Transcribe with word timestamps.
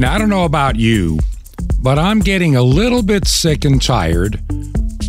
Now, 0.00 0.14
I 0.14 0.18
don't 0.18 0.30
know 0.30 0.46
about 0.46 0.76
you, 0.76 1.18
but 1.82 1.98
I'm 1.98 2.20
getting 2.20 2.56
a 2.56 2.62
little 2.62 3.02
bit 3.02 3.26
sick 3.26 3.66
and 3.66 3.82
tired 3.82 4.42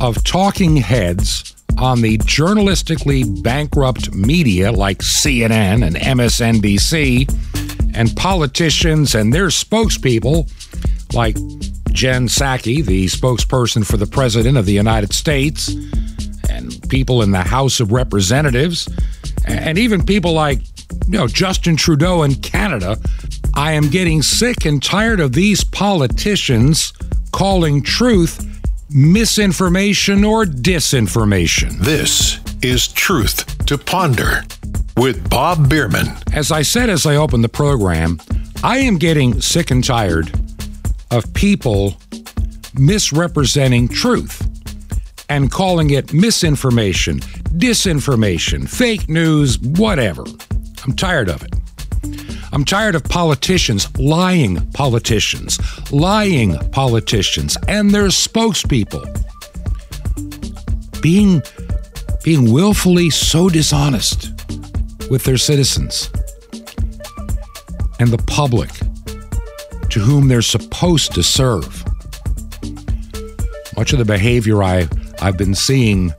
of 0.02 0.22
talking 0.26 0.76
heads 0.76 1.56
on 1.78 2.02
the 2.02 2.18
journalistically 2.18 3.42
bankrupt 3.42 4.14
media 4.14 4.70
like 4.70 4.98
CNN 4.98 5.88
and 5.88 5.96
MSNBC 5.96 7.96
and 7.96 8.14
politicians 8.18 9.16
and 9.16 9.34
their 9.34 9.48
spokespeople 9.48 10.52
like 11.14 11.36
Jen 11.94 12.28
Psaki, 12.28 12.86
the 12.86 13.06
spokesperson 13.06 13.86
for 13.86 13.96
the 13.96 14.08
President 14.08 14.58
of 14.58 14.66
the 14.66 14.74
United 14.74 15.14
States, 15.14 15.70
and 16.50 16.90
people 16.90 17.22
in 17.22 17.32
the 17.32 17.44
House 17.44 17.80
of 17.80 17.94
Representatives, 17.94 18.90
and 19.48 19.78
even 19.78 20.06
people 20.06 20.34
like 20.34 20.60
you 21.08 21.18
know 21.18 21.28
Justin 21.28 21.78
Trudeau 21.78 22.24
in 22.24 22.36
Canada. 22.36 22.98
I 23.54 23.74
am 23.74 23.90
getting 23.90 24.22
sick 24.22 24.66
and 24.66 24.82
tired 24.82 25.20
of 25.20 25.34
these 25.34 25.64
politicians 25.64 26.94
calling 27.32 27.82
truth 27.82 28.48
misinformation 28.90 30.24
or 30.24 30.46
disinformation. 30.46 31.78
This 31.80 32.40
is 32.62 32.88
Truth 32.88 33.66
to 33.66 33.78
Ponder 33.78 34.44
with 34.98 35.30
Bob 35.30 35.70
Bierman. 35.70 36.08
As 36.34 36.52
I 36.52 36.62
said 36.62 36.90
as 36.90 37.06
I 37.06 37.16
opened 37.16 37.44
the 37.44 37.50
program, 37.50 38.20
I 38.64 38.78
am 38.78 38.98
getting 38.98 39.42
sick 39.42 39.72
and 39.72 39.84
tired 39.84 40.32
of 41.10 41.34
people 41.34 41.96
misrepresenting 42.78 43.88
truth 43.88 44.48
and 45.30 45.52
calling 45.52 45.92
it 45.92 46.14
misinformation, 46.14 47.20
disinformation, 47.58 48.68
fake 48.68 49.10
news, 49.10 49.60
whatever. 49.60 50.24
I'm 50.84 50.94
tired 50.94 51.30
of 51.30 51.44
it. 51.44 51.54
I'm 52.54 52.66
tired 52.66 52.96
of 52.96 53.04
politicians, 53.06 53.88
lying 53.98 54.70
politicians, 54.72 55.60
lying 55.92 56.58
politicians, 56.72 57.58
and 57.68 57.92
their 57.92 58.08
spokespeople 58.08 59.06
being, 61.02 61.42
being 62.24 62.52
willfully 62.52 63.10
so 63.10 63.50
dishonest 63.50 64.32
with 65.10 65.24
their 65.24 65.38
citizens 65.38 66.10
and 68.00 68.10
the 68.10 68.22
public 68.28 68.70
to 69.90 70.00
whom 70.00 70.28
they're 70.28 70.42
supposed 70.42 71.14
to 71.14 71.24
serve. 71.24 71.84
Much 73.78 73.94
of 73.94 74.00
the 74.00 74.06
behavior 74.06 74.62
I, 74.62 74.88
I've 75.22 75.38
been 75.38 75.56
seeing 75.56 76.14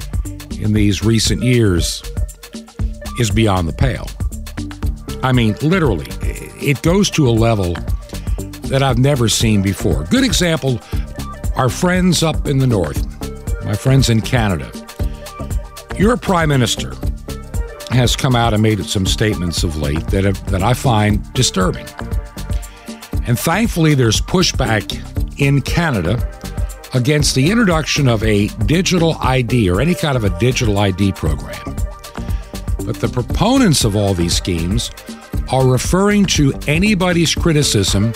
in 0.60 0.72
these 0.72 1.02
recent 1.04 1.42
years 1.42 2.02
is 3.18 3.30
beyond 3.30 3.68
the 3.68 3.72
pale. 3.72 4.08
I 5.22 5.32
mean, 5.32 5.54
literally, 5.62 6.06
it 6.62 6.82
goes 6.82 7.10
to 7.10 7.28
a 7.28 7.30
level 7.30 7.74
that 8.68 8.82
I've 8.82 8.98
never 8.98 9.28
seen 9.28 9.62
before. 9.62 10.04
Good 10.04 10.24
example 10.24 10.80
our 11.56 11.68
friends 11.68 12.22
up 12.22 12.46
in 12.46 12.58
the 12.58 12.66
north, 12.66 13.04
my 13.64 13.74
friends 13.74 14.08
in 14.08 14.22
Canada. 14.22 14.70
Your 15.98 16.16
prime 16.16 16.48
minister 16.48 16.94
has 17.90 18.16
come 18.16 18.34
out 18.34 18.54
and 18.54 18.62
made 18.62 18.82
some 18.86 19.04
statements 19.04 19.62
of 19.62 19.76
late 19.76 20.06
that, 20.08 20.24
have, 20.24 20.50
that 20.50 20.62
I 20.62 20.72
find 20.72 21.30
disturbing. 21.34 21.86
And 23.26 23.38
thankfully, 23.38 23.94
there's 23.94 24.20
pushback 24.20 24.98
in 25.38 25.60
Canada 25.60 26.26
against 26.94 27.34
the 27.34 27.50
introduction 27.50 28.08
of 28.08 28.22
a 28.24 28.48
digital 28.66 29.16
ID 29.20 29.68
or 29.68 29.80
any 29.80 29.94
kind 29.94 30.16
of 30.16 30.24
a 30.24 30.38
digital 30.38 30.78
ID 30.78 31.12
program. 31.12 31.62
But 32.84 32.96
the 32.96 33.10
proponents 33.12 33.84
of 33.84 33.94
all 33.94 34.14
these 34.14 34.34
schemes 34.34 34.90
are 35.52 35.66
referring 35.66 36.24
to 36.24 36.52
anybody's 36.66 37.34
criticism 37.34 38.14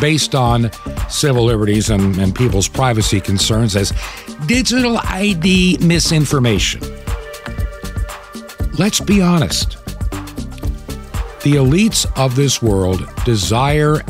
based 0.00 0.34
on 0.34 0.70
civil 1.08 1.44
liberties 1.44 1.88
and, 1.90 2.18
and 2.18 2.34
people's 2.34 2.68
privacy 2.68 3.20
concerns 3.20 3.76
as 3.76 3.92
digital 4.46 4.98
ID 5.04 5.78
misinformation. 5.80 6.80
Let's 8.78 9.00
be 9.00 9.22
honest. 9.22 9.72
The 11.42 11.54
elites 11.54 12.06
of 12.16 12.34
this 12.34 12.60
world 12.60 13.08
desire 13.24 14.02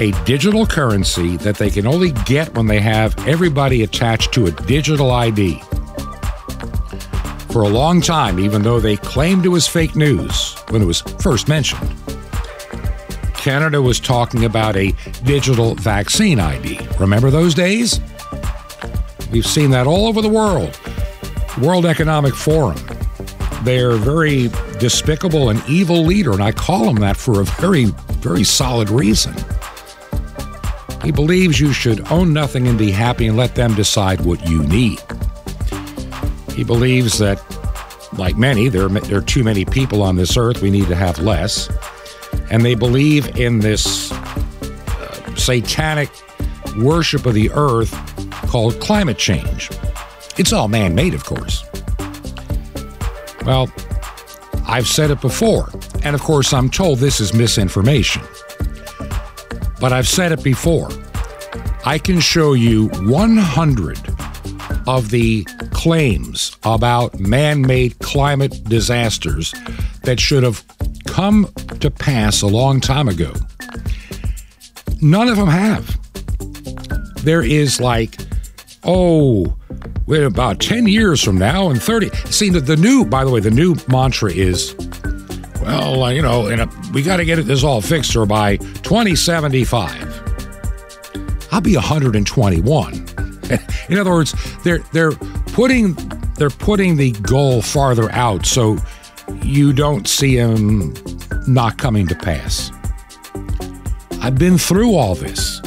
a 0.00 0.12
digital 0.24 0.66
currency 0.66 1.36
that 1.38 1.56
they 1.56 1.68
can 1.68 1.86
only 1.86 2.12
get 2.24 2.54
when 2.54 2.66
they 2.66 2.80
have 2.80 3.16
everybody 3.28 3.82
attached 3.82 4.32
to 4.32 4.46
a 4.46 4.50
digital 4.50 5.10
ID. 5.10 5.60
For 7.50 7.62
a 7.62 7.68
long 7.68 8.00
time, 8.00 8.38
even 8.38 8.62
though 8.62 8.80
they 8.80 8.96
claimed 8.96 9.44
it 9.44 9.48
was 9.48 9.68
fake 9.68 9.94
news 9.96 10.59
when 10.70 10.82
it 10.82 10.86
was 10.86 11.00
first 11.00 11.48
mentioned, 11.48 11.94
Canada 13.34 13.80
was 13.80 13.98
talking 13.98 14.44
about 14.44 14.76
a 14.76 14.92
digital 15.24 15.74
vaccine 15.74 16.38
ID. 16.38 16.78
Remember 16.98 17.30
those 17.30 17.54
days? 17.54 18.00
We've 19.30 19.46
seen 19.46 19.70
that 19.70 19.86
all 19.86 20.06
over 20.06 20.20
the 20.20 20.28
world. 20.28 20.78
World 21.60 21.86
Economic 21.86 22.34
Forum. 22.34 22.78
They're 23.62 23.96
very 23.96 24.48
despicable 24.78 25.50
and 25.50 25.62
evil 25.68 26.02
leader, 26.02 26.32
and 26.32 26.42
I 26.42 26.52
call 26.52 26.88
him 26.88 26.96
that 26.96 27.16
for 27.16 27.40
a 27.40 27.44
very, 27.44 27.86
very 28.20 28.44
solid 28.44 28.90
reason. 28.90 29.34
He 31.02 31.12
believes 31.12 31.58
you 31.58 31.72
should 31.72 32.10
own 32.12 32.32
nothing 32.32 32.68
and 32.68 32.78
be 32.78 32.90
happy 32.90 33.26
and 33.26 33.36
let 33.36 33.54
them 33.54 33.74
decide 33.74 34.20
what 34.20 34.46
you 34.48 34.62
need. 34.64 35.00
He 36.54 36.64
believes 36.64 37.18
that, 37.18 37.42
like 38.20 38.36
many, 38.36 38.68
there, 38.68 38.88
there 38.88 39.18
are 39.18 39.22
too 39.22 39.42
many 39.42 39.64
people 39.64 40.02
on 40.02 40.14
this 40.14 40.36
earth, 40.36 40.62
we 40.62 40.70
need 40.70 40.86
to 40.86 40.94
have 40.94 41.18
less 41.18 41.68
and 42.50 42.64
they 42.64 42.74
believe 42.74 43.36
in 43.38 43.60
this 43.60 44.12
uh, 44.12 45.34
satanic 45.36 46.10
worship 46.78 47.24
of 47.24 47.34
the 47.34 47.50
earth 47.52 47.92
called 48.48 48.78
climate 48.80 49.18
change. 49.18 49.70
It's 50.36 50.52
all 50.52 50.68
man 50.68 50.94
made, 50.94 51.14
of 51.14 51.24
course. 51.24 51.64
Well, 53.44 53.72
I've 54.66 54.86
said 54.86 55.10
it 55.10 55.20
before, 55.20 55.70
and 56.02 56.14
of 56.14 56.22
course, 56.22 56.52
I'm 56.52 56.68
told 56.68 56.98
this 56.98 57.20
is 57.20 57.32
misinformation. 57.32 58.22
But 59.80 59.92
I've 59.92 60.08
said 60.08 60.32
it 60.32 60.42
before. 60.42 60.90
I 61.86 61.98
can 61.98 62.20
show 62.20 62.52
you 62.52 62.88
100 62.88 63.98
of 64.86 65.10
the 65.10 65.46
claims 65.80 66.56
about 66.62 67.18
man 67.18 67.62
made 67.62 67.98
climate 68.00 68.62
disasters 68.64 69.54
that 70.02 70.20
should 70.20 70.42
have 70.42 70.62
come 71.06 71.50
to 71.80 71.90
pass 71.90 72.42
a 72.42 72.46
long 72.46 72.80
time 72.80 73.08
ago. 73.08 73.32
None 75.00 75.28
of 75.28 75.38
them 75.38 75.48
have. 75.48 75.98
There 77.24 77.42
is 77.42 77.80
like, 77.80 78.14
oh, 78.84 79.56
wait, 80.06 80.22
about 80.22 80.60
10 80.60 80.86
years 80.86 81.22
from 81.22 81.38
now 81.38 81.70
and 81.70 81.82
30. 81.82 82.10
See, 82.30 82.50
the, 82.50 82.60
the 82.60 82.76
new, 82.76 83.06
by 83.06 83.24
the 83.24 83.30
way, 83.30 83.40
the 83.40 83.50
new 83.50 83.74
mantra 83.88 84.30
is, 84.30 84.74
well, 85.62 86.02
uh, 86.02 86.10
you 86.10 86.20
know, 86.20 86.46
a, 86.46 86.68
we 86.92 87.02
got 87.02 87.16
to 87.16 87.24
get 87.24 87.42
this 87.46 87.64
all 87.64 87.80
fixed 87.80 88.14
or 88.16 88.26
by 88.26 88.56
2075. 88.56 91.48
I'll 91.50 91.62
be 91.62 91.74
121. 91.74 93.06
In 93.88 93.98
other 93.98 94.10
words, 94.10 94.34
they're 94.62 94.78
they're 94.92 95.12
putting 95.52 95.94
they're 96.34 96.50
putting 96.50 96.96
the 96.96 97.12
goal 97.12 97.60
farther 97.60 98.10
out 98.12 98.46
so 98.46 98.78
you 99.42 99.72
don't 99.72 100.08
see 100.08 100.36
them 100.36 100.94
not 101.46 101.76
coming 101.76 102.06
to 102.08 102.14
pass. 102.14 102.70
I've 104.22 104.38
been 104.38 104.58
through 104.58 104.94
all 104.94 105.14
this. 105.14 105.60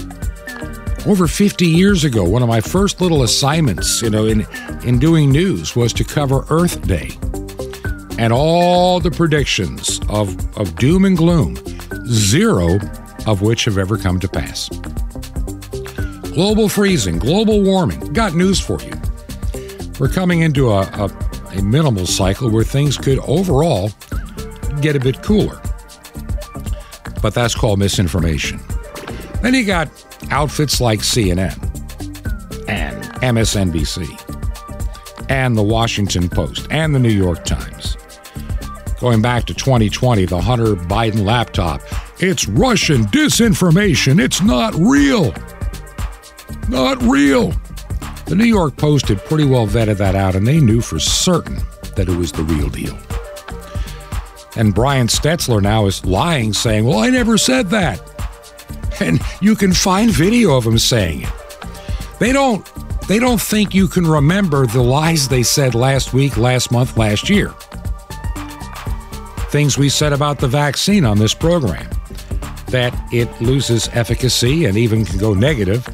Over 1.06 1.28
50 1.28 1.68
years 1.68 2.06
ago, 2.06 2.24
one 2.24 2.42
of 2.42 2.48
my 2.48 2.62
first 2.62 3.02
little 3.02 3.24
assignments, 3.24 4.02
you 4.02 4.10
know, 4.10 4.26
in, 4.26 4.48
in 4.86 5.00
doing 5.00 5.32
news 5.32 5.76
was 5.76 5.92
to 5.94 6.04
cover 6.04 6.46
Earth 6.50 6.88
Day. 6.88 7.12
And 8.18 8.32
all 8.32 9.00
the 9.00 9.12
predictions 9.12 10.00
of, 10.08 10.30
of 10.58 10.76
doom 10.76 11.04
and 11.04 11.18
gloom, 11.18 11.58
zero 12.08 12.80
of 13.26 13.42
which 13.42 13.66
have 13.66 13.78
ever 13.78 13.98
come 13.98 14.20
to 14.20 14.28
pass. 14.28 14.70
Global 16.34 16.70
freezing, 16.70 17.20
global 17.20 17.62
warming. 17.62 18.14
Got 18.14 18.34
news 18.34 18.60
for 18.60 18.82
you. 18.82 18.93
We're 20.04 20.10
coming 20.10 20.42
into 20.42 20.70
a, 20.70 20.82
a, 20.82 21.10
a 21.58 21.62
minimal 21.62 22.06
cycle 22.06 22.50
where 22.50 22.66
things 22.66 22.98
could 22.98 23.20
overall 23.20 23.90
get 24.82 24.98
a 24.98 25.00
bit 25.00 25.24
cooler 25.24 25.62
but 27.24 27.34
that's 27.34 27.56
called 27.56 27.80
misinformation. 27.80 28.60
Then 29.42 29.54
you 29.54 29.64
got 29.64 29.90
outfits 30.30 30.82
like 30.82 31.00
CNN 31.00 31.58
and 32.68 33.02
MSNBC 33.22 34.20
and 35.30 35.58
the 35.58 35.64
Washington 35.64 36.30
Post 36.30 36.68
and 36.70 36.94
the 36.94 37.00
New 37.00 37.10
York 37.10 37.46
Times. 37.46 37.96
Going 39.00 39.22
back 39.22 39.46
to 39.46 39.54
2020, 39.54 40.26
the 40.26 40.42
Hunter 40.42 40.76
Biden 40.76 41.24
laptop. 41.24 41.82
It's 42.20 42.46
Russian 42.48 43.06
disinformation. 43.06 44.22
It's 44.22 44.42
not 44.42 44.76
real. 44.76 45.34
Not 46.68 47.02
real. 47.04 47.54
The 48.26 48.36
New 48.36 48.46
York 48.46 48.78
Post 48.78 49.10
had 49.10 49.24
pretty 49.26 49.46
well 49.46 49.68
vetted 49.68 49.98
that 49.98 50.16
out, 50.16 50.36
and 50.36 50.48
they 50.48 50.60
knew 50.60 50.82
for 50.82 51.00
certain 51.00 51.58
that 51.96 52.08
it 52.10 52.18
was 52.18 52.32
the 52.32 52.44
real 52.44 52.70
deal. 52.70 52.98
And 54.56 54.74
Brian 54.74 55.08
Stelter 55.08 55.62
now 55.62 55.86
is 55.86 56.06
lying, 56.06 56.54
saying, 56.54 56.86
Well, 56.86 57.00
I 57.00 57.10
never 57.10 57.38
said 57.38 57.70
that. 57.70 58.02
and 59.00 59.20
you 59.42 59.56
can 59.56 59.74
find 59.74 60.12
video 60.12 60.56
of 60.56 60.66
him 60.66 60.78
saying 60.78 61.24
it. 61.24 61.34
They 62.20 62.32
don't 62.32 62.68
they 63.08 63.20
don't 63.20 63.42
think 63.42 63.76
you 63.76 63.88
can 63.88 64.08
remember 64.08 64.66
the 64.66 64.82
lies 64.82 65.28
they 65.28 65.44
said 65.44 65.76
last 65.76 66.14
week, 66.14 66.38
last 66.38 66.72
month, 66.72 66.96
last 66.98 67.30
year. 67.30 67.50
Things 69.50 69.78
we 69.78 69.90
said 69.90 70.14
about 70.14 70.40
the 70.40 70.48
vaccine 70.48 71.04
on 71.04 71.18
this 71.20 71.34
program 71.34 71.90
that 72.68 72.94
it 73.14 73.30
loses 73.42 73.90
efficacy 73.90 74.66
and 74.66 74.78
even 74.78 75.06
can 75.06 75.20
go 75.20 75.34
negative. 75.34 75.86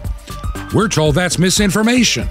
We're 0.74 0.88
told 0.88 1.16
that's 1.16 1.40
misinformation. 1.40 2.30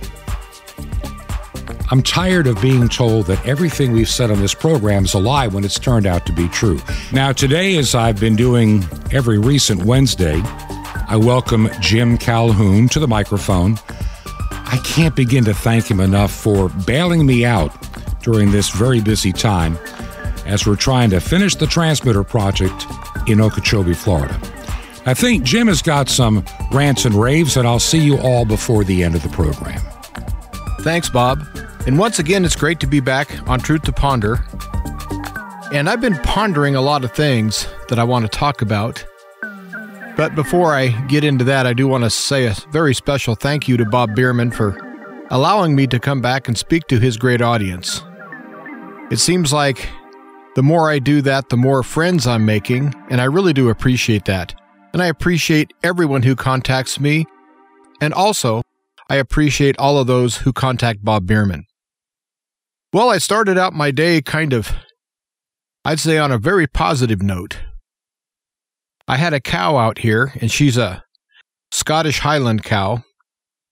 I'm 1.90 2.02
tired 2.02 2.46
of 2.46 2.60
being 2.62 2.88
told 2.88 3.26
that 3.26 3.44
everything 3.44 3.92
we've 3.92 4.08
said 4.08 4.30
on 4.30 4.38
this 4.40 4.54
program 4.54 5.06
is 5.06 5.14
a 5.14 5.18
lie 5.18 5.48
when 5.48 5.64
it's 5.64 5.78
turned 5.78 6.06
out 6.06 6.24
to 6.26 6.32
be 6.32 6.46
true. 6.48 6.78
Now, 7.12 7.32
today, 7.32 7.78
as 7.78 7.94
I've 7.96 8.20
been 8.20 8.36
doing 8.36 8.84
every 9.10 9.38
recent 9.38 9.84
Wednesday, 9.84 10.40
I 11.08 11.16
welcome 11.16 11.68
Jim 11.80 12.16
Calhoun 12.16 12.88
to 12.90 13.00
the 13.00 13.08
microphone. 13.08 13.78
I 14.50 14.78
can't 14.84 15.16
begin 15.16 15.44
to 15.46 15.54
thank 15.54 15.90
him 15.90 15.98
enough 15.98 16.30
for 16.30 16.68
bailing 16.68 17.26
me 17.26 17.44
out 17.44 17.74
during 18.22 18.52
this 18.52 18.70
very 18.70 19.00
busy 19.00 19.32
time 19.32 19.78
as 20.46 20.64
we're 20.64 20.76
trying 20.76 21.10
to 21.10 21.20
finish 21.20 21.56
the 21.56 21.66
transmitter 21.66 22.22
project 22.22 22.86
in 23.26 23.40
Okeechobee, 23.40 23.94
Florida. 23.94 24.38
I 25.06 25.14
think 25.14 25.44
Jim 25.44 25.68
has 25.68 25.82
got 25.82 26.08
some 26.08 26.44
rants 26.72 27.04
and 27.04 27.14
raves, 27.14 27.56
and 27.56 27.66
I'll 27.66 27.78
see 27.78 27.98
you 27.98 28.18
all 28.18 28.44
before 28.44 28.84
the 28.84 29.02
end 29.02 29.14
of 29.14 29.22
the 29.22 29.28
program. 29.30 29.80
Thanks, 30.80 31.08
Bob. 31.08 31.42
And 31.86 31.98
once 31.98 32.18
again, 32.18 32.44
it's 32.44 32.56
great 32.56 32.80
to 32.80 32.86
be 32.86 33.00
back 33.00 33.48
on 33.48 33.60
Truth 33.60 33.82
to 33.82 33.92
Ponder. 33.92 34.44
And 35.72 35.88
I've 35.88 36.00
been 36.00 36.16
pondering 36.18 36.76
a 36.76 36.80
lot 36.80 37.04
of 37.04 37.12
things 37.12 37.66
that 37.88 37.98
I 37.98 38.04
want 38.04 38.24
to 38.24 38.28
talk 38.28 38.62
about. 38.62 39.04
But 40.16 40.34
before 40.34 40.74
I 40.74 40.88
get 41.06 41.24
into 41.24 41.44
that, 41.44 41.66
I 41.66 41.72
do 41.72 41.86
want 41.86 42.04
to 42.04 42.10
say 42.10 42.46
a 42.46 42.54
very 42.72 42.94
special 42.94 43.34
thank 43.34 43.68
you 43.68 43.76
to 43.76 43.84
Bob 43.84 44.16
Bierman 44.16 44.50
for 44.50 44.76
allowing 45.30 45.76
me 45.76 45.86
to 45.86 46.00
come 46.00 46.20
back 46.20 46.48
and 46.48 46.58
speak 46.58 46.86
to 46.88 46.98
his 46.98 47.16
great 47.16 47.40
audience. 47.40 48.02
It 49.10 49.18
seems 49.18 49.52
like 49.52 49.88
the 50.54 50.62
more 50.62 50.90
I 50.90 50.98
do 50.98 51.22
that, 51.22 51.50
the 51.50 51.56
more 51.56 51.82
friends 51.82 52.26
I'm 52.26 52.44
making, 52.44 52.94
and 53.10 53.20
I 53.20 53.24
really 53.24 53.52
do 53.52 53.68
appreciate 53.68 54.24
that. 54.24 54.57
And 54.92 55.02
I 55.02 55.06
appreciate 55.06 55.72
everyone 55.82 56.22
who 56.22 56.34
contacts 56.34 56.98
me, 56.98 57.26
and 58.00 58.14
also 58.14 58.62
I 59.10 59.16
appreciate 59.16 59.78
all 59.78 59.98
of 59.98 60.06
those 60.06 60.38
who 60.38 60.52
contact 60.52 61.04
Bob 61.04 61.26
Bierman. 61.26 61.64
Well, 62.92 63.10
I 63.10 63.18
started 63.18 63.58
out 63.58 63.74
my 63.74 63.90
day 63.90 64.22
kind 64.22 64.52
of, 64.52 64.72
I'd 65.84 66.00
say, 66.00 66.18
on 66.18 66.32
a 66.32 66.38
very 66.38 66.66
positive 66.66 67.22
note. 67.22 67.58
I 69.06 69.16
had 69.16 69.34
a 69.34 69.40
cow 69.40 69.76
out 69.76 69.98
here, 69.98 70.32
and 70.40 70.50
she's 70.50 70.76
a 70.76 71.04
Scottish 71.70 72.20
Highland 72.20 72.62
cow. 72.62 73.02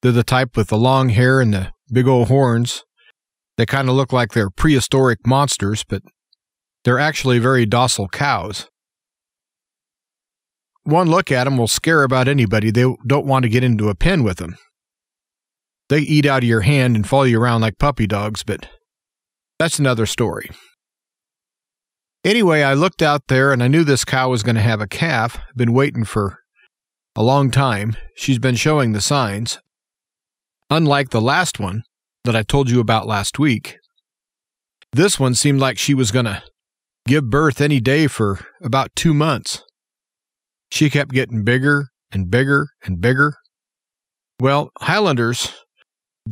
They're 0.02 0.12
the 0.12 0.22
type 0.22 0.56
with 0.56 0.68
the 0.68 0.78
long 0.78 1.08
hair 1.08 1.40
and 1.40 1.52
the 1.52 1.72
big 1.90 2.06
old 2.06 2.28
horns. 2.28 2.82
They 3.56 3.66
kind 3.66 3.88
of 3.88 3.94
look 3.94 4.12
like 4.12 4.32
they're 4.32 4.50
prehistoric 4.50 5.26
monsters, 5.26 5.82
but 5.82 6.02
they're 6.84 6.98
actually 6.98 7.38
very 7.38 7.64
docile 7.66 8.08
cows. 8.08 8.68
One 10.86 11.10
look 11.10 11.32
at 11.32 11.44
them 11.44 11.56
will 11.56 11.66
scare 11.66 12.04
about 12.04 12.28
anybody. 12.28 12.70
They 12.70 12.86
don't 13.04 13.26
want 13.26 13.42
to 13.42 13.48
get 13.48 13.64
into 13.64 13.88
a 13.88 13.96
pen 13.96 14.22
with 14.22 14.36
them. 14.36 14.56
They 15.88 15.98
eat 15.98 16.26
out 16.26 16.44
of 16.44 16.48
your 16.48 16.60
hand 16.60 16.94
and 16.94 17.04
follow 17.04 17.24
you 17.24 17.40
around 17.40 17.62
like 17.62 17.78
puppy 17.78 18.06
dogs, 18.06 18.44
but 18.44 18.68
that's 19.58 19.80
another 19.80 20.06
story. 20.06 20.48
Anyway, 22.24 22.62
I 22.62 22.74
looked 22.74 23.02
out 23.02 23.22
there 23.26 23.52
and 23.52 23.64
I 23.64 23.68
knew 23.68 23.82
this 23.82 24.04
cow 24.04 24.30
was 24.30 24.44
going 24.44 24.54
to 24.54 24.62
have 24.62 24.80
a 24.80 24.86
calf. 24.86 25.40
Been 25.56 25.72
waiting 25.72 26.04
for 26.04 26.38
a 27.16 27.22
long 27.22 27.50
time. 27.50 27.96
She's 28.14 28.38
been 28.38 28.54
showing 28.54 28.92
the 28.92 29.00
signs. 29.00 29.58
Unlike 30.70 31.10
the 31.10 31.20
last 31.20 31.58
one 31.58 31.82
that 32.22 32.36
I 32.36 32.44
told 32.44 32.70
you 32.70 32.78
about 32.78 33.08
last 33.08 33.40
week, 33.40 33.78
this 34.92 35.18
one 35.18 35.34
seemed 35.34 35.58
like 35.58 35.78
she 35.78 35.94
was 35.94 36.12
going 36.12 36.26
to 36.26 36.44
give 37.08 37.28
birth 37.28 37.60
any 37.60 37.80
day 37.80 38.06
for 38.06 38.46
about 38.62 38.94
two 38.94 39.14
months. 39.14 39.64
She 40.70 40.90
kept 40.90 41.12
getting 41.12 41.44
bigger 41.44 41.88
and 42.12 42.30
bigger 42.30 42.68
and 42.84 43.00
bigger. 43.00 43.34
Well, 44.40 44.70
Highlanders 44.80 45.52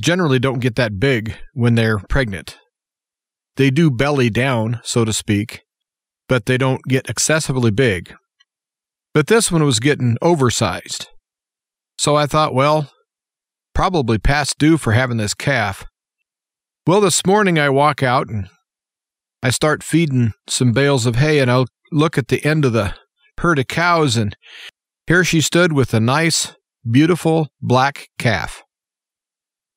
generally 0.00 0.38
don't 0.38 0.60
get 0.60 0.76
that 0.76 0.98
big 0.98 1.34
when 1.52 1.75
they're 1.75 1.98
pregnant. 1.98 2.58
They 3.56 3.70
do 3.70 3.90
belly 3.90 4.31
down, 4.31 4.81
so 4.82 5.04
to 5.04 5.12
speak, 5.12 5.62
but 6.28 6.46
they 6.46 6.58
don't 6.58 6.82
get 6.88 7.08
excessively 7.08 7.70
big. 7.70 8.14
But 9.12 9.28
this 9.28 9.52
one 9.52 9.64
was 9.64 9.78
getting 9.78 10.16
oversized. 10.20 11.06
So 11.96 12.16
I 12.16 12.26
thought, 12.26 12.54
well, 12.54 12.90
probably 13.75 14.19
past 14.19 14.58
due 14.58 14.76
for 14.76 14.92
having 14.92 15.19
this 15.19 15.34
calf. 15.34 15.84
Well, 16.86 17.00
this 17.00 17.25
morning 17.25 17.58
I 17.58 17.70
walk 17.70 18.02
out 18.02 18.28
and 18.28 18.48
I 19.42 19.50
start 19.50 19.84
feeding 19.84 20.32
some 20.48 20.72
bales 20.72 21.06
of 21.06 21.16
hay 21.16 21.38
and 21.38 21.50
I'll 21.50 21.66
look 21.92 22.19
at 22.19 22.28
the 22.28 22.44
end 22.44 22.64
of 22.64 22.72
the 22.72 22.94
herd 23.38 23.58
of 23.58 23.69
cows 23.69 24.16
and 24.16 24.36
here 25.06 25.25
she 25.25 25.40
stood 25.40 25.72
with 25.72 25.92
a 25.92 26.00
nice, 26.00 26.54
beautiful 26.90 27.48
black 27.60 28.08
calf. 28.19 28.62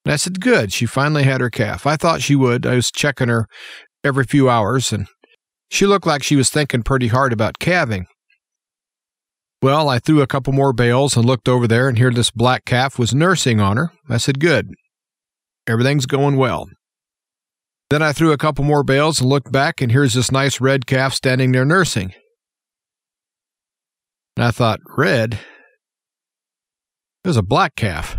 And 0.05 0.13
I 0.13 0.15
said, 0.15 0.39
Good, 0.39 0.71
she 0.71 0.85
finally 0.85 1.23
had 1.23 1.41
her 1.41 1.49
calf. 1.49 1.85
I 1.85 1.97
thought 1.97 2.21
she 2.21 2.35
would. 2.35 2.65
I 2.65 2.75
was 2.75 2.91
checking 2.91 3.27
her 3.27 3.47
every 4.03 4.23
few 4.23 4.49
hours 4.49 4.93
and 4.93 5.07
she 5.69 5.85
looked 5.85 6.07
like 6.07 6.23
she 6.23 6.35
was 6.35 6.49
thinking 6.49 6.83
pretty 6.83 7.07
hard 7.07 7.33
about 7.33 7.59
calving. 7.59 8.07
Well, 9.61 9.89
I 9.89 9.99
threw 9.99 10.21
a 10.21 10.27
couple 10.27 10.53
more 10.53 10.71
bales 10.71 11.17
and 11.17 11.25
looked 11.25 11.49
over 11.49 11.67
there, 11.67 11.89
and 11.89 11.97
here 11.97 12.11
this 12.11 12.29
black 12.29 12.63
calf 12.63 12.99
was 12.99 13.13
nursing 13.13 13.59
on 13.59 13.77
her. 13.77 13.91
I 14.07 14.17
said, 14.17 14.39
Good. 14.39 14.69
Everything's 15.67 16.05
going 16.05 16.37
well. 16.37 16.69
Then 17.89 18.01
I 18.01 18.13
threw 18.13 18.31
a 18.31 18.37
couple 18.37 18.63
more 18.63 18.83
bales 18.83 19.19
and 19.19 19.29
looked 19.29 19.51
back, 19.51 19.81
and 19.81 19.91
here's 19.91 20.13
this 20.13 20.31
nice 20.31 20.61
red 20.61 20.85
calf 20.85 21.13
standing 21.13 21.51
there 21.51 21.65
nursing. 21.65 22.13
And 24.37 24.45
I 24.45 24.51
thought, 24.51 24.79
Red? 24.95 25.39
There's 27.23 27.37
a 27.37 27.41
black 27.41 27.75
calf. 27.75 28.15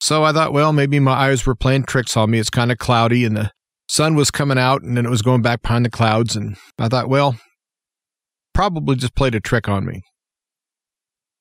So 0.00 0.24
I 0.24 0.32
thought, 0.32 0.54
well, 0.54 0.72
maybe 0.72 0.98
my 0.98 1.12
eyes 1.12 1.44
were 1.44 1.54
playing 1.54 1.84
tricks 1.84 2.16
on 2.16 2.30
me. 2.30 2.38
It's 2.38 2.48
kind 2.48 2.72
of 2.72 2.78
cloudy, 2.78 3.26
and 3.26 3.36
the 3.36 3.50
sun 3.90 4.14
was 4.14 4.30
coming 4.30 4.56
out 4.56 4.82
and 4.82 4.96
then 4.96 5.04
it 5.04 5.10
was 5.10 5.20
going 5.20 5.42
back 5.42 5.60
behind 5.60 5.84
the 5.84 5.90
clouds. 5.90 6.34
And 6.34 6.56
I 6.78 6.88
thought, 6.88 7.10
well, 7.10 7.36
probably 8.54 8.96
just 8.96 9.14
played 9.14 9.34
a 9.34 9.40
trick 9.40 9.68
on 9.68 9.84
me. 9.84 10.00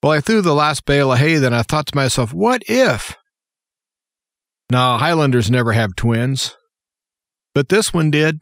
Well, 0.04 0.12
I 0.12 0.20
threw 0.20 0.42
the 0.42 0.54
last 0.54 0.84
bale 0.86 1.14
of 1.14 1.20
hay, 1.20 1.38
then 1.38 1.54
I 1.54 1.64
thought 1.64 1.86
to 1.88 1.96
myself, 1.96 2.34
what 2.34 2.62
if? 2.68 3.16
Now, 4.70 4.98
Highlanders 4.98 5.50
never 5.50 5.72
have 5.72 5.96
twins, 5.96 6.56
but 7.56 7.70
this 7.70 7.94
one 7.94 8.12
did. 8.12 8.40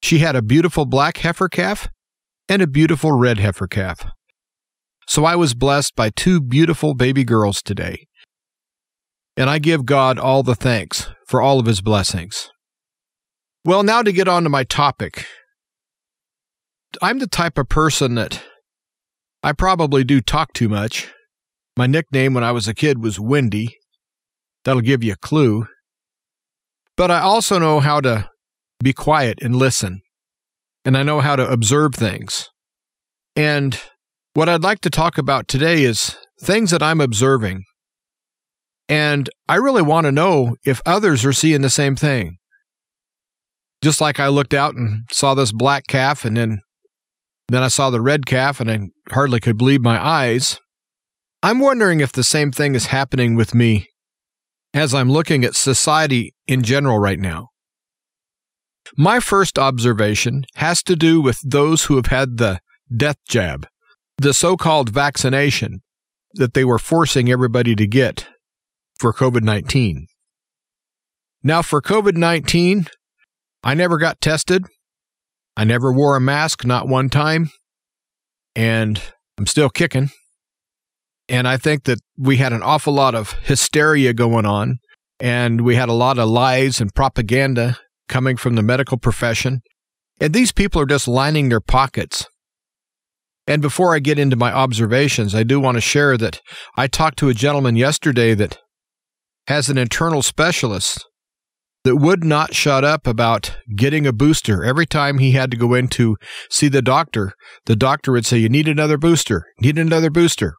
She 0.00 0.18
had 0.18 0.36
a 0.36 0.42
beautiful 0.42 0.86
black 0.86 1.18
heifer 1.18 1.48
calf 1.48 1.88
and 2.50 2.60
a 2.60 2.66
beautiful 2.66 3.12
red 3.12 3.38
heifer 3.38 3.66
calf. 3.66 4.04
So 5.06 5.24
I 5.24 5.36
was 5.36 5.54
blessed 5.54 5.96
by 5.96 6.10
two 6.10 6.40
beautiful 6.40 6.94
baby 6.94 7.24
girls 7.24 7.62
today 7.62 8.06
and 9.40 9.48
I 9.48 9.58
give 9.58 9.86
God 9.86 10.18
all 10.18 10.42
the 10.42 10.54
thanks 10.54 11.08
for 11.26 11.40
all 11.40 11.58
of 11.58 11.64
his 11.64 11.80
blessings. 11.80 12.50
Well, 13.64 13.82
now 13.82 14.02
to 14.02 14.12
get 14.12 14.28
on 14.28 14.42
to 14.42 14.50
my 14.50 14.64
topic. 14.64 15.24
I'm 17.00 17.20
the 17.20 17.26
type 17.26 17.56
of 17.56 17.68
person 17.68 18.16
that 18.16 18.42
I 19.42 19.52
probably 19.52 20.04
do 20.04 20.20
talk 20.20 20.52
too 20.52 20.68
much. 20.68 21.10
My 21.76 21.86
nickname 21.86 22.34
when 22.34 22.44
I 22.44 22.52
was 22.52 22.68
a 22.68 22.74
kid 22.74 23.02
was 23.02 23.18
Windy. 23.18 23.78
That'll 24.64 24.82
give 24.82 25.02
you 25.02 25.14
a 25.14 25.16
clue. 25.16 25.66
But 26.96 27.10
I 27.10 27.20
also 27.20 27.58
know 27.58 27.80
how 27.80 28.02
to 28.02 28.28
be 28.82 28.92
quiet 28.92 29.38
and 29.40 29.56
listen. 29.56 30.02
And 30.84 30.96
I 30.96 31.02
know 31.02 31.20
how 31.20 31.36
to 31.36 31.48
observe 31.48 31.94
things. 31.94 32.48
And 33.36 33.78
what 34.34 34.48
I'd 34.48 34.62
like 34.62 34.80
to 34.80 34.90
talk 34.90 35.18
about 35.18 35.48
today 35.48 35.82
is 35.82 36.16
things 36.42 36.70
that 36.70 36.82
I'm 36.82 37.00
observing 37.00 37.64
and 38.90 39.30
I 39.48 39.54
really 39.54 39.82
want 39.82 40.06
to 40.06 40.12
know 40.12 40.56
if 40.66 40.82
others 40.84 41.24
are 41.24 41.32
seeing 41.32 41.60
the 41.60 41.70
same 41.70 41.94
thing. 41.94 42.38
Just 43.82 44.00
like 44.00 44.18
I 44.18 44.26
looked 44.26 44.52
out 44.52 44.74
and 44.74 45.04
saw 45.12 45.34
this 45.34 45.52
black 45.52 45.86
calf 45.86 46.24
and 46.24 46.36
then 46.36 46.60
then 47.48 47.62
I 47.62 47.68
saw 47.68 47.90
the 47.90 48.00
red 48.00 48.26
calf 48.26 48.60
and 48.60 48.70
I 48.70 48.80
hardly 49.12 49.38
could 49.38 49.56
believe 49.56 49.80
my 49.80 50.04
eyes. 50.04 50.58
I'm 51.40 51.60
wondering 51.60 52.00
if 52.00 52.12
the 52.12 52.24
same 52.24 52.50
thing 52.50 52.74
is 52.74 52.86
happening 52.86 53.36
with 53.36 53.54
me 53.54 53.86
as 54.74 54.92
I'm 54.92 55.10
looking 55.10 55.44
at 55.44 55.54
society 55.54 56.34
in 56.48 56.62
general 56.62 56.98
right 56.98 57.18
now. 57.18 57.49
My 58.96 59.20
first 59.20 59.58
observation 59.58 60.44
has 60.56 60.82
to 60.84 60.96
do 60.96 61.20
with 61.20 61.40
those 61.44 61.84
who 61.84 61.96
have 61.96 62.06
had 62.06 62.36
the 62.36 62.60
death 62.94 63.18
jab, 63.28 63.66
the 64.18 64.34
so 64.34 64.56
called 64.56 64.90
vaccination 64.90 65.82
that 66.34 66.54
they 66.54 66.64
were 66.64 66.78
forcing 66.78 67.30
everybody 67.30 67.74
to 67.76 67.86
get 67.86 68.26
for 68.98 69.12
COVID 69.12 69.42
19. 69.42 70.06
Now, 71.42 71.62
for 71.62 71.80
COVID 71.80 72.16
19, 72.16 72.86
I 73.62 73.74
never 73.74 73.98
got 73.98 74.20
tested. 74.20 74.64
I 75.56 75.64
never 75.64 75.92
wore 75.92 76.16
a 76.16 76.20
mask, 76.20 76.64
not 76.64 76.88
one 76.88 77.10
time. 77.10 77.50
And 78.54 79.00
I'm 79.38 79.46
still 79.46 79.70
kicking. 79.70 80.10
And 81.28 81.46
I 81.46 81.56
think 81.56 81.84
that 81.84 82.00
we 82.18 82.38
had 82.38 82.52
an 82.52 82.62
awful 82.62 82.92
lot 82.92 83.14
of 83.14 83.32
hysteria 83.44 84.12
going 84.12 84.46
on, 84.46 84.78
and 85.20 85.60
we 85.60 85.76
had 85.76 85.88
a 85.88 85.94
lot 85.94 86.18
of 86.18 86.28
lies 86.28 86.80
and 86.80 86.92
propaganda 86.92 87.78
coming 88.10 88.36
from 88.36 88.56
the 88.56 88.62
medical 88.62 88.98
profession. 88.98 89.62
And 90.20 90.34
these 90.34 90.52
people 90.52 90.82
are 90.82 90.86
just 90.86 91.08
lining 91.08 91.48
their 91.48 91.60
pockets. 91.60 92.26
And 93.46 93.62
before 93.62 93.94
I 93.94 94.00
get 94.00 94.18
into 94.18 94.36
my 94.36 94.52
observations, 94.52 95.34
I 95.34 95.44
do 95.44 95.58
want 95.58 95.76
to 95.76 95.80
share 95.80 96.18
that 96.18 96.40
I 96.76 96.86
talked 96.86 97.18
to 97.20 97.30
a 97.30 97.34
gentleman 97.34 97.76
yesterday 97.76 98.34
that 98.34 98.58
has 99.46 99.70
an 99.70 99.78
internal 99.78 100.22
specialist 100.22 101.06
that 101.84 101.96
would 101.96 102.22
not 102.22 102.54
shut 102.54 102.84
up 102.84 103.06
about 103.06 103.56
getting 103.74 104.06
a 104.06 104.12
booster. 104.12 104.62
Every 104.62 104.86
time 104.86 105.18
he 105.18 105.32
had 105.32 105.50
to 105.50 105.56
go 105.56 105.72
in 105.72 105.88
to 105.88 106.16
see 106.50 106.68
the 106.68 106.82
doctor, 106.82 107.32
the 107.64 107.76
doctor 107.76 108.12
would 108.12 108.26
say, 108.26 108.36
You 108.36 108.50
need 108.50 108.68
another 108.68 108.98
booster, 108.98 109.46
need 109.60 109.78
another 109.78 110.10
booster. 110.10 110.54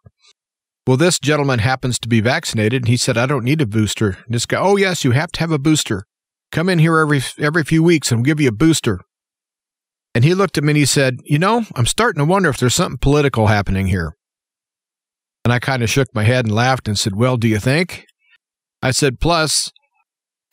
Well, 0.88 0.98
this 0.98 1.20
gentleman 1.20 1.60
happens 1.60 2.00
to 2.00 2.10
be 2.10 2.22
vaccinated, 2.22 2.82
and 2.82 2.88
he 2.88 2.98
said, 2.98 3.18
I 3.18 3.28
don't 3.28 3.46
need 3.46 3.62
a 3.62 3.68
booster. 3.68 4.18
And 4.26 4.34
this 4.34 4.48
guy, 4.48 4.60
Oh, 4.60 4.78
yes, 4.78 5.04
you 5.04 5.12
have 5.12 5.32
to 5.34 5.40
have 5.42 5.52
a 5.52 5.60
booster. 5.60 6.06
Come 6.52 6.70
in 6.70 6.80
here 6.80 6.98
every, 6.98 7.22
every 7.40 7.64
few 7.64 7.82
weeks 7.82 8.12
and 8.12 8.20
we'll 8.20 8.26
give 8.26 8.42
you 8.42 8.50
a 8.50 8.54
booster. 8.54 9.00
And 10.14 10.26
he 10.26 10.34
looked 10.34 10.58
at 10.58 10.64
me 10.64 10.72
and 10.72 10.78
he 10.78 10.86
said, 10.86 11.20
You 11.24 11.40
know, 11.40 11.64
I'm 11.76 11.86
starting 11.86 12.20
to 12.20 12.26
wonder 12.26 12.50
if 12.50 12.58
there's 12.58 12.76
something 12.76 12.98
political 12.98 13.48
happening 13.48 13.88
here. 13.88 14.16
And 15.46 15.54
I 15.54 15.60
kind 15.60 15.82
of 15.82 15.90
shook 15.90 16.08
my 16.14 16.24
head 16.24 16.46
and 16.46 16.54
laughed 16.54 16.88
and 16.88 17.00
said, 17.00 17.16
Well, 17.16 17.38
do 17.38 17.48
you 17.48 17.60
think? 17.60 18.06
I 18.82 18.92
said, 18.92 19.20
Plus, 19.20 19.72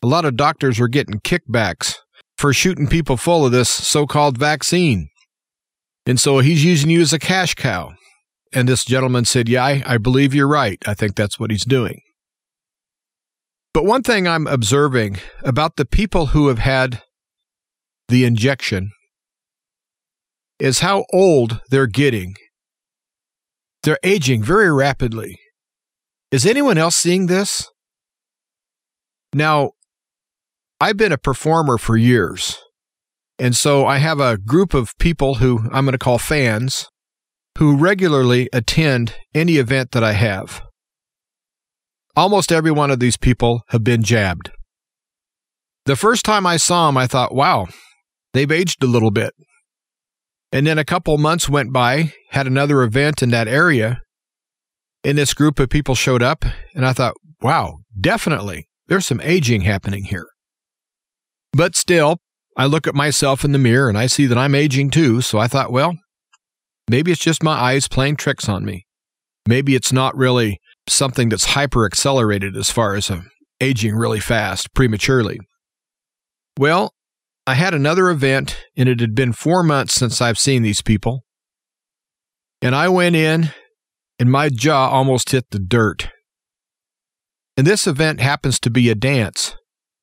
a 0.03 0.07
lot 0.07 0.25
of 0.25 0.37
doctors 0.37 0.79
were 0.79 0.89
getting 0.89 1.21
kickbacks 1.21 1.97
for 2.37 2.53
shooting 2.53 2.87
people 2.87 3.17
full 3.17 3.45
of 3.45 3.53
this 3.53 3.69
so 3.69 4.07
called 4.07 4.39
vaccine. 4.39 5.09
And 6.07 6.21
so 6.21 6.39
he's 6.39 6.65
using 6.65 6.91
you 6.91 7.01
as 7.01 7.13
a 7.13 7.19
cash 7.19 7.55
cow. 7.55 7.93
And 8.55 8.69
this 8.69 8.85
gentleman 8.85 9.25
said, 9.25 9.49
Yeah, 9.49 9.65
I, 9.65 9.83
I 9.85 9.99
believe 9.99 10.35
you're 10.35 10.49
right. 10.49 10.79
I 10.87 10.95
think 10.95 11.17
that's 11.17 11.41
what 11.41 11.51
he's 11.51 11.65
doing. 11.65 12.01
But 13.75 13.85
one 13.85 14.03
thing 14.03 14.27
I'm 14.27 14.47
observing 14.47 15.19
about 15.43 15.77
the 15.77 15.85
people 15.85 16.27
who 16.27 16.49
have 16.49 16.59
had 16.59 17.03
the 18.09 18.25
injection 18.25 18.91
is 20.59 20.81
how 20.81 21.05
old 21.13 21.61
they're 21.71 21.87
getting. 21.87 22.35
They're 23.83 23.99
aging 24.03 24.43
very 24.43 24.73
rapidly. 24.73 25.39
Is 26.31 26.45
anyone 26.45 26.79
else 26.79 26.97
seeing 26.97 27.27
this? 27.27 27.69
Now, 29.33 29.73
I've 30.81 30.97
been 30.97 31.13
a 31.13 31.19
performer 31.19 31.79
for 31.79 31.97
years. 31.97 32.59
And 33.39 33.55
so 33.55 33.87
I 33.87 33.99
have 33.99 34.19
a 34.19 34.37
group 34.37 34.75
of 34.75 34.97
people 34.99 35.37
who 35.37 35.61
I'm 35.73 35.85
going 35.85 35.93
to 35.93 35.99
call 35.99 36.19
fans 36.19 36.89
who 37.59 37.77
regularly 37.77 38.49
attend 38.53 39.15
any 39.35 39.57
event 39.57 39.93
that 39.93 40.05
I 40.05 40.13
have. 40.13 40.63
Almost 42.19 42.51
every 42.51 42.73
one 42.73 42.91
of 42.91 42.99
these 42.99 43.17
people 43.17 43.63
have 43.69 43.85
been 43.85 44.03
jabbed. 44.03 44.51
The 45.85 45.95
first 45.95 46.25
time 46.25 46.47
I 46.47 46.57
saw 46.57 46.89
them, 46.89 46.97
I 46.97 47.07
thought, 47.07 47.33
wow, 47.33 47.69
they've 48.33 48.51
aged 48.51 48.83
a 48.83 48.89
little 48.89 49.13
bit. 49.13 49.35
And 50.51 50.67
then 50.67 50.79
a 50.79 50.85
couple 50.85 51.17
months 51.17 51.49
went 51.49 51.73
by, 51.73 52.13
had 52.31 52.49
another 52.49 52.83
event 52.83 53.23
in 53.23 53.31
that 53.31 53.47
area, 53.47 54.01
and 55.05 55.17
this 55.17 55.33
group 55.33 55.61
of 55.61 55.71
people 55.71 55.95
showed 55.95 56.21
up, 56.21 56.45
and 56.75 56.85
I 56.85 56.93
thought, 56.93 57.15
wow, 57.41 57.79
definitely, 58.01 58.69
there's 58.89 59.07
some 59.07 59.21
aging 59.21 59.61
happening 59.61 60.03
here. 60.03 60.27
But 61.53 61.77
still, 61.77 62.17
I 62.57 62.67
look 62.67 62.89
at 62.89 62.97
myself 62.97 63.45
in 63.45 63.53
the 63.53 63.59
mirror 63.59 63.89
and 63.89 63.97
I 63.97 64.09
see 64.09 64.27
that 64.27 64.37
I'm 64.37 64.57
aging 64.57 64.91
too, 64.91 65.21
so 65.21 65.39
I 65.39 65.47
thought, 65.47 65.71
well, 65.71 65.97
maybe 66.91 67.13
it's 67.13 67.21
just 67.21 67.45
my 67.45 67.53
eyes 67.53 67.87
playing 67.87 68.17
tricks 68.17 68.49
on 68.49 68.65
me. 68.65 68.87
Maybe 69.47 69.77
it's 69.77 69.93
not 69.93 70.17
really 70.17 70.59
something 70.89 71.29
that's 71.29 71.47
hyper 71.47 71.85
accelerated 71.85 72.57
as 72.57 72.71
far 72.71 72.95
as 72.95 73.11
uh, 73.11 73.23
aging 73.61 73.95
really 73.95 74.21
fast 74.21 74.75
prematurely. 74.75 75.39
Well, 76.59 76.93
I 77.47 77.55
had 77.55 77.75
another 77.75 78.11
event, 78.11 78.59
and 78.77 78.89
it 78.89 79.01
had 79.01 79.15
been 79.15 79.33
four 79.33 79.63
months 79.63 79.95
since 79.95 80.21
I've 80.21 80.39
seen 80.39 80.63
these 80.63 80.83
people. 80.83 81.25
And 82.61 82.75
I 82.75 82.89
went 82.89 83.17
in, 83.17 83.51
and 84.19 84.31
my 84.31 84.49
jaw 84.49 84.89
almost 84.91 85.31
hit 85.31 85.51
the 85.51 85.59
dirt. 85.59 86.11
And 87.57 87.67
this 87.67 87.87
event 87.87 88.21
happens 88.21 88.61
to 88.61 88.71
be 88.71 88.91
a 88.91 88.95
dance. 88.95 89.57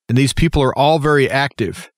And 0.09 0.17
these 0.17 0.33
people 0.33 0.61
are 0.61 0.77
all 0.77 0.99
very 0.99 1.29
active. 1.29 1.89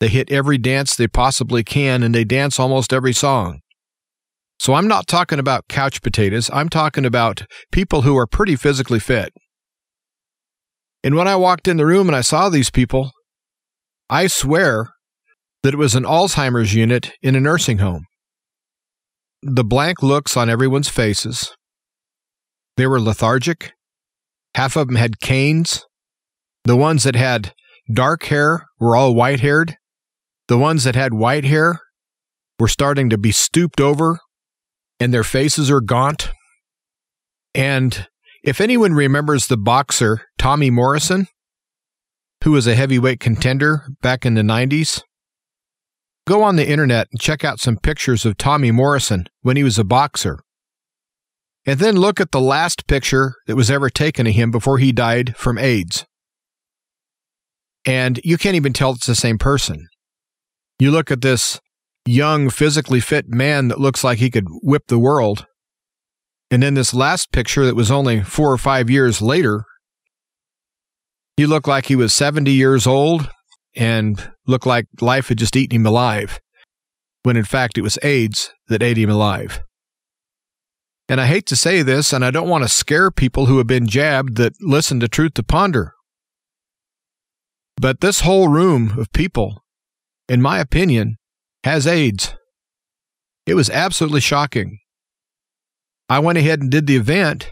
They 0.00 0.08
hit 0.08 0.30
every 0.30 0.58
dance 0.58 0.96
they 0.96 1.08
possibly 1.08 1.62
can 1.64 2.02
and 2.02 2.14
they 2.14 2.24
dance 2.24 2.58
almost 2.58 2.92
every 2.92 3.12
song. 3.12 3.60
So 4.58 4.74
I'm 4.74 4.88
not 4.88 5.06
talking 5.06 5.38
about 5.38 5.68
couch 5.68 6.00
potatoes. 6.02 6.50
I'm 6.52 6.68
talking 6.68 7.04
about 7.04 7.44
people 7.72 8.02
who 8.02 8.16
are 8.16 8.26
pretty 8.26 8.56
physically 8.56 9.00
fit. 9.00 9.32
And 11.02 11.16
when 11.16 11.28
I 11.28 11.36
walked 11.36 11.68
in 11.68 11.76
the 11.76 11.86
room 11.86 12.08
and 12.08 12.16
I 12.16 12.22
saw 12.22 12.48
these 12.48 12.70
people, 12.70 13.10
I 14.08 14.26
swear 14.26 14.90
that 15.62 15.74
it 15.74 15.78
was 15.78 15.94
an 15.94 16.04
Alzheimer's 16.04 16.74
unit 16.74 17.12
in 17.22 17.36
a 17.36 17.40
nursing 17.40 17.78
home. 17.78 18.04
The 19.42 19.64
blank 19.64 20.02
looks 20.02 20.36
on 20.36 20.48
everyone's 20.48 20.88
faces. 20.88 21.54
They 22.76 22.86
were 22.86 23.00
lethargic. 23.00 23.72
Half 24.54 24.76
of 24.76 24.86
them 24.86 24.96
had 24.96 25.20
canes. 25.20 25.84
The 26.64 26.76
ones 26.76 27.02
that 27.02 27.16
had 27.16 27.52
dark 27.92 28.24
hair 28.24 28.64
were 28.80 28.96
all 28.96 29.14
white 29.14 29.40
haired. 29.40 29.76
The 30.48 30.58
ones 30.58 30.84
that 30.84 30.94
had 30.94 31.12
white 31.12 31.44
hair 31.44 31.80
were 32.58 32.68
starting 32.68 33.10
to 33.10 33.18
be 33.18 33.32
stooped 33.32 33.80
over 33.80 34.18
and 35.00 35.12
their 35.12 35.24
faces 35.24 35.70
are 35.70 35.80
gaunt. 35.80 36.30
And 37.54 38.06
if 38.42 38.60
anyone 38.60 38.92
remembers 38.92 39.46
the 39.46 39.56
boxer 39.56 40.22
Tommy 40.38 40.70
Morrison, 40.70 41.26
who 42.42 42.52
was 42.52 42.66
a 42.66 42.74
heavyweight 42.74 43.20
contender 43.20 43.86
back 44.02 44.26
in 44.26 44.34
the 44.34 44.42
90s, 44.42 45.02
go 46.26 46.42
on 46.42 46.56
the 46.56 46.68
internet 46.68 47.08
and 47.10 47.20
check 47.20 47.44
out 47.44 47.60
some 47.60 47.76
pictures 47.76 48.24
of 48.24 48.36
Tommy 48.36 48.70
Morrison 48.70 49.26
when 49.42 49.56
he 49.56 49.64
was 49.64 49.78
a 49.78 49.84
boxer. 49.84 50.40
And 51.66 51.78
then 51.80 51.96
look 51.96 52.20
at 52.20 52.30
the 52.30 52.40
last 52.40 52.86
picture 52.86 53.34
that 53.46 53.56
was 53.56 53.70
ever 53.70 53.88
taken 53.88 54.26
of 54.26 54.34
him 54.34 54.50
before 54.50 54.78
he 54.78 54.92
died 54.92 55.34
from 55.36 55.56
AIDS 55.56 56.04
and 57.84 58.20
you 58.24 58.38
can't 58.38 58.56
even 58.56 58.72
tell 58.72 58.92
it's 58.92 59.06
the 59.06 59.14
same 59.14 59.38
person. 59.38 59.88
You 60.78 60.90
look 60.90 61.10
at 61.10 61.20
this 61.20 61.60
young, 62.06 62.50
physically 62.50 63.00
fit 63.00 63.28
man 63.28 63.68
that 63.68 63.80
looks 63.80 64.04
like 64.04 64.18
he 64.18 64.30
could 64.30 64.46
whip 64.62 64.84
the 64.88 64.98
world. 64.98 65.46
And 66.50 66.62
then 66.62 66.74
this 66.74 66.94
last 66.94 67.32
picture 67.32 67.64
that 67.64 67.76
was 67.76 67.90
only 67.90 68.22
four 68.22 68.52
or 68.52 68.58
five 68.58 68.90
years 68.90 69.22
later, 69.22 69.64
he 71.36 71.46
looked 71.46 71.66
like 71.66 71.86
he 71.86 71.96
was 71.96 72.14
70 72.14 72.50
years 72.50 72.86
old 72.86 73.28
and 73.74 74.30
looked 74.46 74.66
like 74.66 74.86
life 75.00 75.28
had 75.28 75.38
just 75.38 75.56
eaten 75.56 75.80
him 75.80 75.86
alive, 75.86 76.40
when 77.22 77.36
in 77.36 77.44
fact 77.44 77.76
it 77.76 77.82
was 77.82 77.98
AIDS 78.02 78.52
that 78.68 78.82
ate 78.82 78.98
him 78.98 79.10
alive. 79.10 79.60
And 81.08 81.20
I 81.20 81.26
hate 81.26 81.46
to 81.46 81.56
say 81.56 81.82
this, 81.82 82.12
and 82.12 82.24
I 82.24 82.30
don't 82.30 82.48
want 82.48 82.64
to 82.64 82.68
scare 82.68 83.10
people 83.10 83.46
who 83.46 83.58
have 83.58 83.66
been 83.66 83.86
jabbed 83.86 84.36
that 84.36 84.54
listen 84.60 85.00
to 85.00 85.08
Truth 85.08 85.34
to 85.34 85.42
Ponder. 85.42 85.92
But 87.76 88.00
this 88.00 88.20
whole 88.20 88.48
room 88.48 88.98
of 88.98 89.12
people, 89.12 89.64
in 90.28 90.40
my 90.40 90.60
opinion, 90.60 91.16
has 91.64 91.86
AIDS. 91.86 92.34
It 93.46 93.54
was 93.54 93.70
absolutely 93.70 94.20
shocking. 94.20 94.78
I 96.10 96.18
went 96.18 96.36
ahead 96.36 96.60
and 96.60 96.70
did 96.70 96.86
the 96.86 96.96
event. 96.96 97.50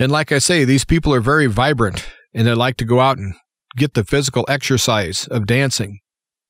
And 0.00 0.10
like 0.10 0.32
I 0.32 0.38
say, 0.38 0.64
these 0.64 0.84
people 0.84 1.14
are 1.14 1.20
very 1.20 1.46
vibrant 1.46 2.04
and 2.34 2.46
they 2.46 2.54
like 2.54 2.76
to 2.78 2.84
go 2.84 2.98
out 2.98 3.18
and 3.18 3.34
get 3.76 3.94
the 3.94 4.04
physical 4.04 4.44
exercise 4.48 5.28
of 5.28 5.46
dancing. 5.46 6.00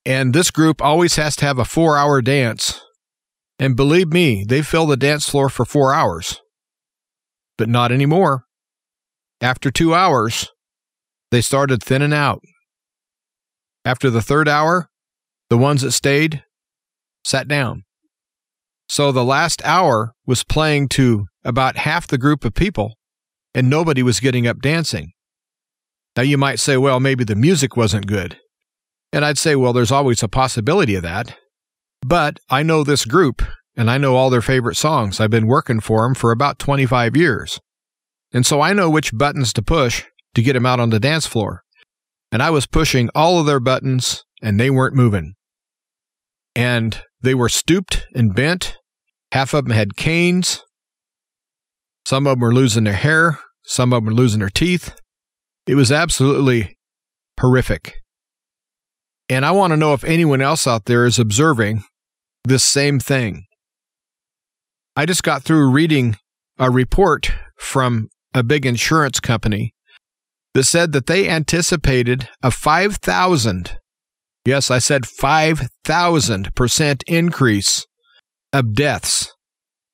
And 0.07 0.33
this 0.35 0.51
group 0.51 0.83
always 0.83 1.17
has 1.17 1.37
to 1.37 1.45
have 1.45 1.59
a 1.59 1.67
four 1.67 1.99
hour 1.99 2.23
dance. 2.23 2.81
And 3.59 3.77
believe 3.77 4.09
me, 4.09 4.45
they 4.49 4.63
fill 4.63 4.87
the 4.87 4.97
dance 4.97 5.29
floor 5.29 5.51
for 5.51 5.67
four 5.67 5.93
hours. 5.95 6.41
But 7.59 7.69
not 7.69 7.93
anymore. 7.93 8.45
After 9.43 9.71
two 9.71 9.95
hours, 9.95 10.49
they 11.31 11.43
started 11.43 11.83
thinning 11.83 12.15
out. 12.15 12.41
After 13.85 14.09
the 14.09 14.23
third 14.23 14.49
hour, 14.49 14.89
the 15.53 15.59
ones 15.59 15.83
that 15.83 15.93
stayed 15.93 16.43
sat 17.27 17.47
down. 17.47 17.83
So 18.89 19.13
the 19.13 19.23
last 19.23 19.61
hour 19.67 20.15
was 20.27 20.45
playing 20.45 20.89
to 20.97 21.27
about 21.45 21.77
half 21.77 22.07
the 22.07 22.17
group 22.17 22.47
of 22.47 22.55
people, 22.55 22.95
and 23.55 23.69
nobody 23.69 24.03
was 24.03 24.19
getting 24.19 24.47
up 24.47 24.63
dancing. 24.63 25.13
Now 26.17 26.23
you 26.23 26.39
might 26.39 26.59
say, 26.59 26.79
well, 26.79 27.01
maybe 27.01 27.23
the 27.23 27.35
music 27.35 27.77
wasn't 27.77 28.07
good. 28.07 28.39
And 29.13 29.27
I'd 29.27 29.37
say, 29.37 29.55
well, 29.55 29.75
there's 29.75 29.93
always 29.93 30.23
a 30.23 30.27
possibility 30.27 30.95
of 30.95 31.03
that. 31.03 31.37
But 32.01 32.41
I 32.49 32.63
know 32.63 32.83
this 32.83 33.05
group, 33.05 33.43
and 33.77 33.91
I 33.91 33.99
know 33.99 34.17
all 34.17 34.31
their 34.31 34.41
favorite 34.41 34.79
songs. 34.79 35.21
I've 35.21 35.29
been 35.29 35.47
working 35.47 35.81
for 35.81 36.01
them 36.05 36.15
for 36.15 36.33
about 36.33 36.59
25 36.61 37.15
years. 37.15 37.61
And 38.33 38.47
so 38.47 38.63
I 38.63 38.73
know 38.73 38.89
which 38.89 39.15
buttons 39.15 39.53
to 39.53 39.61
push 39.61 40.05
to 40.35 40.41
get 40.41 40.55
them 40.55 40.65
out 40.65 40.81
on 40.81 40.89
the 40.89 40.99
dance 40.99 41.27
floor. 41.27 41.63
And 42.31 42.43
I 42.43 42.49
was 42.49 42.67
pushing 42.67 43.11
all 43.15 43.39
of 43.39 43.45
their 43.45 43.61
buttons 43.61 44.25
and 44.43 44.59
they 44.59 44.69
weren't 44.69 44.97
moving. 44.97 45.35
And 46.55 47.03
they 47.21 47.35
were 47.35 47.49
stooped 47.49 48.07
and 48.15 48.35
bent 48.35 48.77
Half 49.33 49.55
of 49.55 49.65
them 49.65 49.73
had 49.75 49.97
canes. 49.97 50.63
Some 52.05 52.27
of 52.27 52.33
them 52.33 52.41
were 52.41 52.53
losing 52.53 52.85
their 52.85 52.93
hair. 52.93 53.39
Some 53.65 53.93
of 53.93 54.05
them 54.05 54.13
were 54.13 54.21
losing 54.21 54.41
their 54.41 54.51
teeth. 54.51 54.95
It 55.67 55.75
was 55.75 55.91
absolutely 55.91 56.77
horrific. 57.41 57.95
And 59.31 59.47
I 59.47 59.53
want 59.53 59.71
to 59.71 59.79
know 59.79 59.95
if 59.95 60.05
anyone 60.05 60.43
else 60.43 60.67
out 60.67 60.85
there 60.85 61.07
is 61.07 61.19
observing 61.19 61.83
this 62.45 62.63
same 62.63 63.01
thing. 63.01 63.47
I 64.97 65.07
just 65.07 65.23
got 65.23 65.43
through 65.43 65.71
reading 65.71 66.17
a 66.59 66.71
report 66.71 67.33
from 67.57 68.09
a 68.35 68.43
big 68.43 68.67
insurance 68.67 69.19
company 69.19 69.73
that 70.53 70.65
said 70.65 70.93
that 70.93 71.07
they 71.07 71.27
anticipated 71.27 72.29
a 72.43 72.51
5,000, 72.51 73.79
yes, 74.45 74.71
I 74.71 74.79
said 74.79 75.03
5,000% 75.03 77.03
increase 77.07 77.87
of 78.53 78.75
deaths 78.75 79.33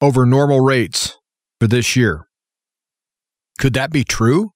over 0.00 0.26
normal 0.26 0.60
rates 0.60 1.16
for 1.60 1.66
this 1.66 1.96
year. 1.96 2.26
Could 3.58 3.74
that 3.74 3.90
be 3.90 4.04
true? 4.04 4.50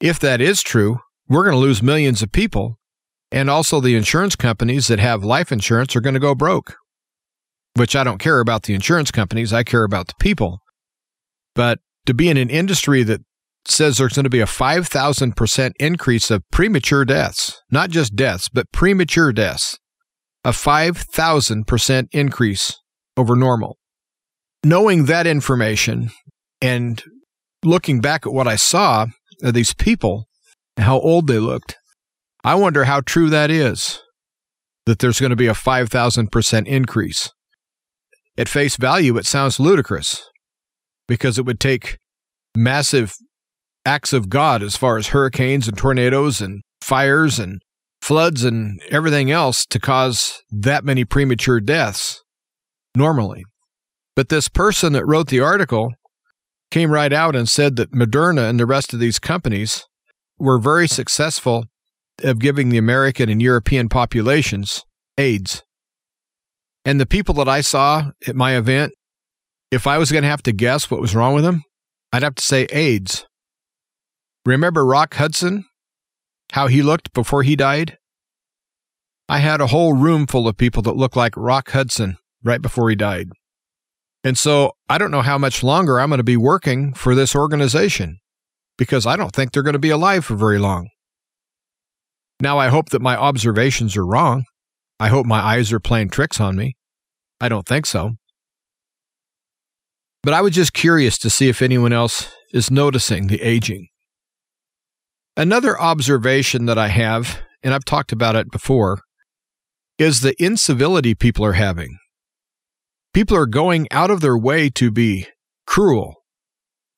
If 0.00 0.18
that 0.20 0.40
is 0.40 0.62
true, 0.62 0.98
we're 1.28 1.44
going 1.44 1.54
to 1.54 1.60
lose 1.60 1.82
millions 1.82 2.22
of 2.22 2.32
people. 2.32 2.78
And 3.32 3.48
also, 3.48 3.80
the 3.80 3.94
insurance 3.94 4.34
companies 4.34 4.88
that 4.88 4.98
have 4.98 5.22
life 5.22 5.52
insurance 5.52 5.94
are 5.94 6.00
going 6.00 6.14
to 6.14 6.20
go 6.20 6.34
broke, 6.34 6.74
which 7.74 7.94
I 7.94 8.02
don't 8.02 8.18
care 8.18 8.40
about 8.40 8.64
the 8.64 8.74
insurance 8.74 9.12
companies. 9.12 9.52
I 9.52 9.62
care 9.62 9.84
about 9.84 10.08
the 10.08 10.14
people. 10.18 10.58
But 11.54 11.78
to 12.06 12.14
be 12.14 12.28
in 12.28 12.36
an 12.36 12.50
industry 12.50 13.04
that 13.04 13.20
says 13.66 13.98
there's 13.98 14.14
going 14.14 14.24
to 14.24 14.30
be 14.30 14.40
a 14.40 14.46
5,000% 14.46 15.72
increase 15.78 16.30
of 16.30 16.42
premature 16.50 17.04
deaths, 17.04 17.60
not 17.70 17.90
just 17.90 18.16
deaths, 18.16 18.48
but 18.48 18.70
premature 18.72 19.32
deaths, 19.32 19.78
a 20.44 20.50
5,000% 20.50 22.08
increase 22.12 22.76
over 23.16 23.36
normal. 23.36 23.76
Knowing 24.64 25.06
that 25.06 25.26
information 25.26 26.10
and 26.60 27.02
looking 27.64 28.00
back 28.00 28.26
at 28.26 28.32
what 28.32 28.48
I 28.48 28.56
saw 28.56 29.06
of 29.42 29.54
these 29.54 29.74
people, 29.74 30.26
how 30.76 30.98
old 30.98 31.26
they 31.26 31.38
looked, 31.38 31.76
I 32.44 32.54
wonder 32.54 32.84
how 32.84 33.00
true 33.00 33.28
that 33.30 33.50
is 33.50 34.00
that 34.86 34.98
there's 34.98 35.20
going 35.20 35.30
to 35.30 35.36
be 35.36 35.46
a 35.46 35.52
5,000% 35.52 36.66
increase. 36.66 37.30
At 38.36 38.48
face 38.48 38.76
value, 38.76 39.16
it 39.18 39.26
sounds 39.26 39.60
ludicrous 39.60 40.22
because 41.06 41.38
it 41.38 41.44
would 41.44 41.60
take 41.60 41.98
massive 42.56 43.14
acts 43.84 44.12
of 44.12 44.28
God 44.28 44.62
as 44.62 44.76
far 44.76 44.96
as 44.96 45.08
hurricanes 45.08 45.68
and 45.68 45.76
tornadoes 45.76 46.40
and 46.40 46.62
fires 46.80 47.38
and 47.38 47.60
floods 48.02 48.44
and 48.44 48.80
everything 48.90 49.30
else 49.30 49.66
to 49.66 49.78
cause 49.78 50.42
that 50.50 50.84
many 50.84 51.04
premature 51.04 51.60
deaths 51.60 52.22
normally. 52.94 53.44
But 54.16 54.28
this 54.28 54.48
person 54.48 54.92
that 54.94 55.06
wrote 55.06 55.28
the 55.28 55.40
article 55.40 55.92
came 56.70 56.90
right 56.90 57.12
out 57.12 57.34
and 57.34 57.48
said 57.48 57.76
that 57.76 57.92
Moderna 57.92 58.48
and 58.48 58.58
the 58.58 58.66
rest 58.66 58.92
of 58.92 59.00
these 59.00 59.18
companies 59.18 59.84
were 60.38 60.58
very 60.58 60.88
successful 60.88 61.64
of 62.22 62.38
giving 62.38 62.68
the 62.68 62.78
American 62.78 63.28
and 63.28 63.40
European 63.40 63.88
populations 63.88 64.84
AIDS. 65.18 65.62
And 66.84 67.00
the 67.00 67.06
people 67.06 67.34
that 67.34 67.48
I 67.48 67.60
saw 67.60 68.10
at 68.26 68.36
my 68.36 68.56
event, 68.56 68.92
if 69.70 69.86
I 69.86 69.98
was 69.98 70.10
going 70.10 70.22
to 70.22 70.28
have 70.28 70.42
to 70.44 70.52
guess 70.52 70.90
what 70.90 71.00
was 71.00 71.14
wrong 71.14 71.34
with 71.34 71.44
them, 71.44 71.62
I'd 72.12 72.22
have 72.22 72.34
to 72.36 72.42
say 72.42 72.64
AIDS. 72.72 73.26
Remember 74.46 74.84
Rock 74.84 75.14
Hudson? 75.14 75.66
How 76.52 76.66
he 76.66 76.82
looked 76.82 77.12
before 77.12 77.42
he 77.42 77.56
died? 77.56 77.98
I 79.28 79.38
had 79.38 79.60
a 79.60 79.68
whole 79.68 79.92
room 79.92 80.26
full 80.26 80.48
of 80.48 80.56
people 80.56 80.82
that 80.82 80.96
looked 80.96 81.16
like 81.16 81.36
Rock 81.36 81.70
Hudson 81.70 82.16
right 82.42 82.60
before 82.60 82.90
he 82.90 82.96
died. 82.96 83.28
And 84.24 84.36
so 84.36 84.72
I 84.88 84.98
don't 84.98 85.10
know 85.10 85.22
how 85.22 85.38
much 85.38 85.62
longer 85.62 86.00
I'm 86.00 86.08
going 86.08 86.18
to 86.18 86.24
be 86.24 86.36
working 86.36 86.94
for 86.94 87.14
this 87.14 87.36
organization 87.36 88.18
because 88.76 89.06
I 89.06 89.16
don't 89.16 89.32
think 89.32 89.52
they're 89.52 89.62
going 89.62 89.74
to 89.74 89.78
be 89.78 89.90
alive 89.90 90.24
for 90.24 90.34
very 90.34 90.58
long. 90.58 90.88
Now, 92.40 92.58
I 92.58 92.68
hope 92.68 92.88
that 92.88 93.02
my 93.02 93.16
observations 93.16 93.96
are 93.96 94.06
wrong. 94.06 94.44
I 94.98 95.08
hope 95.08 95.26
my 95.26 95.40
eyes 95.40 95.72
are 95.72 95.80
playing 95.80 96.08
tricks 96.08 96.40
on 96.40 96.56
me. 96.56 96.76
I 97.40 97.50
don't 97.50 97.66
think 97.66 97.84
so. 97.84 98.12
But 100.22 100.34
I 100.34 100.40
was 100.40 100.54
just 100.54 100.72
curious 100.72 101.18
to 101.18 101.30
see 101.30 101.48
if 101.48 101.62
anyone 101.62 101.92
else 101.92 102.30
is 102.52 102.70
noticing 102.70 103.26
the 103.26 103.40
aging. 103.42 103.89
Another 105.36 105.80
observation 105.80 106.66
that 106.66 106.78
I 106.78 106.88
have, 106.88 107.40
and 107.62 107.72
I've 107.72 107.84
talked 107.84 108.12
about 108.12 108.36
it 108.36 108.50
before, 108.50 109.00
is 109.98 110.20
the 110.20 110.34
incivility 110.42 111.14
people 111.14 111.44
are 111.44 111.52
having. 111.52 111.98
People 113.12 113.36
are 113.36 113.46
going 113.46 113.86
out 113.90 114.10
of 114.10 114.20
their 114.20 114.36
way 114.36 114.70
to 114.70 114.90
be 114.90 115.26
cruel 115.66 116.16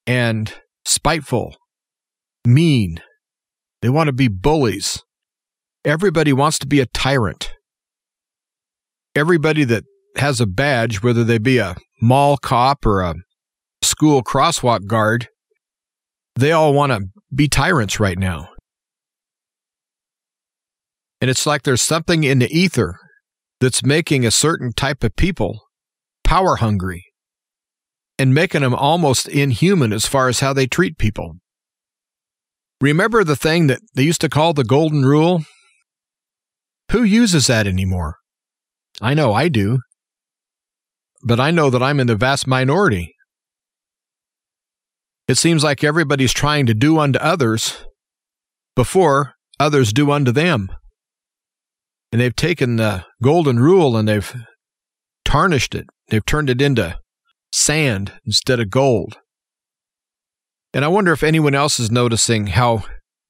and 0.06 0.52
spiteful, 0.84 1.56
mean. 2.46 3.00
They 3.80 3.88
want 3.88 4.08
to 4.08 4.12
be 4.12 4.28
bullies. 4.28 5.02
Everybody 5.84 6.32
wants 6.32 6.58
to 6.60 6.66
be 6.66 6.80
a 6.80 6.86
tyrant. 6.86 7.52
Everybody 9.14 9.64
that 9.64 9.84
has 10.16 10.40
a 10.40 10.46
badge, 10.46 11.02
whether 11.02 11.24
they 11.24 11.38
be 11.38 11.58
a 11.58 11.76
mall 12.00 12.36
cop 12.36 12.86
or 12.86 13.02
a 13.02 13.14
school 13.82 14.22
crosswalk 14.22 14.86
guard, 14.86 15.28
they 16.36 16.52
all 16.52 16.72
want 16.72 16.92
to 16.92 17.00
be 17.34 17.48
tyrants 17.48 17.98
right 17.98 18.18
now. 18.18 18.48
And 21.20 21.30
it's 21.30 21.46
like 21.46 21.62
there's 21.62 21.82
something 21.82 22.24
in 22.24 22.40
the 22.40 22.50
ether 22.50 22.98
that's 23.60 23.84
making 23.84 24.26
a 24.26 24.30
certain 24.30 24.72
type 24.72 25.04
of 25.04 25.14
people 25.16 25.60
power 26.24 26.56
hungry 26.56 27.04
and 28.18 28.34
making 28.34 28.62
them 28.62 28.74
almost 28.74 29.28
inhuman 29.28 29.92
as 29.92 30.06
far 30.06 30.28
as 30.28 30.40
how 30.40 30.52
they 30.52 30.66
treat 30.66 30.98
people. 30.98 31.36
Remember 32.80 33.22
the 33.22 33.36
thing 33.36 33.68
that 33.68 33.80
they 33.94 34.02
used 34.02 34.20
to 34.22 34.28
call 34.28 34.52
the 34.52 34.64
golden 34.64 35.04
rule? 35.04 35.44
Who 36.90 37.04
uses 37.04 37.46
that 37.46 37.66
anymore? 37.66 38.16
I 39.00 39.14
know 39.14 39.32
I 39.32 39.48
do. 39.48 39.78
But 41.24 41.38
I 41.38 41.52
know 41.52 41.70
that 41.70 41.82
I'm 41.82 42.00
in 42.00 42.08
the 42.08 42.16
vast 42.16 42.48
minority. 42.48 43.14
It 45.28 45.36
seems 45.36 45.62
like 45.62 45.84
everybody's 45.84 46.32
trying 46.32 46.66
to 46.66 46.74
do 46.74 46.98
unto 46.98 47.18
others 47.18 47.84
before 48.74 49.34
others 49.60 49.92
do 49.92 50.10
unto 50.10 50.32
them. 50.32 50.68
And 52.10 52.20
they've 52.20 52.36
taken 52.36 52.76
the 52.76 53.04
golden 53.22 53.58
rule 53.58 53.96
and 53.96 54.08
they've 54.08 54.34
tarnished 55.24 55.74
it. 55.74 55.86
They've 56.08 56.24
turned 56.24 56.50
it 56.50 56.60
into 56.60 56.98
sand 57.52 58.12
instead 58.26 58.60
of 58.60 58.70
gold. 58.70 59.18
And 60.74 60.84
I 60.84 60.88
wonder 60.88 61.12
if 61.12 61.22
anyone 61.22 61.54
else 61.54 61.78
is 61.78 61.90
noticing 61.90 62.48
how 62.48 62.84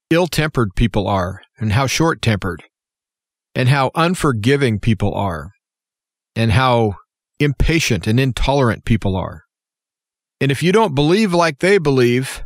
ill 0.09 0.27
tempered 0.27 0.75
people 0.75 1.07
are 1.07 1.41
and 1.57 1.73
how 1.73 1.87
short 1.87 2.21
tempered 2.21 2.63
and 3.55 3.69
how 3.69 3.91
unforgiving 3.95 4.79
people 4.79 5.13
are 5.13 5.51
and 6.35 6.51
how 6.51 6.95
impatient 7.39 8.07
and 8.07 8.19
intolerant 8.19 8.85
people 8.85 9.15
are. 9.15 9.43
And 10.43 10.51
if 10.51 10.61
you 10.61 10.73
don't 10.73 10.93
believe 10.93 11.33
like 11.33 11.59
they 11.59 11.77
believe, 11.77 12.43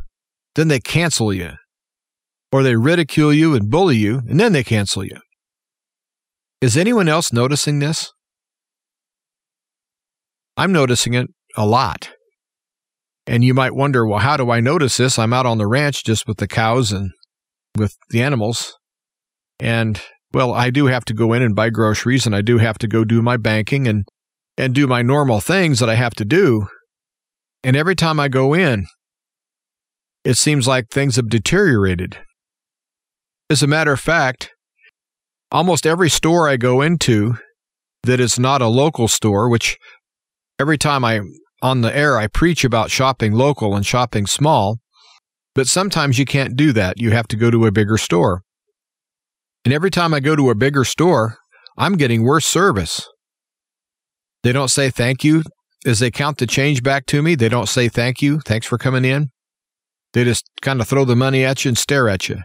then 0.54 0.68
they 0.68 0.78
cancel 0.78 1.32
you. 1.32 1.54
Or 2.52 2.62
they 2.62 2.76
ridicule 2.76 3.32
you 3.32 3.56
and 3.56 3.68
bully 3.68 3.96
you, 3.96 4.20
and 4.28 4.38
then 4.38 4.52
they 4.52 4.62
cancel 4.62 5.02
you. 5.02 5.16
Is 6.60 6.76
anyone 6.76 7.08
else 7.08 7.32
noticing 7.32 7.80
this? 7.80 8.12
I'm 10.56 10.70
noticing 10.70 11.14
it 11.14 11.26
a 11.56 11.66
lot. 11.66 12.10
And 13.26 13.42
you 13.42 13.52
might 13.52 13.74
wonder, 13.74 14.06
well, 14.06 14.20
how 14.20 14.36
do 14.36 14.48
I 14.48 14.60
notice 14.60 14.96
this? 14.96 15.18
I'm 15.18 15.32
out 15.32 15.44
on 15.44 15.58
the 15.58 15.66
ranch 15.66 16.04
just 16.04 16.28
with 16.28 16.36
the 16.36 16.46
cows 16.46 16.92
and 16.92 17.10
with 17.76 17.96
the 18.10 18.22
animals. 18.22 18.76
And 19.58 20.00
well, 20.32 20.52
I 20.52 20.70
do 20.70 20.86
have 20.86 21.04
to 21.06 21.14
go 21.14 21.32
in 21.32 21.42
and 21.42 21.56
buy 21.56 21.70
groceries 21.70 22.26
and 22.26 22.36
I 22.36 22.42
do 22.42 22.58
have 22.58 22.78
to 22.78 22.86
go 22.86 23.02
do 23.02 23.22
my 23.22 23.36
banking 23.36 23.88
and 23.88 24.04
and 24.56 24.72
do 24.72 24.86
my 24.86 25.02
normal 25.02 25.40
things 25.40 25.80
that 25.80 25.90
I 25.90 25.96
have 25.96 26.14
to 26.14 26.24
do. 26.24 26.68
And 27.64 27.76
every 27.76 27.96
time 27.96 28.20
I 28.20 28.28
go 28.28 28.54
in, 28.54 28.86
it 30.24 30.34
seems 30.34 30.68
like 30.68 30.88
things 30.88 31.16
have 31.16 31.28
deteriorated. 31.28 32.18
As 33.50 33.62
a 33.62 33.66
matter 33.66 33.92
of 33.92 34.00
fact, 34.00 34.50
almost 35.50 35.86
every 35.86 36.10
store 36.10 36.48
I 36.48 36.56
go 36.56 36.82
into 36.82 37.34
that 38.02 38.20
is 38.20 38.38
not 38.38 38.62
a 38.62 38.68
local 38.68 39.08
store, 39.08 39.48
which 39.48 39.76
every 40.58 40.78
time 40.78 41.04
I 41.04 41.20
on 41.60 41.80
the 41.80 41.96
air 41.96 42.18
I 42.18 42.28
preach 42.28 42.64
about 42.64 42.90
shopping 42.90 43.32
local 43.32 43.74
and 43.74 43.84
shopping 43.84 44.26
small, 44.26 44.78
but 45.54 45.66
sometimes 45.66 46.18
you 46.18 46.24
can't 46.24 46.56
do 46.56 46.72
that. 46.72 47.00
You 47.00 47.10
have 47.10 47.26
to 47.28 47.36
go 47.36 47.50
to 47.50 47.66
a 47.66 47.72
bigger 47.72 47.98
store. 47.98 48.42
And 49.64 49.74
every 49.74 49.90
time 49.90 50.14
I 50.14 50.20
go 50.20 50.36
to 50.36 50.50
a 50.50 50.54
bigger 50.54 50.84
store, 50.84 51.36
I'm 51.76 51.96
getting 51.96 52.22
worse 52.22 52.46
service. 52.46 53.08
They 54.42 54.52
don't 54.52 54.68
say 54.68 54.90
thank 54.90 55.24
you 55.24 55.42
as 55.86 56.00
they 56.00 56.10
count 56.10 56.38
the 56.38 56.46
change 56.46 56.82
back 56.82 57.06
to 57.06 57.22
me, 57.22 57.34
they 57.34 57.48
don't 57.48 57.68
say 57.68 57.88
thank 57.88 58.20
you, 58.20 58.40
thanks 58.40 58.66
for 58.66 58.78
coming 58.78 59.04
in. 59.04 59.30
They 60.12 60.24
just 60.24 60.48
kind 60.62 60.80
of 60.80 60.88
throw 60.88 61.04
the 61.04 61.16
money 61.16 61.44
at 61.44 61.64
you 61.64 61.70
and 61.70 61.78
stare 61.78 62.08
at 62.08 62.28
you. 62.28 62.38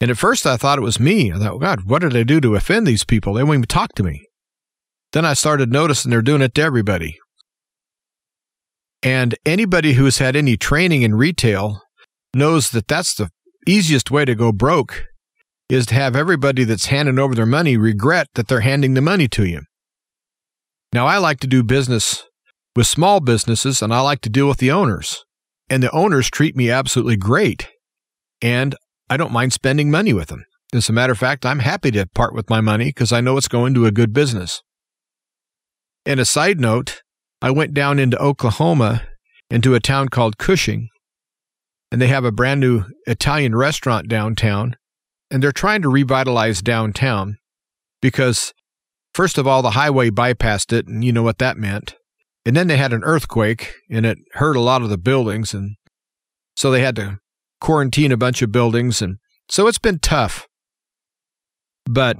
And 0.00 0.10
at 0.10 0.16
first 0.16 0.46
I 0.46 0.56
thought 0.56 0.78
it 0.78 0.82
was 0.82 0.98
me. 0.98 1.32
I 1.32 1.38
thought, 1.38 1.58
God, 1.58 1.84
what 1.84 2.00
did 2.00 2.16
I 2.16 2.22
do 2.22 2.40
to 2.40 2.54
offend 2.54 2.86
these 2.86 3.04
people? 3.04 3.34
They 3.34 3.42
won't 3.42 3.58
even 3.58 3.66
talk 3.66 3.94
to 3.94 4.02
me. 4.02 4.26
then 5.12 5.24
I 5.24 5.34
started 5.34 5.72
noticing 5.72 6.10
they're 6.10 6.22
doing 6.22 6.40
it 6.40 6.54
to 6.54 6.62
everybody. 6.62 7.18
And 9.02 9.34
anybody 9.44 9.94
who's 9.94 10.18
had 10.18 10.36
any 10.36 10.56
training 10.56 11.02
in 11.02 11.14
retail 11.14 11.82
knows 12.34 12.70
that 12.70 12.86
that's 12.86 13.14
the 13.14 13.30
easiest 13.66 14.10
way 14.10 14.24
to 14.24 14.34
go 14.34 14.52
broke 14.52 15.04
is 15.68 15.86
to 15.86 15.94
have 15.94 16.16
everybody 16.16 16.64
that's 16.64 16.86
handing 16.86 17.18
over 17.18 17.34
their 17.34 17.46
money 17.46 17.76
regret 17.76 18.28
that 18.34 18.48
they're 18.48 18.60
handing 18.60 18.94
the 18.94 19.00
money 19.00 19.28
to 19.28 19.46
you. 19.46 19.62
Now, 20.92 21.06
I 21.06 21.18
like 21.18 21.40
to 21.40 21.46
do 21.46 21.62
business 21.62 22.24
with 22.74 22.86
small 22.86 23.20
businesses 23.20 23.82
and 23.82 23.92
I 23.92 24.00
like 24.00 24.20
to 24.22 24.30
deal 24.30 24.48
with 24.48 24.58
the 24.58 24.70
owners. 24.70 25.24
And 25.68 25.82
the 25.82 25.90
owners 25.92 26.30
treat 26.30 26.56
me 26.56 26.70
absolutely 26.70 27.16
great. 27.16 27.68
And 28.42 28.74
I 29.08 29.16
don't 29.16 29.32
mind 29.32 29.52
spending 29.52 29.90
money 29.90 30.12
with 30.12 30.28
them. 30.28 30.44
As 30.72 30.88
a 30.88 30.92
matter 30.92 31.12
of 31.12 31.18
fact, 31.18 31.46
I'm 31.46 31.60
happy 31.60 31.90
to 31.92 32.06
part 32.14 32.34
with 32.34 32.50
my 32.50 32.60
money 32.60 32.86
because 32.86 33.12
I 33.12 33.20
know 33.20 33.36
it's 33.36 33.48
going 33.48 33.74
to 33.74 33.86
a 33.86 33.92
good 33.92 34.12
business. 34.12 34.62
And 36.06 36.18
a 36.18 36.24
side 36.24 36.60
note, 36.60 37.02
I 37.42 37.50
went 37.50 37.74
down 37.74 37.98
into 37.98 38.20
Oklahoma 38.20 39.02
into 39.50 39.74
a 39.74 39.80
town 39.80 40.08
called 40.08 40.38
Cushing, 40.38 40.88
and 41.90 42.00
they 42.00 42.06
have 42.06 42.24
a 42.24 42.32
brand 42.32 42.60
new 42.60 42.84
Italian 43.06 43.54
restaurant 43.54 44.08
downtown, 44.08 44.76
and 45.30 45.42
they're 45.42 45.52
trying 45.52 45.82
to 45.82 45.88
revitalize 45.88 46.62
downtown 46.62 47.36
because, 48.00 48.52
first 49.14 49.38
of 49.38 49.46
all, 49.46 49.62
the 49.62 49.72
highway 49.72 50.10
bypassed 50.10 50.72
it, 50.72 50.86
and 50.86 51.04
you 51.04 51.12
know 51.12 51.22
what 51.22 51.38
that 51.38 51.56
meant. 51.56 51.96
And 52.44 52.56
then 52.56 52.68
they 52.68 52.76
had 52.76 52.92
an 52.92 53.04
earthquake, 53.04 53.74
and 53.90 54.06
it 54.06 54.18
hurt 54.32 54.56
a 54.56 54.60
lot 54.60 54.82
of 54.82 54.88
the 54.88 54.98
buildings, 54.98 55.52
and 55.52 55.76
so 56.56 56.70
they 56.70 56.82
had 56.82 56.96
to 56.96 57.18
quarantine 57.60 58.12
a 58.12 58.16
bunch 58.16 58.42
of 58.42 58.52
buildings, 58.52 59.02
and 59.02 59.18
so 59.48 59.66
it's 59.66 59.78
been 59.78 59.98
tough. 59.98 60.46
But 61.84 62.18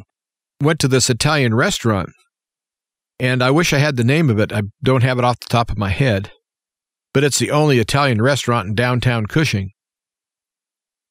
went 0.61 0.79
to 0.81 0.89
this 0.89 1.09
Italian 1.09 1.55
restaurant, 1.55 2.11
and 3.19 3.43
I 3.43 3.51
wish 3.51 3.73
I 3.73 3.79
had 3.79 3.97
the 3.97 4.05
name 4.05 4.31
of 4.31 4.39
it. 4.39 4.53
I 4.53 4.63
don't 4.83 5.03
have 5.03 5.19
it 5.19 5.25
off 5.25 5.41
the 5.41 5.47
top 5.49 5.71
of 5.71 5.79
my 5.79 5.91
head, 5.91 6.33
but 7.13 7.25
it's 7.25 7.39
the 7.39 7.51
only 7.51 7.79
Italian 7.79 8.21
restaurant 8.21 8.69
in 8.69 8.75
downtown 8.75 9.27
Cushing. 9.27 9.71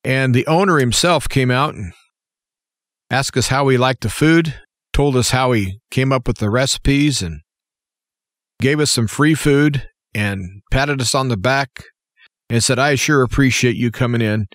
And 0.04 0.34
the 0.34 0.48
owner 0.48 0.78
himself 0.78 1.28
came 1.28 1.52
out 1.52 1.76
and 1.76 1.94
asked 3.12 3.36
us 3.38 3.48
how 3.48 3.66
we 3.66 3.78
liked 3.78 4.02
the 4.02 4.10
food, 4.10 4.60
told 4.94 5.16
us 5.16 5.32
how 5.32 5.52
he 5.52 5.80
came 5.92 6.12
up 6.12 6.28
with 6.28 6.38
the 6.38 6.50
recipes, 6.50 7.22
and 7.22 7.42
gave 8.62 8.80
us 8.80 8.92
some 8.92 9.08
free 9.08 9.36
food 9.36 9.88
and 10.14 10.62
patted 10.72 11.02
us 11.02 11.16
on 11.16 11.30
the 11.30 11.38
back 11.38 11.84
and 12.50 12.64
said, 12.64 12.80
I 12.80 12.96
sure 12.96 13.22
appreciate 13.22 13.76
you 13.76 13.92
coming 13.92 14.22
in. 14.22 14.48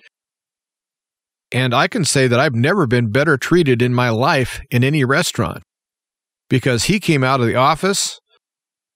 And 1.51 1.73
I 1.73 1.87
can 1.87 2.03
say 2.03 2.27
that 2.27 2.39
I've 2.39 2.55
never 2.55 2.85
been 2.85 3.11
better 3.11 3.37
treated 3.37 3.81
in 3.81 3.93
my 3.93 4.09
life 4.09 4.61
in 4.69 4.83
any 4.83 5.05
restaurant 5.05 5.63
because 6.49 6.85
he 6.85 6.99
came 6.99 7.23
out 7.23 7.39
of 7.39 7.47
the 7.47 7.55
office 7.55 8.19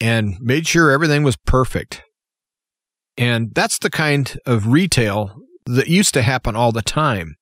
and 0.02 0.36
made 0.42 0.68
sure 0.68 0.92
everything 0.92 1.24
was 1.24 1.38
perfect. 1.46 2.04
And 3.18 3.54
that's 3.54 3.80
the 3.80 3.90
kind 3.90 4.38
of 4.46 4.68
retail 4.68 5.36
that 5.66 5.88
used 5.88 6.14
to 6.16 6.22
happen 6.22 6.56
all 6.56 6.72
the 6.72 6.82
time 6.82 7.36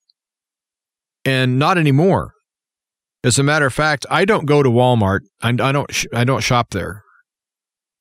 and 1.23 1.57
not 1.57 1.77
anymore. 1.77 2.33
As 3.23 3.39
a 3.39 3.43
matter 3.43 3.65
of 3.65 3.73
fact, 3.73 4.05
I 4.09 4.25
don't 4.25 4.45
go 4.45 4.63
to 4.63 4.69
Walmart. 4.69 5.21
I, 5.41 5.49
I 5.49 5.71
don't. 5.71 6.05
I 6.13 6.23
don't 6.23 6.43
shop 6.43 6.69
there, 6.71 7.03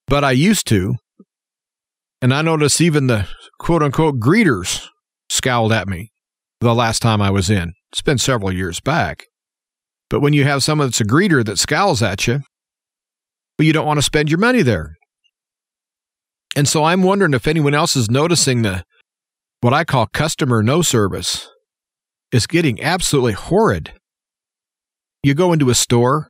but 0.07 0.25
I 0.25 0.33
used 0.33 0.67
to, 0.69 0.97
and 2.21 2.33
I 2.33 2.43
noticed 2.43 2.81
even 2.81 3.07
the 3.07 3.29
quote 3.59 3.83
unquote 3.83 4.21
greeters 4.21 4.87
scowled 5.31 5.73
at 5.73 5.89
me 5.89 6.11
the 6.61 6.75
last 6.75 7.01
time 7.01 7.21
I 7.23 7.31
was 7.31 7.51
in. 7.51 7.73
It's 7.93 8.03
been 8.03 8.19
several 8.19 8.53
years 8.53 8.81
back. 8.81 9.25
But 10.09 10.21
when 10.21 10.33
you 10.33 10.45
have 10.45 10.63
someone 10.63 10.89
that's 10.89 11.01
a 11.01 11.05
greeter 11.05 11.45
that 11.45 11.59
scowls 11.59 12.03
at 12.03 12.27
you, 12.27 12.41
well, 13.59 13.67
you 13.67 13.73
don't 13.73 13.87
want 13.87 13.99
to 13.99 14.03
spend 14.03 14.31
your 14.31 14.39
money 14.39 14.63
there. 14.63 14.95
And 16.55 16.69
so 16.69 16.85
I'm 16.85 17.03
wondering 17.03 17.35
if 17.35 17.47
anyone 17.47 17.75
else 17.75 17.97
is 17.97 18.11
noticing 18.11 18.63
the 18.63 18.85
what 19.61 19.75
I 19.75 19.85
call 19.85 20.07
customer 20.07 20.63
no 20.63 20.83
service 20.83 21.49
is 22.33 22.47
getting 22.47 22.83
absolutely 22.83 23.33
horrid. 23.33 23.93
You 25.27 25.35
go 25.35 25.53
into 25.53 25.71
a 25.71 25.75
store 25.75 26.29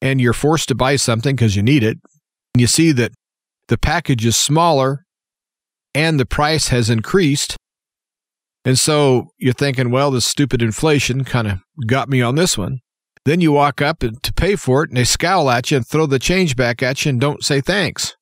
and 0.00 0.20
you're 0.20 0.32
forced 0.32 0.68
to 0.68 0.76
buy 0.76 0.94
something 0.94 1.34
because 1.34 1.56
you 1.56 1.62
need 1.64 1.82
it, 1.82 1.98
and 2.54 2.60
you 2.60 2.68
see 2.68 2.92
that 2.92 3.10
the 3.66 3.76
package 3.76 4.24
is 4.24 4.36
smaller 4.36 5.04
and 5.92 6.20
the 6.20 6.24
price 6.24 6.68
has 6.68 6.88
increased. 6.88 7.56
And 8.64 8.78
so 8.78 9.30
you're 9.38 9.52
thinking, 9.52 9.90
well, 9.90 10.12
this 10.12 10.24
stupid 10.24 10.62
inflation 10.62 11.24
kind 11.24 11.48
of 11.48 11.58
got 11.88 12.08
me 12.08 12.22
on 12.22 12.36
this 12.36 12.56
one. 12.56 12.78
Then 13.24 13.40
you 13.40 13.50
walk 13.50 13.82
up 13.82 13.98
to 13.98 14.32
pay 14.34 14.54
for 14.54 14.84
it 14.84 14.90
and 14.90 14.96
they 14.96 15.02
scowl 15.02 15.50
at 15.50 15.72
you 15.72 15.78
and 15.78 15.84
throw 15.84 16.06
the 16.06 16.20
change 16.20 16.54
back 16.54 16.80
at 16.80 17.04
you 17.04 17.08
and 17.08 17.20
don't 17.20 17.44
say 17.44 17.60
thanks. 17.60 18.14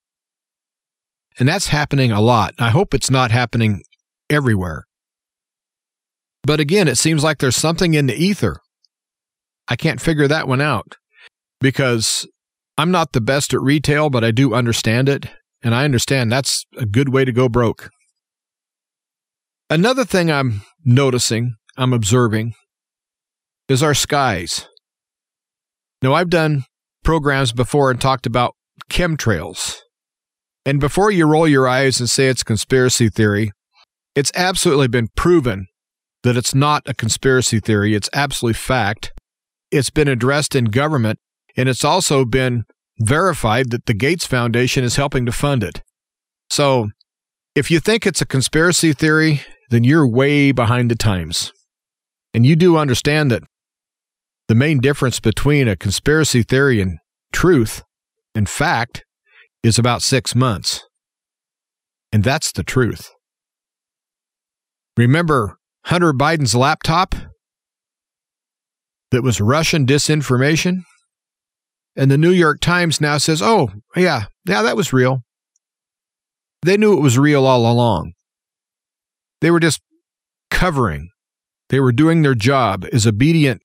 And 1.38 1.46
that's 1.46 1.66
happening 1.66 2.10
a 2.10 2.22
lot. 2.22 2.54
I 2.58 2.70
hope 2.70 2.94
it's 2.94 3.10
not 3.10 3.32
happening 3.32 3.82
everywhere. 4.30 4.86
But 6.42 6.58
again, 6.58 6.88
it 6.88 6.96
seems 6.96 7.22
like 7.22 7.36
there's 7.36 7.54
something 7.54 7.92
in 7.92 8.06
the 8.06 8.16
ether. 8.16 8.62
I 9.68 9.76
can't 9.76 10.00
figure 10.00 10.28
that 10.28 10.48
one 10.48 10.60
out 10.60 10.96
because 11.60 12.26
I'm 12.78 12.90
not 12.90 13.12
the 13.12 13.20
best 13.20 13.54
at 13.54 13.60
retail, 13.60 14.10
but 14.10 14.24
I 14.24 14.30
do 14.30 14.54
understand 14.54 15.08
it. 15.08 15.26
And 15.62 15.74
I 15.74 15.84
understand 15.84 16.30
that's 16.30 16.64
a 16.76 16.86
good 16.86 17.08
way 17.08 17.24
to 17.24 17.32
go 17.32 17.48
broke. 17.48 17.90
Another 19.68 20.04
thing 20.04 20.30
I'm 20.30 20.62
noticing, 20.84 21.56
I'm 21.76 21.92
observing, 21.92 22.54
is 23.68 23.82
our 23.82 23.94
skies. 23.94 24.68
Now, 26.02 26.12
I've 26.14 26.30
done 26.30 26.64
programs 27.02 27.52
before 27.52 27.90
and 27.90 28.00
talked 28.00 28.26
about 28.26 28.54
chemtrails. 28.90 29.78
And 30.64 30.78
before 30.78 31.10
you 31.10 31.26
roll 31.26 31.48
your 31.48 31.66
eyes 31.66 31.98
and 31.98 32.08
say 32.08 32.28
it's 32.28 32.44
conspiracy 32.44 33.08
theory, 33.08 33.50
it's 34.14 34.32
absolutely 34.34 34.88
been 34.88 35.08
proven 35.16 35.66
that 36.22 36.36
it's 36.36 36.54
not 36.54 36.82
a 36.86 36.94
conspiracy 36.94 37.60
theory. 37.60 37.94
It's 37.94 38.10
absolutely 38.12 38.54
fact. 38.54 39.12
It's 39.70 39.90
been 39.90 40.08
addressed 40.08 40.54
in 40.54 40.66
government, 40.66 41.18
and 41.56 41.68
it's 41.68 41.84
also 41.84 42.24
been 42.24 42.64
verified 43.00 43.70
that 43.70 43.86
the 43.86 43.94
Gates 43.94 44.26
Foundation 44.26 44.84
is 44.84 44.96
helping 44.96 45.26
to 45.26 45.32
fund 45.32 45.62
it. 45.62 45.82
So, 46.50 46.88
if 47.54 47.70
you 47.70 47.80
think 47.80 48.06
it's 48.06 48.20
a 48.20 48.26
conspiracy 48.26 48.92
theory, 48.92 49.42
then 49.70 49.84
you're 49.84 50.06
way 50.06 50.52
behind 50.52 50.90
the 50.90 50.94
times. 50.94 51.52
And 52.32 52.44
you 52.46 52.54
do 52.54 52.76
understand 52.76 53.30
that 53.30 53.42
the 54.48 54.54
main 54.54 54.78
difference 54.78 55.18
between 55.20 55.66
a 55.66 55.76
conspiracy 55.76 56.42
theory 56.42 56.80
and 56.80 56.98
truth 57.32 57.82
and 58.34 58.48
fact 58.48 59.04
is 59.62 59.78
about 59.78 60.02
six 60.02 60.34
months. 60.34 60.84
And 62.12 62.22
that's 62.22 62.52
the 62.52 62.62
truth. 62.62 63.10
Remember 64.96 65.58
Hunter 65.86 66.12
Biden's 66.12 66.54
laptop 66.54 67.14
that 69.10 69.22
was 69.22 69.40
Russian 69.40 69.86
disinformation? 69.86 70.82
And 71.96 72.10
the 72.10 72.18
New 72.18 72.30
York 72.30 72.60
Times 72.60 73.00
now 73.00 73.18
says, 73.18 73.40
oh, 73.40 73.70
yeah, 73.96 74.24
yeah, 74.46 74.62
that 74.62 74.76
was 74.76 74.92
real. 74.92 75.22
They 76.62 76.76
knew 76.76 76.96
it 76.96 77.02
was 77.02 77.18
real 77.18 77.46
all 77.46 77.70
along. 77.70 78.12
They 79.40 79.50
were 79.50 79.60
just 79.60 79.80
covering. 80.50 81.10
They 81.68 81.80
were 81.80 81.92
doing 81.92 82.22
their 82.22 82.34
job 82.34 82.84
as 82.92 83.06
obedient 83.06 83.62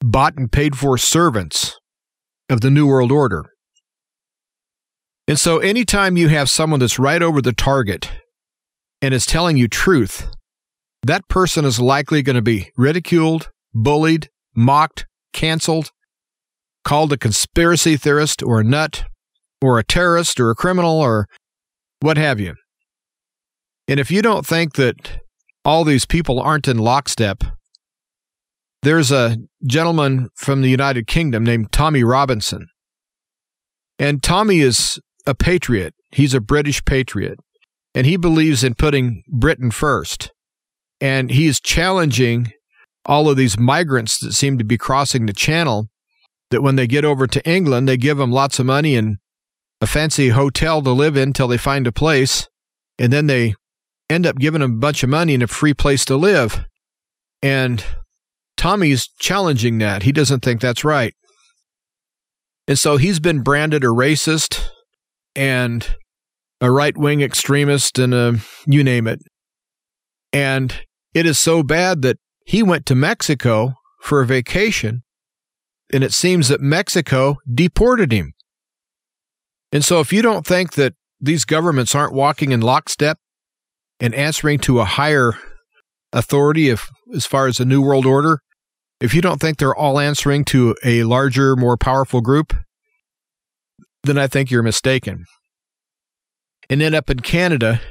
bought 0.00 0.36
and 0.36 0.50
paid 0.50 0.76
for 0.76 0.96
servants 0.98 1.78
of 2.48 2.60
the 2.60 2.70
New 2.70 2.86
World 2.86 3.12
Order. 3.12 3.46
And 5.26 5.38
so, 5.38 5.58
anytime 5.58 6.16
you 6.16 6.28
have 6.28 6.48
someone 6.48 6.80
that's 6.80 6.98
right 6.98 7.20
over 7.20 7.42
the 7.42 7.52
target 7.52 8.10
and 9.02 9.12
is 9.12 9.26
telling 9.26 9.56
you 9.56 9.68
truth, 9.68 10.28
that 11.02 11.28
person 11.28 11.64
is 11.64 11.80
likely 11.80 12.22
going 12.22 12.36
to 12.36 12.42
be 12.42 12.70
ridiculed, 12.76 13.50
bullied, 13.74 14.30
mocked, 14.58 15.06
canceled, 15.32 15.90
called 16.84 17.12
a 17.12 17.16
conspiracy 17.16 17.96
theorist 17.96 18.42
or 18.42 18.60
a 18.60 18.64
nut 18.64 19.04
or 19.62 19.78
a 19.78 19.84
terrorist 19.84 20.40
or 20.40 20.50
a 20.50 20.54
criminal 20.54 21.00
or 21.00 21.26
what 22.00 22.16
have 22.16 22.40
you. 22.40 22.54
And 23.86 23.98
if 23.98 24.10
you 24.10 24.22
don't 24.22 24.46
think 24.46 24.74
that 24.74 25.20
all 25.64 25.84
these 25.84 26.04
people 26.04 26.40
aren't 26.40 26.68
in 26.68 26.78
lockstep 26.78 27.44
there's 28.82 29.10
a 29.10 29.36
gentleman 29.66 30.28
from 30.36 30.62
the 30.62 30.70
United 30.70 31.06
Kingdom 31.06 31.44
named 31.44 31.72
Tommy 31.72 32.04
Robinson. 32.04 32.66
And 33.98 34.22
Tommy 34.22 34.60
is 34.60 35.00
a 35.26 35.34
patriot. 35.34 35.94
He's 36.12 36.34
a 36.34 36.40
British 36.40 36.84
patriot. 36.84 37.38
And 37.94 38.06
he 38.06 38.16
believes 38.16 38.62
in 38.62 38.74
putting 38.74 39.22
Britain 39.28 39.70
first. 39.70 40.30
And 41.00 41.30
he's 41.30 41.60
challenging 41.60 42.52
all 43.08 43.28
of 43.28 43.36
these 43.36 43.58
migrants 43.58 44.18
that 44.20 44.34
seem 44.34 44.58
to 44.58 44.64
be 44.64 44.78
crossing 44.78 45.26
the 45.26 45.32
channel 45.32 45.88
that 46.50 46.62
when 46.62 46.76
they 46.76 46.86
get 46.86 47.04
over 47.04 47.26
to 47.26 47.48
England, 47.48 47.88
they 47.88 47.96
give 47.96 48.18
them 48.18 48.30
lots 48.30 48.58
of 48.58 48.66
money 48.66 48.94
and 48.94 49.16
a 49.80 49.86
fancy 49.86 50.28
hotel 50.28 50.82
to 50.82 50.92
live 50.92 51.16
in 51.16 51.32
till 51.32 51.48
they 51.48 51.58
find 51.58 51.86
a 51.86 51.92
place. 51.92 52.48
And 52.98 53.12
then 53.12 53.26
they 53.26 53.54
end 54.10 54.26
up 54.26 54.36
giving 54.36 54.60
them 54.60 54.72
a 54.72 54.78
bunch 54.78 55.02
of 55.02 55.08
money 55.08 55.34
and 55.34 55.42
a 55.42 55.48
free 55.48 55.74
place 55.74 56.04
to 56.06 56.16
live. 56.16 56.64
And 57.42 57.84
Tommy's 58.56 59.08
challenging 59.20 59.78
that. 59.78 60.02
He 60.02 60.12
doesn't 60.12 60.40
think 60.40 60.60
that's 60.60 60.84
right. 60.84 61.14
And 62.66 62.78
so 62.78 62.98
he's 62.98 63.20
been 63.20 63.40
branded 63.42 63.84
a 63.84 63.88
racist 63.88 64.68
and 65.34 65.96
a 66.60 66.70
right 66.70 66.96
wing 66.96 67.22
extremist 67.22 67.98
and 67.98 68.12
a 68.12 68.38
you 68.66 68.84
name 68.84 69.06
it. 69.06 69.20
And 70.32 70.82
it 71.14 71.24
is 71.24 71.38
so 71.38 71.62
bad 71.62 72.02
that 72.02 72.18
he 72.48 72.62
went 72.62 72.86
to 72.86 72.94
Mexico 72.94 73.74
for 74.00 74.22
a 74.22 74.26
vacation, 74.26 75.02
and 75.92 76.02
it 76.02 76.14
seems 76.14 76.48
that 76.48 76.62
Mexico 76.62 77.36
deported 77.52 78.10
him. 78.10 78.32
And 79.70 79.84
so, 79.84 80.00
if 80.00 80.14
you 80.14 80.22
don't 80.22 80.46
think 80.46 80.72
that 80.72 80.94
these 81.20 81.44
governments 81.44 81.94
aren't 81.94 82.14
walking 82.14 82.52
in 82.52 82.62
lockstep 82.62 83.18
and 84.00 84.14
answering 84.14 84.60
to 84.60 84.80
a 84.80 84.86
higher 84.86 85.34
authority 86.10 86.70
if, 86.70 86.88
as 87.14 87.26
far 87.26 87.48
as 87.48 87.58
the 87.58 87.66
New 87.66 87.82
World 87.82 88.06
Order, 88.06 88.40
if 88.98 89.12
you 89.12 89.20
don't 89.20 89.42
think 89.42 89.58
they're 89.58 89.76
all 89.76 89.98
answering 89.98 90.46
to 90.46 90.74
a 90.82 91.02
larger, 91.02 91.54
more 91.54 91.76
powerful 91.76 92.22
group, 92.22 92.54
then 94.04 94.16
I 94.16 94.26
think 94.26 94.50
you're 94.50 94.62
mistaken. 94.62 95.26
And 96.70 96.80
then 96.80 96.94
up 96.94 97.10
in 97.10 97.20
Canada, 97.20 97.82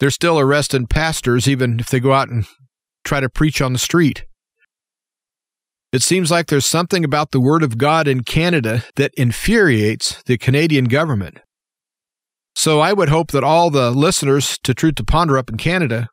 they're 0.00 0.10
still 0.10 0.38
arresting 0.38 0.86
pastors 0.86 1.48
even 1.48 1.80
if 1.80 1.86
they 1.86 1.98
go 1.98 2.12
out 2.12 2.28
and 2.28 2.44
try 3.04 3.20
to 3.20 3.28
preach 3.28 3.60
on 3.60 3.72
the 3.72 3.78
street. 3.78 4.24
It 5.92 6.02
seems 6.02 6.30
like 6.30 6.48
there's 6.48 6.66
something 6.66 7.04
about 7.04 7.30
the 7.30 7.40
Word 7.40 7.62
of 7.62 7.78
God 7.78 8.08
in 8.08 8.24
Canada 8.24 8.82
that 8.96 9.14
infuriates 9.16 10.22
the 10.24 10.36
Canadian 10.36 10.86
government. 10.86 11.38
So 12.56 12.80
I 12.80 12.92
would 12.92 13.08
hope 13.08 13.30
that 13.30 13.44
all 13.44 13.70
the 13.70 13.90
listeners 13.90 14.58
to 14.64 14.74
Truth 14.74 14.96
to 14.96 15.04
Ponder 15.04 15.38
up 15.38 15.48
in 15.48 15.56
Canada 15.56 16.08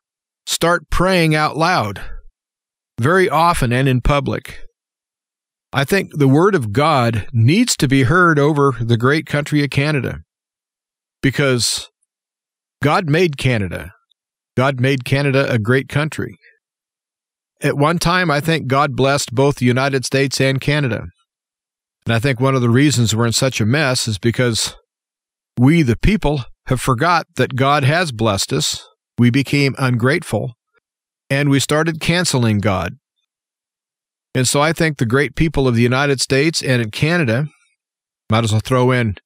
start 0.46 0.90
praying 0.90 1.34
out 1.34 1.56
loud, 1.56 2.00
very 3.00 3.28
often 3.28 3.72
and 3.72 3.88
in 3.88 4.00
public. 4.00 4.60
I 5.72 5.84
think 5.84 6.10
the 6.16 6.28
Word 6.28 6.54
of 6.54 6.72
God 6.72 7.26
needs 7.32 7.76
to 7.78 7.88
be 7.88 8.04
heard 8.04 8.38
over 8.38 8.76
the 8.80 8.96
great 8.96 9.26
country 9.26 9.64
of 9.64 9.70
Canada 9.70 10.20
because 11.22 11.88
God 12.82 13.08
made 13.08 13.36
Canada. 13.36 13.92
God 14.56 14.80
made 14.80 15.04
Canada 15.04 15.50
a 15.50 15.58
great 15.58 15.88
country. 15.88 16.36
At 17.62 17.76
one 17.76 17.98
time, 17.98 18.30
I 18.30 18.40
think 18.40 18.66
God 18.66 18.96
blessed 18.96 19.34
both 19.34 19.56
the 19.56 19.66
United 19.66 20.04
States 20.04 20.40
and 20.40 20.60
Canada. 20.60 21.04
And 22.04 22.14
I 22.14 22.18
think 22.18 22.40
one 22.40 22.56
of 22.56 22.60
the 22.60 22.70
reasons 22.70 23.14
we're 23.14 23.26
in 23.26 23.32
such 23.32 23.60
a 23.60 23.66
mess 23.66 24.08
is 24.08 24.18
because 24.18 24.74
we, 25.58 25.82
the 25.82 25.96
people, 25.96 26.42
have 26.66 26.80
forgot 26.80 27.26
that 27.36 27.56
God 27.56 27.84
has 27.84 28.12
blessed 28.12 28.52
us. 28.52 28.86
We 29.18 29.30
became 29.30 29.74
ungrateful 29.78 30.54
and 31.30 31.48
we 31.48 31.60
started 31.60 32.00
canceling 32.00 32.58
God. 32.58 32.94
And 34.34 34.48
so 34.48 34.60
I 34.60 34.72
think 34.72 34.98
the 34.98 35.06
great 35.06 35.34
people 35.34 35.68
of 35.68 35.74
the 35.74 35.82
United 35.82 36.20
States 36.20 36.62
and 36.62 36.80
in 36.82 36.90
Canada, 36.90 37.46
might 38.30 38.44
as 38.44 38.52
well 38.52 38.62
throw 38.64 38.90
in 38.90 39.16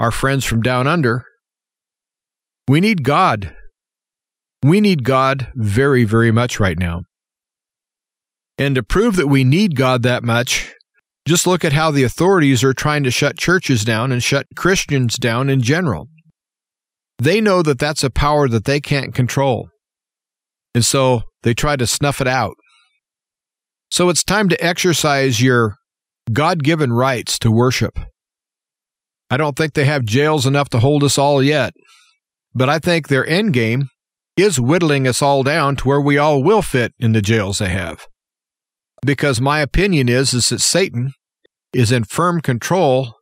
our 0.00 0.10
friends 0.10 0.44
from 0.44 0.62
down 0.62 0.86
under, 0.86 1.24
we 2.68 2.80
need 2.80 3.04
God. 3.04 3.54
We 4.62 4.80
need 4.80 5.04
God 5.04 5.48
very, 5.54 6.04
very 6.04 6.32
much 6.32 6.58
right 6.58 6.78
now. 6.78 7.02
And 8.62 8.76
to 8.76 8.82
prove 8.84 9.16
that 9.16 9.26
we 9.26 9.42
need 9.42 9.74
God 9.74 10.04
that 10.04 10.22
much, 10.22 10.72
just 11.26 11.48
look 11.48 11.64
at 11.64 11.72
how 11.72 11.90
the 11.90 12.04
authorities 12.04 12.62
are 12.62 12.72
trying 12.72 13.02
to 13.02 13.10
shut 13.10 13.36
churches 13.36 13.84
down 13.84 14.12
and 14.12 14.22
shut 14.22 14.46
Christians 14.54 15.16
down 15.16 15.50
in 15.50 15.62
general. 15.62 16.06
They 17.18 17.40
know 17.40 17.62
that 17.62 17.80
that's 17.80 18.04
a 18.04 18.08
power 18.08 18.46
that 18.46 18.64
they 18.64 18.80
can't 18.80 19.16
control. 19.16 19.68
And 20.76 20.84
so 20.84 21.22
they 21.42 21.54
try 21.54 21.74
to 21.74 21.88
snuff 21.88 22.20
it 22.20 22.28
out. 22.28 22.54
So 23.90 24.08
it's 24.08 24.22
time 24.22 24.48
to 24.50 24.64
exercise 24.64 25.42
your 25.42 25.74
God 26.32 26.62
given 26.62 26.92
rights 26.92 27.40
to 27.40 27.50
worship. 27.50 27.98
I 29.28 29.38
don't 29.38 29.56
think 29.56 29.74
they 29.74 29.86
have 29.86 30.04
jails 30.04 30.46
enough 30.46 30.68
to 30.68 30.78
hold 30.78 31.02
us 31.02 31.18
all 31.18 31.42
yet. 31.42 31.72
But 32.54 32.68
I 32.68 32.78
think 32.78 33.08
their 33.08 33.26
end 33.26 33.54
game 33.54 33.88
is 34.36 34.60
whittling 34.60 35.08
us 35.08 35.20
all 35.20 35.42
down 35.42 35.74
to 35.74 35.88
where 35.88 36.00
we 36.00 36.16
all 36.16 36.44
will 36.44 36.62
fit 36.62 36.92
in 37.00 37.10
the 37.10 37.22
jails 37.22 37.58
they 37.58 37.70
have. 37.70 38.06
Because 39.04 39.40
my 39.40 39.60
opinion 39.60 40.08
is, 40.08 40.32
is 40.32 40.48
that 40.50 40.60
Satan 40.60 41.12
is 41.72 41.90
in 41.90 42.04
firm 42.04 42.40
control 42.40 43.14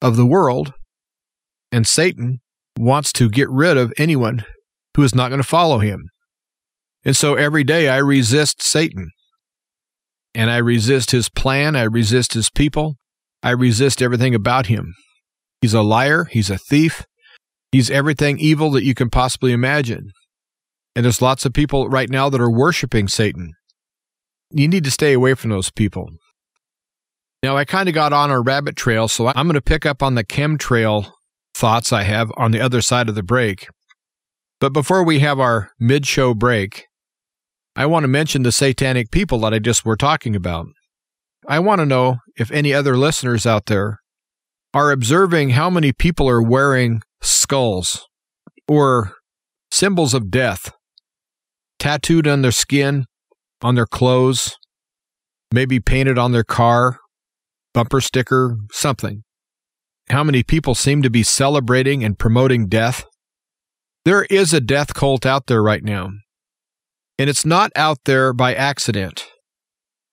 of 0.00 0.16
the 0.16 0.26
world, 0.26 0.72
and 1.70 1.86
Satan 1.86 2.40
wants 2.78 3.12
to 3.14 3.28
get 3.28 3.50
rid 3.50 3.76
of 3.76 3.92
anyone 3.98 4.44
who 4.94 5.02
is 5.02 5.14
not 5.14 5.28
going 5.28 5.40
to 5.40 5.46
follow 5.46 5.78
him. 5.78 6.08
And 7.04 7.16
so 7.16 7.34
every 7.34 7.64
day 7.64 7.88
I 7.88 7.98
resist 7.98 8.62
Satan. 8.62 9.10
And 10.34 10.50
I 10.50 10.56
resist 10.56 11.10
his 11.10 11.28
plan. 11.28 11.76
I 11.76 11.82
resist 11.82 12.34
his 12.34 12.50
people. 12.50 12.96
I 13.42 13.50
resist 13.50 14.02
everything 14.02 14.34
about 14.34 14.66
him. 14.66 14.94
He's 15.60 15.74
a 15.74 15.82
liar. 15.82 16.24
He's 16.24 16.50
a 16.50 16.58
thief. 16.58 17.04
He's 17.70 17.90
everything 17.90 18.38
evil 18.38 18.70
that 18.72 18.84
you 18.84 18.94
can 18.94 19.10
possibly 19.10 19.52
imagine. 19.52 20.10
And 20.96 21.04
there's 21.04 21.22
lots 21.22 21.44
of 21.44 21.52
people 21.52 21.88
right 21.88 22.08
now 22.08 22.30
that 22.30 22.40
are 22.40 22.50
worshiping 22.50 23.08
Satan. 23.08 23.52
You 24.56 24.68
need 24.68 24.84
to 24.84 24.90
stay 24.90 25.12
away 25.12 25.34
from 25.34 25.50
those 25.50 25.70
people. 25.70 26.10
Now, 27.42 27.56
I 27.56 27.64
kind 27.64 27.88
of 27.88 27.94
got 27.94 28.12
on 28.12 28.30
a 28.30 28.40
rabbit 28.40 28.76
trail, 28.76 29.08
so 29.08 29.26
I'm 29.26 29.46
going 29.46 29.54
to 29.54 29.60
pick 29.60 29.84
up 29.84 30.02
on 30.02 30.14
the 30.14 30.24
chemtrail 30.24 31.10
thoughts 31.54 31.92
I 31.92 32.04
have 32.04 32.32
on 32.36 32.52
the 32.52 32.60
other 32.60 32.80
side 32.80 33.08
of 33.08 33.16
the 33.16 33.22
break. 33.22 33.66
But 34.60 34.72
before 34.72 35.04
we 35.04 35.18
have 35.18 35.40
our 35.40 35.70
mid 35.78 36.06
show 36.06 36.34
break, 36.34 36.86
I 37.76 37.86
want 37.86 38.04
to 38.04 38.08
mention 38.08 38.44
the 38.44 38.52
satanic 38.52 39.10
people 39.10 39.40
that 39.40 39.52
I 39.52 39.58
just 39.58 39.84
were 39.84 39.96
talking 39.96 40.36
about. 40.36 40.66
I 41.48 41.58
want 41.58 41.80
to 41.80 41.86
know 41.86 42.18
if 42.38 42.50
any 42.52 42.72
other 42.72 42.96
listeners 42.96 43.44
out 43.44 43.66
there 43.66 43.98
are 44.72 44.92
observing 44.92 45.50
how 45.50 45.68
many 45.68 45.92
people 45.92 46.28
are 46.28 46.42
wearing 46.42 47.02
skulls 47.20 48.06
or 48.68 49.14
symbols 49.70 50.14
of 50.14 50.30
death 50.30 50.72
tattooed 51.78 52.26
on 52.26 52.42
their 52.42 52.52
skin, 52.52 53.04
on 53.62 53.74
their 53.74 53.86
clothes, 53.86 54.56
maybe 55.52 55.80
painted 55.80 56.18
on 56.18 56.32
their 56.32 56.44
car, 56.44 56.98
bumper 57.72 58.00
sticker, 58.00 58.56
something. 58.72 59.22
How 60.10 60.22
many 60.22 60.42
people 60.42 60.74
seem 60.74 61.02
to 61.02 61.10
be 61.10 61.22
celebrating 61.22 62.04
and 62.04 62.18
promoting 62.18 62.68
death? 62.68 63.04
There 64.04 64.24
is 64.24 64.52
a 64.52 64.60
death 64.60 64.94
cult 64.94 65.24
out 65.24 65.46
there 65.46 65.62
right 65.62 65.82
now. 65.82 66.10
And 67.18 67.30
it's 67.30 67.46
not 67.46 67.70
out 67.74 67.98
there 68.04 68.32
by 68.32 68.54
accident. 68.54 69.26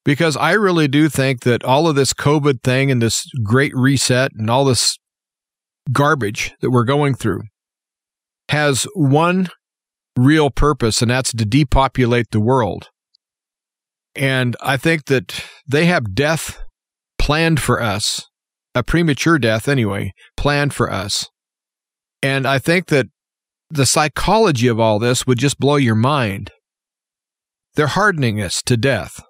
Because 0.03 0.35
I 0.37 0.53
really 0.53 0.87
do 0.87 1.09
think 1.09 1.41
that 1.41 1.63
all 1.63 1.87
of 1.87 1.95
this 1.95 2.13
COVID 2.13 2.63
thing 2.63 2.89
and 2.89 3.01
this 3.01 3.25
great 3.43 3.75
reset 3.75 4.31
and 4.33 4.49
all 4.49 4.65
this 4.65 4.97
garbage 5.91 6.53
that 6.61 6.71
we're 6.71 6.85
going 6.85 7.13
through 7.15 7.41
has 8.49 8.87
one 8.95 9.49
real 10.17 10.49
purpose, 10.49 11.01
and 11.01 11.11
that's 11.11 11.31
to 11.33 11.45
depopulate 11.45 12.27
the 12.31 12.39
world. 12.39 12.89
And 14.15 14.55
I 14.61 14.77
think 14.77 15.05
that 15.05 15.43
they 15.67 15.85
have 15.85 16.13
death 16.13 16.59
planned 17.17 17.59
for 17.59 17.81
us, 17.81 18.25
a 18.75 18.83
premature 18.83 19.39
death 19.39 19.67
anyway, 19.67 20.11
planned 20.35 20.73
for 20.73 20.91
us. 20.91 21.27
And 22.21 22.45
I 22.45 22.59
think 22.59 22.87
that 22.87 23.07
the 23.69 23.85
psychology 23.85 24.67
of 24.67 24.79
all 24.79 24.99
this 24.99 25.25
would 25.25 25.37
just 25.37 25.59
blow 25.59 25.77
your 25.77 25.95
mind. 25.95 26.51
They're 27.75 27.87
hardening 27.87 28.41
us 28.41 28.61
to 28.65 28.75
death. 28.75 29.21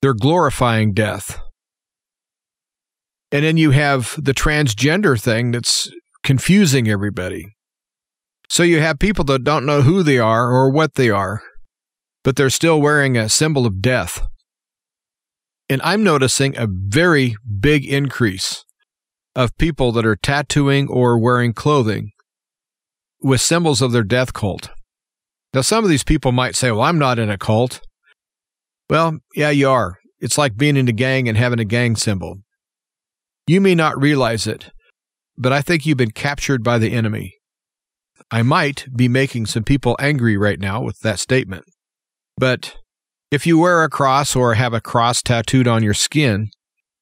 They're 0.00 0.14
glorifying 0.14 0.92
death. 0.92 1.40
And 3.32 3.44
then 3.44 3.56
you 3.56 3.72
have 3.72 4.14
the 4.16 4.32
transgender 4.32 5.20
thing 5.20 5.50
that's 5.50 5.90
confusing 6.22 6.88
everybody. 6.88 7.46
So 8.48 8.62
you 8.62 8.80
have 8.80 9.00
people 9.00 9.24
that 9.24 9.42
don't 9.42 9.66
know 9.66 9.82
who 9.82 10.04
they 10.04 10.18
are 10.18 10.52
or 10.52 10.70
what 10.70 10.94
they 10.94 11.10
are, 11.10 11.42
but 12.26 12.34
they're 12.34 12.50
still 12.50 12.80
wearing 12.80 13.16
a 13.16 13.28
symbol 13.28 13.66
of 13.66 13.80
death. 13.80 14.20
And 15.70 15.80
I'm 15.84 16.02
noticing 16.02 16.58
a 16.58 16.66
very 16.68 17.36
big 17.60 17.86
increase 17.86 18.64
of 19.36 19.56
people 19.58 19.92
that 19.92 20.04
are 20.04 20.16
tattooing 20.16 20.88
or 20.88 21.20
wearing 21.20 21.52
clothing 21.52 22.10
with 23.22 23.40
symbols 23.40 23.80
of 23.80 23.92
their 23.92 24.02
death 24.02 24.32
cult. 24.32 24.70
Now, 25.54 25.60
some 25.60 25.84
of 25.84 25.88
these 25.88 26.02
people 26.02 26.32
might 26.32 26.56
say, 26.56 26.72
well, 26.72 26.82
I'm 26.82 26.98
not 26.98 27.20
in 27.20 27.30
a 27.30 27.38
cult. 27.38 27.80
Well, 28.90 29.20
yeah, 29.36 29.50
you 29.50 29.70
are. 29.70 29.98
It's 30.18 30.36
like 30.36 30.56
being 30.56 30.76
in 30.76 30.88
a 30.88 30.92
gang 30.92 31.28
and 31.28 31.38
having 31.38 31.60
a 31.60 31.64
gang 31.64 31.94
symbol. 31.94 32.38
You 33.46 33.60
may 33.60 33.76
not 33.76 34.02
realize 34.02 34.48
it, 34.48 34.72
but 35.38 35.52
I 35.52 35.62
think 35.62 35.86
you've 35.86 35.96
been 35.96 36.10
captured 36.10 36.64
by 36.64 36.78
the 36.78 36.92
enemy. 36.92 37.34
I 38.32 38.42
might 38.42 38.84
be 38.96 39.06
making 39.06 39.46
some 39.46 39.62
people 39.62 39.96
angry 40.00 40.36
right 40.36 40.58
now 40.58 40.82
with 40.82 40.98
that 41.02 41.20
statement. 41.20 41.66
But 42.38 42.76
if 43.30 43.46
you 43.46 43.58
wear 43.58 43.82
a 43.82 43.88
cross 43.88 44.36
or 44.36 44.54
have 44.54 44.74
a 44.74 44.80
cross 44.80 45.22
tattooed 45.22 45.66
on 45.66 45.82
your 45.82 45.94
skin, 45.94 46.50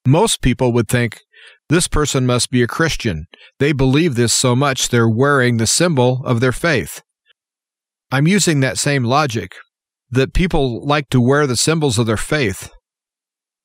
most 0.06 0.42
people 0.42 0.72
would 0.72 0.88
think 0.88 1.20
this 1.68 1.88
person 1.88 2.26
must 2.26 2.50
be 2.50 2.62
a 2.62 2.66
Christian. 2.66 3.26
They 3.58 3.72
believe 3.72 4.14
this 4.14 4.32
so 4.32 4.54
much 4.54 4.88
they're 4.88 5.08
wearing 5.08 5.56
the 5.56 5.66
symbol 5.66 6.22
of 6.24 6.40
their 6.40 6.52
faith. 6.52 7.02
I'm 8.12 8.26
using 8.26 8.60
that 8.60 8.78
same 8.78 9.04
logic 9.04 9.56
that 10.10 10.34
people 10.34 10.86
like 10.86 11.08
to 11.10 11.20
wear 11.20 11.46
the 11.46 11.56
symbols 11.56 11.98
of 11.98 12.06
their 12.06 12.16
faith. 12.16 12.70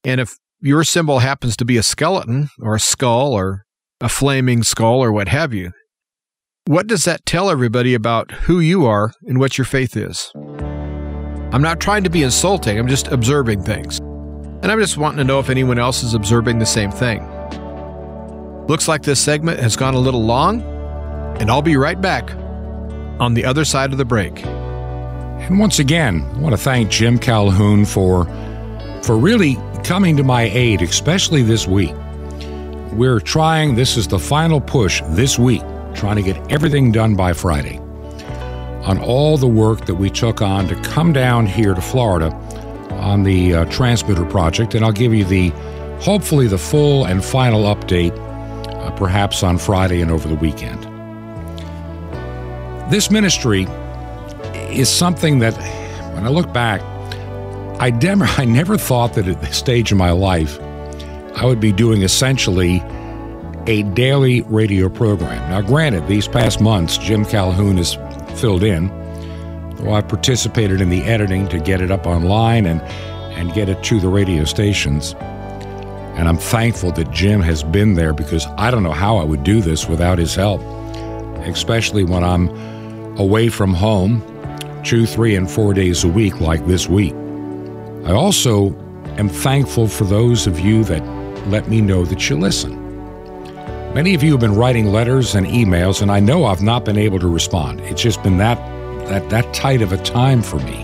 And 0.04 0.20
if 0.20 0.36
your 0.62 0.84
symbol 0.84 1.20
happens 1.20 1.56
to 1.58 1.66
be 1.66 1.78
a 1.78 1.84
skeleton 1.84 2.50
or 2.62 2.76
a 2.76 2.80
skull 2.80 3.34
or 3.34 3.64
a 4.02 4.10
flaming 4.10 4.64
skull 4.64 5.04
or 5.04 5.12
what 5.12 5.28
have 5.28 5.54
you, 5.54 5.72
what 6.66 6.88
does 6.88 7.04
that 7.06 7.26
tell 7.26 7.50
everybody 7.50 7.94
about 7.94 8.32
who 8.32 8.60
you 8.60 8.86
are 8.86 9.12
and 9.24 9.40
what 9.40 9.58
your 9.58 9.66
faith 9.66 9.96
is? 9.96 10.32
I'm 11.52 11.64
not 11.64 11.80
trying 11.80 12.04
to 12.04 12.12
be 12.12 12.22
insulting, 12.22 12.78
I'm 12.78 12.88
just 12.88 13.08
observing 13.08 13.64
things. 13.64 13.98
And 13.98 14.72
I'm 14.72 14.80
just 14.80 14.98
wanting 14.98 15.18
to 15.18 15.24
know 15.24 15.40
if 15.40 15.50
anyone 15.50 15.80
else 15.80 16.04
is 16.04 16.14
observing 16.14 16.60
the 16.60 16.66
same 16.66 16.92
thing. 16.92 17.28
Looks 18.68 18.88
like 18.88 19.02
this 19.02 19.20
segment 19.20 19.60
has 19.60 19.76
gone 19.76 19.96
a 19.96 20.00
little 20.00 20.24
long, 20.24 20.62
and 21.40 21.50
I'll 21.50 21.64
be 21.64 21.76
right 21.76 22.00
back 22.00 22.30
on 23.20 23.34
the 23.34 23.46
other 23.46 23.66
side 23.66 23.92
of 23.92 23.98
the 23.98 24.06
break. 24.06 24.46
And 24.46 25.58
once 25.58 25.80
again, 25.80 26.22
I 26.36 26.40
want 26.40 26.54
to 26.54 26.62
thank 26.62 26.92
Jim 26.92 27.18
Calhoun 27.18 27.84
for 27.84 28.26
for 29.02 29.18
really 29.18 29.58
coming 29.84 30.18
to 30.18 30.24
my 30.24 30.44
aid, 30.44 30.84
especially 30.84 31.42
this 31.42 31.66
week. 31.66 31.96
We're 32.92 33.20
trying, 33.20 33.74
this 33.74 33.98
is 33.98 34.08
the 34.08 34.20
final 34.20 34.62
push 34.62 35.02
this 35.10 35.40
week, 35.40 35.64
trying 35.96 36.18
to 36.18 36.22
get 36.22 36.52
everything 36.52 36.92
done 36.92 37.16
by 37.16 37.34
Friday 37.34 37.80
on 38.84 39.00
all 39.00 39.38
the 39.38 39.48
work 39.48 39.86
that 39.86 39.96
we 39.96 40.10
took 40.10 40.42
on 40.42 40.68
to 40.68 40.76
come 40.82 41.14
down 41.14 41.46
here 41.46 41.74
to 41.74 41.82
Florida 41.82 42.32
on 42.92 43.24
the 43.24 43.54
uh, 43.54 43.66
transmitter 43.66 44.26
project. 44.26 44.76
And 44.76 44.84
I'll 44.84 44.92
give 44.92 45.14
you 45.14 45.26
the, 45.26 45.50
hopefully, 46.02 46.48
the 46.48 46.58
full 46.58 47.06
and 47.06 47.24
final 47.24 47.64
update 47.64 48.18
uh, 48.68 48.92
perhaps 48.92 49.44
on 49.44 49.58
Friday 49.58 50.02
and 50.02 50.12
over 50.12 50.28
the 50.28 50.36
weekend. 50.36 50.84
This 52.92 53.12
ministry 53.12 53.68
is 54.72 54.90
something 54.90 55.40
that, 55.40 55.56
when 56.14 56.26
I 56.26 56.30
look 56.30 56.52
back, 56.54 56.82
I 57.80 57.92
never, 57.92 58.26
I 58.38 58.46
never 58.46 58.78
thought 58.78 59.14
that 59.14 59.28
at 59.28 59.42
this 59.42 59.58
stage 59.58 59.92
in 59.92 59.98
my 59.98 60.12
life 60.12 60.60
I 61.36 61.46
would 61.46 61.62
be 61.62 61.72
doing 61.72 62.02
essentially 62.02 62.84
a 63.68 63.84
daily 63.94 64.42
radio 64.42 64.90
program. 64.90 65.50
Now, 65.50 65.62
granted, 65.62 66.08
these 66.08 66.28
past 66.28 66.60
months, 66.60 66.98
Jim 66.98 67.24
Calhoun 67.24 67.78
has 67.78 67.96
filled 68.38 68.64
in, 68.64 68.88
though 69.78 69.94
I 69.94 70.02
participated 70.02 70.82
in 70.82 70.90
the 70.90 71.02
editing 71.04 71.48
to 71.50 71.60
get 71.60 71.82
it 71.82 71.92
up 71.92 72.06
online 72.06 72.66
and, 72.66 72.82
and 73.38 73.54
get 73.54 73.70
it 73.70 73.84
to 73.84 74.00
the 74.00 74.10
radio 74.10 74.44
stations. 74.46 75.16
And 76.18 76.28
I'm 76.28 76.38
thankful 76.38 76.92
that 76.94 77.12
Jim 77.12 77.42
has 77.42 77.64
been 77.64 77.94
there 77.94 78.14
because 78.14 78.46
I 78.58 78.72
don't 78.72 78.84
know 78.84 78.92
how 78.92 79.18
I 79.18 79.24
would 79.24 79.44
do 79.44 79.62
this 79.62 79.88
without 79.88 80.18
his 80.18 80.36
help, 80.36 80.62
especially 81.46 82.04
when 82.04 82.24
I'm 82.24 82.50
away 83.18 83.50
from 83.50 83.74
home 83.74 84.22
two, 84.84 85.06
three, 85.06 85.36
and 85.36 85.50
four 85.50 85.74
days 85.74 86.04
a 86.04 86.08
week, 86.08 86.40
like 86.40 86.66
this 86.66 86.88
week. 86.88 87.14
I 88.06 88.12
also 88.12 88.74
am 89.18 89.30
thankful 89.30 89.88
for 89.88 90.06
those 90.06 90.48
of 90.48 90.60
you 90.60 90.84
that 90.86 91.06
let 91.48 91.70
me 91.70 91.82
know 91.82 92.06
that 92.06 92.30
you 92.30 92.38
listen. 92.38 92.89
Many 93.94 94.14
of 94.14 94.22
you 94.22 94.32
have 94.32 94.40
been 94.40 94.56
writing 94.56 94.86
letters 94.86 95.34
and 95.34 95.48
emails, 95.48 96.04
and 96.04 96.12
I 96.12 96.20
know 96.20 96.46
I've 96.46 96.62
not 96.62 96.86
been 96.86 96.98
able 96.98 97.18
to 97.20 97.28
respond. 97.28 97.82
It's 97.82 98.02
just 98.02 98.22
been 98.22 98.38
that 98.38 98.58
that 99.08 99.30
that 99.32 99.52
tight 99.52 99.82
of 99.82 99.92
a 99.92 99.98
time 99.98 100.44
for 100.44 100.58
me. 100.60 100.84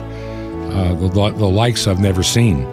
Uh, 0.74 0.96
the, 0.96 1.08
the 1.08 1.46
likes 1.46 1.86
I've 1.86 2.00
never 2.00 2.24
seen. 2.24 2.68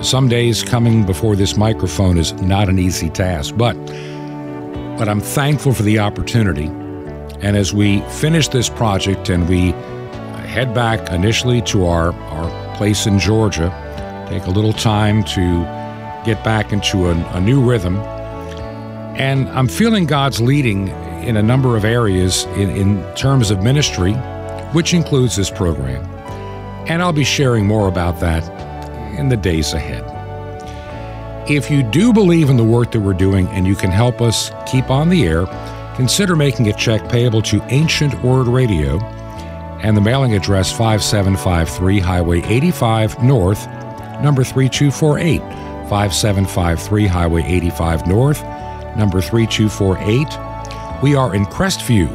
Some 0.00 0.28
days 0.28 0.62
coming 0.62 1.04
before 1.04 1.34
this 1.34 1.56
microphone 1.56 2.18
is 2.18 2.32
not 2.34 2.68
an 2.68 2.78
easy 2.78 3.10
task, 3.10 3.56
but 3.56 3.74
but 4.96 5.08
I'm 5.08 5.20
thankful 5.20 5.74
for 5.74 5.82
the 5.82 5.98
opportunity. 5.98 6.66
And 7.40 7.56
as 7.56 7.74
we 7.74 8.00
finish 8.02 8.46
this 8.46 8.68
project 8.68 9.28
and 9.28 9.48
we 9.48 9.72
head 10.46 10.72
back 10.72 11.10
initially 11.10 11.62
to 11.62 11.86
our, 11.86 12.12
our 12.12 12.76
place 12.76 13.06
in 13.06 13.18
Georgia, 13.18 13.70
take 14.30 14.46
a 14.46 14.50
little 14.50 14.72
time 14.72 15.24
to 15.24 15.64
get 16.24 16.42
back 16.44 16.72
into 16.72 17.08
a, 17.08 17.14
a 17.34 17.40
new 17.40 17.60
rhythm. 17.60 17.96
And 19.18 19.48
I'm 19.48 19.68
feeling 19.68 20.06
God's 20.06 20.40
leading 20.40 20.88
in 21.24 21.36
a 21.36 21.42
number 21.42 21.76
of 21.76 21.84
areas 21.84 22.44
in, 22.56 22.70
in 22.70 23.14
terms 23.14 23.50
of 23.50 23.62
ministry, 23.62 24.12
which 24.72 24.94
includes 24.94 25.36
this 25.36 25.50
program. 25.50 26.04
And 26.88 27.02
I'll 27.02 27.12
be 27.12 27.24
sharing 27.24 27.66
more 27.66 27.88
about 27.88 28.20
that 28.20 28.44
in 29.18 29.28
the 29.28 29.36
days 29.36 29.72
ahead. 29.74 30.04
If 31.50 31.70
you 31.70 31.82
do 31.82 32.12
believe 32.12 32.48
in 32.48 32.56
the 32.56 32.64
work 32.64 32.92
that 32.92 33.00
we're 33.00 33.12
doing 33.12 33.48
and 33.48 33.66
you 33.66 33.74
can 33.74 33.90
help 33.90 34.20
us 34.20 34.52
keep 34.70 34.88
on 34.90 35.08
the 35.08 35.26
air, 35.26 35.46
consider 35.96 36.36
making 36.36 36.68
a 36.68 36.72
check 36.72 37.08
payable 37.10 37.42
to 37.42 37.60
Ancient 37.64 38.22
Word 38.22 38.46
Radio 38.46 39.00
and 39.82 39.96
the 39.96 40.00
mailing 40.00 40.34
address 40.34 40.70
5753 40.70 41.98
Highway 42.00 42.42
85 42.42 43.22
North, 43.22 43.66
number 44.22 44.44
3248. 44.44 45.42
5753 45.88 47.06
Highway 47.06 47.42
85 47.42 48.06
North, 48.06 48.42
number 48.96 49.20
3248. 49.20 51.02
We 51.02 51.14
are 51.14 51.34
in 51.34 51.44
Crestview. 51.46 52.08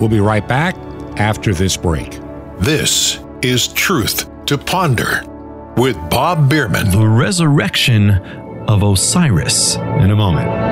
We'll 0.00 0.08
be 0.08 0.20
right 0.20 0.46
back 0.46 0.76
after 1.18 1.52
this 1.54 1.76
break. 1.76 2.20
This 2.58 3.20
is 3.42 3.68
Truth 3.68 4.28
to 4.46 4.58
Ponder 4.58 5.22
with 5.76 5.96
Bob 6.10 6.48
Bierman. 6.48 6.90
The 6.90 7.06
resurrection 7.06 8.10
of 8.68 8.82
Osiris 8.82 9.76
in 9.76 10.10
a 10.10 10.16
moment. 10.16 10.71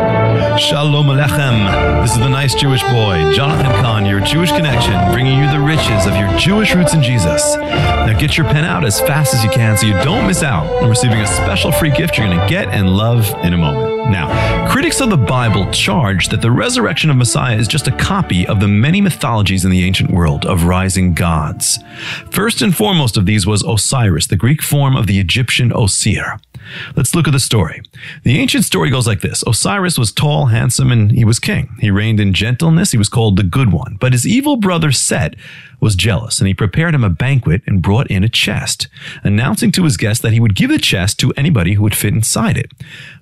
Shalom 0.60 1.06
Alechem. 1.06 2.02
This 2.02 2.12
is 2.12 2.18
the 2.18 2.28
nice 2.28 2.54
Jewish 2.54 2.82
boy, 2.82 3.32
Jonathan 3.32 3.64
Cahn, 3.82 4.04
your 4.04 4.20
Jewish 4.20 4.52
connection, 4.52 4.92
bringing 5.10 5.38
you 5.38 5.50
the 5.50 5.58
riches 5.58 6.06
of 6.06 6.14
your 6.16 6.30
Jewish 6.36 6.74
roots 6.74 6.92
in 6.92 7.02
Jesus. 7.02 7.56
Now 7.56 8.12
get 8.18 8.36
your 8.36 8.46
pen 8.46 8.66
out 8.66 8.84
as 8.84 9.00
fast 9.00 9.32
as 9.32 9.42
you 9.42 9.48
can 9.48 9.78
so 9.78 9.86
you 9.86 9.94
don't 10.04 10.26
miss 10.26 10.42
out 10.42 10.66
on 10.82 10.90
receiving 10.90 11.18
a 11.18 11.26
special 11.26 11.72
free 11.72 11.90
gift 11.90 12.18
you're 12.18 12.26
going 12.26 12.38
to 12.38 12.46
get 12.46 12.68
and 12.68 12.90
love 12.90 13.34
in 13.42 13.54
a 13.54 13.56
moment. 13.56 13.99
Now, 14.08 14.70
critics 14.70 15.00
of 15.00 15.10
the 15.10 15.16
Bible 15.16 15.70
charge 15.72 16.28
that 16.28 16.40
the 16.40 16.50
resurrection 16.50 17.10
of 17.10 17.16
Messiah 17.16 17.56
is 17.56 17.68
just 17.68 17.86
a 17.86 17.96
copy 17.96 18.46
of 18.46 18.60
the 18.60 18.68
many 18.68 19.00
mythologies 19.00 19.64
in 19.64 19.70
the 19.70 19.84
ancient 19.84 20.10
world 20.10 20.46
of 20.46 20.64
rising 20.64 21.12
gods. 21.12 21.78
First 22.30 22.62
and 22.62 22.74
foremost 22.74 23.16
of 23.16 23.26
these 23.26 23.46
was 23.46 23.62
Osiris, 23.62 24.26
the 24.26 24.36
Greek 24.36 24.62
form 24.62 24.96
of 24.96 25.06
the 25.06 25.18
Egyptian 25.18 25.70
Osir. 25.70 26.40
Let's 26.96 27.14
look 27.14 27.26
at 27.26 27.32
the 27.32 27.40
story. 27.40 27.82
The 28.22 28.38
ancient 28.38 28.64
story 28.64 28.90
goes 28.90 29.06
like 29.06 29.20
this 29.20 29.42
Osiris 29.46 29.98
was 29.98 30.12
tall, 30.12 30.46
handsome, 30.46 30.92
and 30.92 31.10
he 31.10 31.24
was 31.24 31.38
king. 31.38 31.76
He 31.80 31.90
reigned 31.90 32.20
in 32.20 32.32
gentleness. 32.32 32.92
He 32.92 32.98
was 32.98 33.08
called 33.08 33.36
the 33.36 33.42
Good 33.42 33.72
One. 33.72 33.96
But 34.00 34.12
his 34.12 34.26
evil 34.26 34.56
brother 34.56 34.92
Set 34.92 35.34
was 35.80 35.94
jealous, 35.94 36.38
and 36.38 36.46
he 36.46 36.54
prepared 36.54 36.94
him 36.94 37.02
a 37.02 37.10
banquet 37.10 37.62
and 37.66 37.82
brought 37.82 38.10
in 38.10 38.22
a 38.22 38.28
chest, 38.28 38.88
announcing 39.24 39.72
to 39.72 39.84
his 39.84 39.96
guests 39.96 40.22
that 40.22 40.32
he 40.32 40.40
would 40.40 40.54
give 40.54 40.70
the 40.70 40.78
chest 40.78 41.18
to 41.18 41.32
anybody 41.36 41.74
who 41.74 41.82
would 41.82 41.94
fit 41.94 42.12
inside 42.12 42.58
it. 42.58 42.70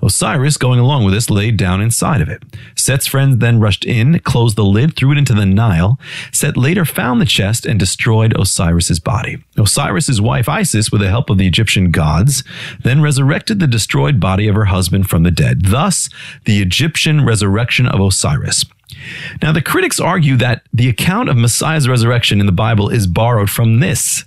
Osiris, 0.02 0.56
going 0.68 0.78
along 0.78 1.02
with 1.02 1.14
this, 1.14 1.30
laid 1.30 1.56
down 1.56 1.80
inside 1.80 2.20
of 2.20 2.28
it. 2.28 2.42
Set's 2.76 3.06
friends 3.06 3.38
then 3.38 3.58
rushed 3.58 3.86
in, 3.86 4.18
closed 4.18 4.54
the 4.54 4.64
lid, 4.64 4.94
threw 4.94 5.12
it 5.12 5.16
into 5.16 5.32
the 5.32 5.46
Nile. 5.46 5.98
Set 6.30 6.58
later 6.58 6.84
found 6.84 7.22
the 7.22 7.24
chest 7.24 7.64
and 7.64 7.80
destroyed 7.80 8.34
Osiris's 8.38 9.00
body. 9.00 9.42
Osiris's 9.56 10.20
wife 10.20 10.46
Isis, 10.46 10.92
with 10.92 11.00
the 11.00 11.08
help 11.08 11.30
of 11.30 11.38
the 11.38 11.46
Egyptian 11.46 11.90
gods, 11.90 12.44
then 12.82 13.00
resurrected 13.00 13.60
the 13.60 13.66
destroyed 13.66 14.20
body 14.20 14.46
of 14.46 14.54
her 14.54 14.66
husband 14.66 15.08
from 15.08 15.22
the 15.22 15.30
dead. 15.30 15.64
Thus, 15.64 16.10
the 16.44 16.60
Egyptian 16.60 17.24
resurrection 17.24 17.86
of 17.86 17.98
Osiris. 17.98 18.66
Now, 19.40 19.52
the 19.52 19.62
critics 19.62 19.98
argue 19.98 20.36
that 20.36 20.64
the 20.70 20.90
account 20.90 21.30
of 21.30 21.38
Messiah's 21.38 21.88
resurrection 21.88 22.40
in 22.40 22.46
the 22.46 22.52
Bible 22.52 22.90
is 22.90 23.06
borrowed 23.06 23.48
from 23.48 23.80
this. 23.80 24.26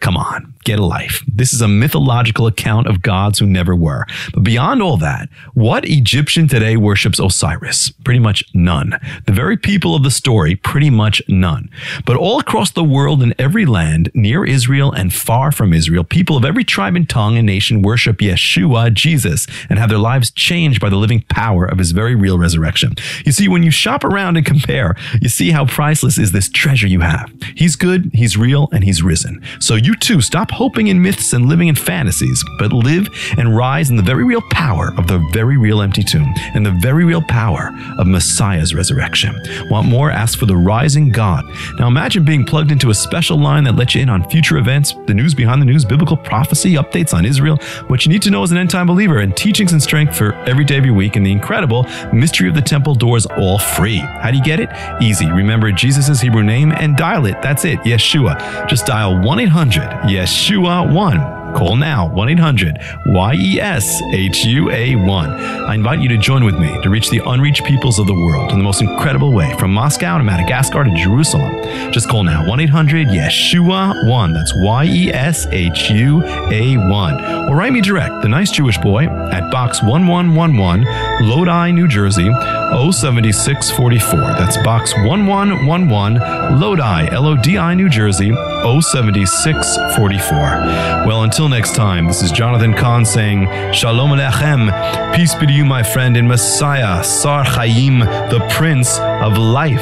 Come 0.00 0.16
on, 0.16 0.54
get 0.64 0.78
a 0.78 0.84
life. 0.84 1.24
This 1.26 1.52
is 1.52 1.60
a 1.60 1.68
mythological 1.68 2.46
account 2.46 2.86
of 2.86 3.02
gods 3.02 3.38
who 3.38 3.46
never 3.46 3.74
were. 3.74 4.06
But 4.32 4.44
beyond 4.44 4.82
all 4.82 4.96
that, 4.98 5.28
what 5.54 5.88
Egyptian 5.88 6.48
today 6.48 6.76
worships 6.76 7.18
Osiris? 7.18 7.90
Pretty 8.04 8.20
much 8.20 8.44
none. 8.54 8.98
The 9.26 9.32
very 9.32 9.56
people 9.56 9.94
of 9.94 10.02
the 10.02 10.10
story, 10.10 10.56
pretty 10.56 10.90
much 10.90 11.22
none. 11.28 11.70
But 12.04 12.16
all 12.16 12.38
across 12.38 12.70
the 12.70 12.84
world 12.84 13.22
in 13.22 13.34
every 13.38 13.66
land, 13.66 14.10
near 14.14 14.44
Israel 14.44 14.92
and 14.92 15.12
far 15.12 15.52
from 15.52 15.72
Israel, 15.72 16.04
people 16.04 16.36
of 16.36 16.44
every 16.44 16.64
tribe 16.64 16.96
and 16.96 17.08
tongue 17.08 17.36
and 17.36 17.46
nation 17.46 17.82
worship 17.82 18.18
Yeshua, 18.18 18.92
Jesus, 18.92 19.46
and 19.68 19.78
have 19.78 19.88
their 19.88 19.98
lives 19.98 20.30
changed 20.30 20.80
by 20.80 20.88
the 20.88 20.96
living 20.96 21.22
power 21.28 21.64
of 21.64 21.78
his 21.78 21.92
very 21.92 22.14
real 22.14 22.38
resurrection. 22.38 22.94
You 23.24 23.32
see, 23.32 23.48
when 23.48 23.62
you 23.62 23.70
shop 23.70 24.04
around 24.04 24.36
and 24.36 24.46
compare, 24.46 24.94
you 25.20 25.28
see 25.28 25.50
how 25.50 25.66
priceless 25.66 26.18
is 26.18 26.32
this 26.32 26.48
treasure 26.48 26.86
you 26.86 27.00
have. 27.00 27.32
He's 27.56 27.76
good, 27.76 28.10
he's 28.12 28.36
real, 28.36 28.68
and 28.72 28.84
he's 28.84 29.02
risen. 29.02 29.42
So 29.58 29.74
you 29.74 29.96
too, 29.96 30.20
stop 30.20 30.51
hoping 30.52 30.88
in 30.88 31.00
myths 31.00 31.32
and 31.32 31.46
living 31.46 31.68
in 31.68 31.74
fantasies, 31.74 32.44
but 32.58 32.72
live 32.72 33.08
and 33.38 33.56
rise 33.56 33.90
in 33.90 33.96
the 33.96 34.02
very 34.02 34.24
real 34.24 34.42
power 34.50 34.92
of 34.98 35.06
the 35.06 35.18
very 35.32 35.56
real 35.56 35.80
empty 35.80 36.02
tomb 36.02 36.32
and 36.54 36.64
the 36.64 36.70
very 36.70 37.04
real 37.04 37.22
power 37.22 37.70
of 37.98 38.06
Messiah's 38.06 38.74
resurrection. 38.74 39.34
Want 39.70 39.88
more? 39.88 40.10
Ask 40.10 40.38
for 40.38 40.46
the 40.46 40.56
rising 40.56 41.08
God. 41.08 41.44
Now 41.78 41.88
imagine 41.88 42.24
being 42.24 42.44
plugged 42.44 42.70
into 42.70 42.90
a 42.90 42.94
special 42.94 43.38
line 43.38 43.64
that 43.64 43.76
lets 43.76 43.94
you 43.94 44.02
in 44.02 44.10
on 44.10 44.28
future 44.28 44.58
events, 44.58 44.94
the 45.06 45.14
news 45.14 45.34
behind 45.34 45.62
the 45.62 45.66
news, 45.66 45.84
biblical 45.84 46.16
prophecy, 46.16 46.74
updates 46.74 47.14
on 47.14 47.24
Israel, 47.24 47.56
what 47.86 48.04
you 48.04 48.12
need 48.12 48.22
to 48.22 48.30
know 48.30 48.42
as 48.42 48.52
an 48.52 48.58
end 48.58 48.70
time 48.70 48.86
believer, 48.86 49.18
and 49.18 49.36
teachings 49.36 49.72
and 49.72 49.82
strength 49.82 50.16
for 50.16 50.34
every 50.44 50.64
day 50.64 50.76
of 50.76 50.84
your 50.84 50.94
week, 50.94 51.16
and 51.16 51.24
the 51.24 51.32
incredible 51.32 51.84
Mystery 52.12 52.48
of 52.48 52.54
the 52.54 52.62
Temple 52.62 52.94
Doors 52.94 53.26
all 53.26 53.58
free. 53.58 53.98
How 53.98 54.30
do 54.30 54.36
you 54.36 54.44
get 54.44 54.60
it? 54.60 54.68
Easy. 55.00 55.30
Remember 55.30 55.72
Jesus' 55.72 56.20
Hebrew 56.20 56.42
name 56.42 56.72
and 56.72 56.96
dial 56.96 57.26
it. 57.26 57.40
That's 57.40 57.64
it. 57.64 57.78
Yeshua. 57.80 58.68
Just 58.68 58.86
dial 58.86 59.18
1 59.20 59.40
800 59.40 59.82
Yeshua 60.02 60.41
Uh, 60.50 60.92
1. 60.92 61.54
Call 61.54 61.76
now 61.76 62.08
1 62.08 62.30
800 62.30 62.78
Y 63.06 63.34
E 63.34 63.60
S 63.60 64.02
H 64.12 64.44
U 64.44 64.70
A 64.70 64.96
1. 64.96 65.30
I 65.30 65.74
invite 65.74 66.00
you 66.00 66.08
to 66.08 66.16
join 66.18 66.44
with 66.44 66.58
me 66.58 66.80
to 66.82 66.90
reach 66.90 67.10
the 67.10 67.20
unreached 67.26 67.64
peoples 67.64 67.98
of 68.00 68.06
the 68.08 68.14
world 68.14 68.50
in 68.50 68.58
the 68.58 68.64
most 68.64 68.82
incredible 68.82 69.32
way 69.32 69.54
from 69.58 69.72
Moscow 69.72 70.18
to 70.18 70.24
Madagascar 70.24 70.82
to 70.82 70.94
Jerusalem. 70.96 71.52
Just 71.92 72.08
call 72.08 72.24
now 72.24 72.48
1 72.48 72.58
800 72.58 73.06
Yeshua 73.08 74.08
1. 74.08 74.32
That's 74.32 74.52
Y 74.56 74.84
E 74.86 75.12
S 75.12 75.46
H 75.52 75.90
U 75.90 76.24
A 76.24 76.76
1. 76.76 77.48
Or 77.48 77.54
write 77.54 77.72
me 77.72 77.80
direct, 77.80 78.22
The 78.22 78.28
Nice 78.28 78.50
Jewish 78.50 78.78
Boy, 78.78 79.04
at 79.04 79.50
Box 79.52 79.80
1111, 79.82 80.84
Lodi, 81.28 81.70
New 81.70 81.86
Jersey 81.86 82.30
07644. 82.72 84.18
That's 84.38 84.56
Box 84.64 84.92
1111, 84.94 86.58
Lodi, 86.58 87.08
L 87.12 87.26
O 87.26 87.36
D 87.36 87.58
I, 87.58 87.74
New 87.74 87.88
Jersey 87.88 88.32
07644. 88.62 91.06
Well, 91.06 91.24
until 91.24 91.48
next 91.48 91.74
time, 91.74 92.06
this 92.06 92.22
is 92.22 92.30
Jonathan 92.30 92.74
Cahn 92.74 93.04
saying, 93.04 93.46
Shalom 93.72 94.10
Alechem. 94.10 95.14
Peace 95.14 95.34
be 95.34 95.46
to 95.46 95.52
you, 95.52 95.64
my 95.64 95.82
friend, 95.82 96.16
in 96.16 96.28
Messiah, 96.28 97.02
Sar 97.02 97.44
Chaim, 97.44 97.98
the 97.98 98.46
Prince 98.50 98.98
of 98.98 99.36
Life. 99.36 99.80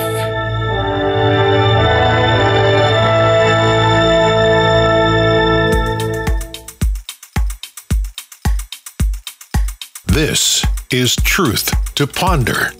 This 10.06 10.64
is 10.90 11.14
Truth 11.16 11.94
to 11.94 12.06
Ponder 12.06 12.72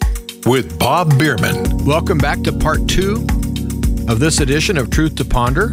with 0.46 0.78
Bob 0.78 1.18
Bierman. 1.18 1.84
Welcome 1.84 2.18
back 2.18 2.40
to 2.42 2.53
part 2.53 2.88
two 2.88 3.26
of 4.11 4.18
this 4.18 4.40
edition 4.40 4.76
of 4.76 4.90
Truth 4.90 5.14
to 5.14 5.24
Ponder. 5.24 5.66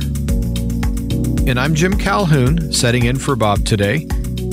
And 1.49 1.59
I'm 1.59 1.73
Jim 1.73 1.97
Calhoun, 1.97 2.71
setting 2.71 3.05
in 3.05 3.17
for 3.17 3.35
Bob 3.35 3.65
today. 3.65 4.05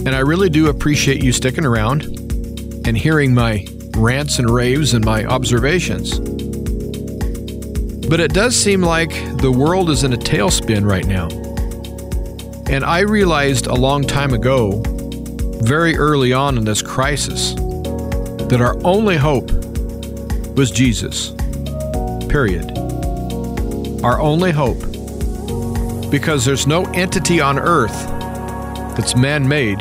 And 0.07 0.15
I 0.15 0.21
really 0.21 0.49
do 0.49 0.71
appreciate 0.71 1.23
you 1.23 1.33
sticking 1.33 1.67
around 1.67 2.05
and 2.87 2.97
hearing 2.97 3.35
my 3.35 3.67
rants 3.95 4.39
and 4.39 4.49
raves 4.49 4.95
and 4.95 5.05
my 5.05 5.27
observations. 5.27 6.19
But 8.09 8.21
it 8.21 8.33
does 8.33 8.57
seem 8.57 8.81
like 8.81 9.11
the 9.37 9.53
world 9.53 9.91
is 9.91 10.03
in 10.03 10.15
a 10.15 10.19
tailspin 10.19 10.89
right 10.89 11.07
now. 11.07 11.29
And 12.73 12.87
I 12.87 13.01
realized 13.01 13.67
a 13.67 13.75
long 13.75 14.03
time 14.03 14.33
ago, 14.33 14.83
very 15.61 15.95
early 15.95 16.33
on 16.33 16.57
in 16.57 16.65
this 16.65 16.81
crisis, 16.81 17.53
that 18.49 18.63
our 18.63 18.79
only 18.83 19.19
hope 19.19 19.53
was 20.57 20.71
Jesus. 20.71 21.35
Period. 22.31 22.84
Our 24.05 24.21
only 24.21 24.53
hope. 24.53 24.81
Because 26.11 26.45
there's 26.45 26.67
no 26.67 26.85
entity 26.93 27.41
on 27.41 27.59
earth 27.59 28.07
that's 28.95 29.17
man 29.17 29.49
made 29.49 29.81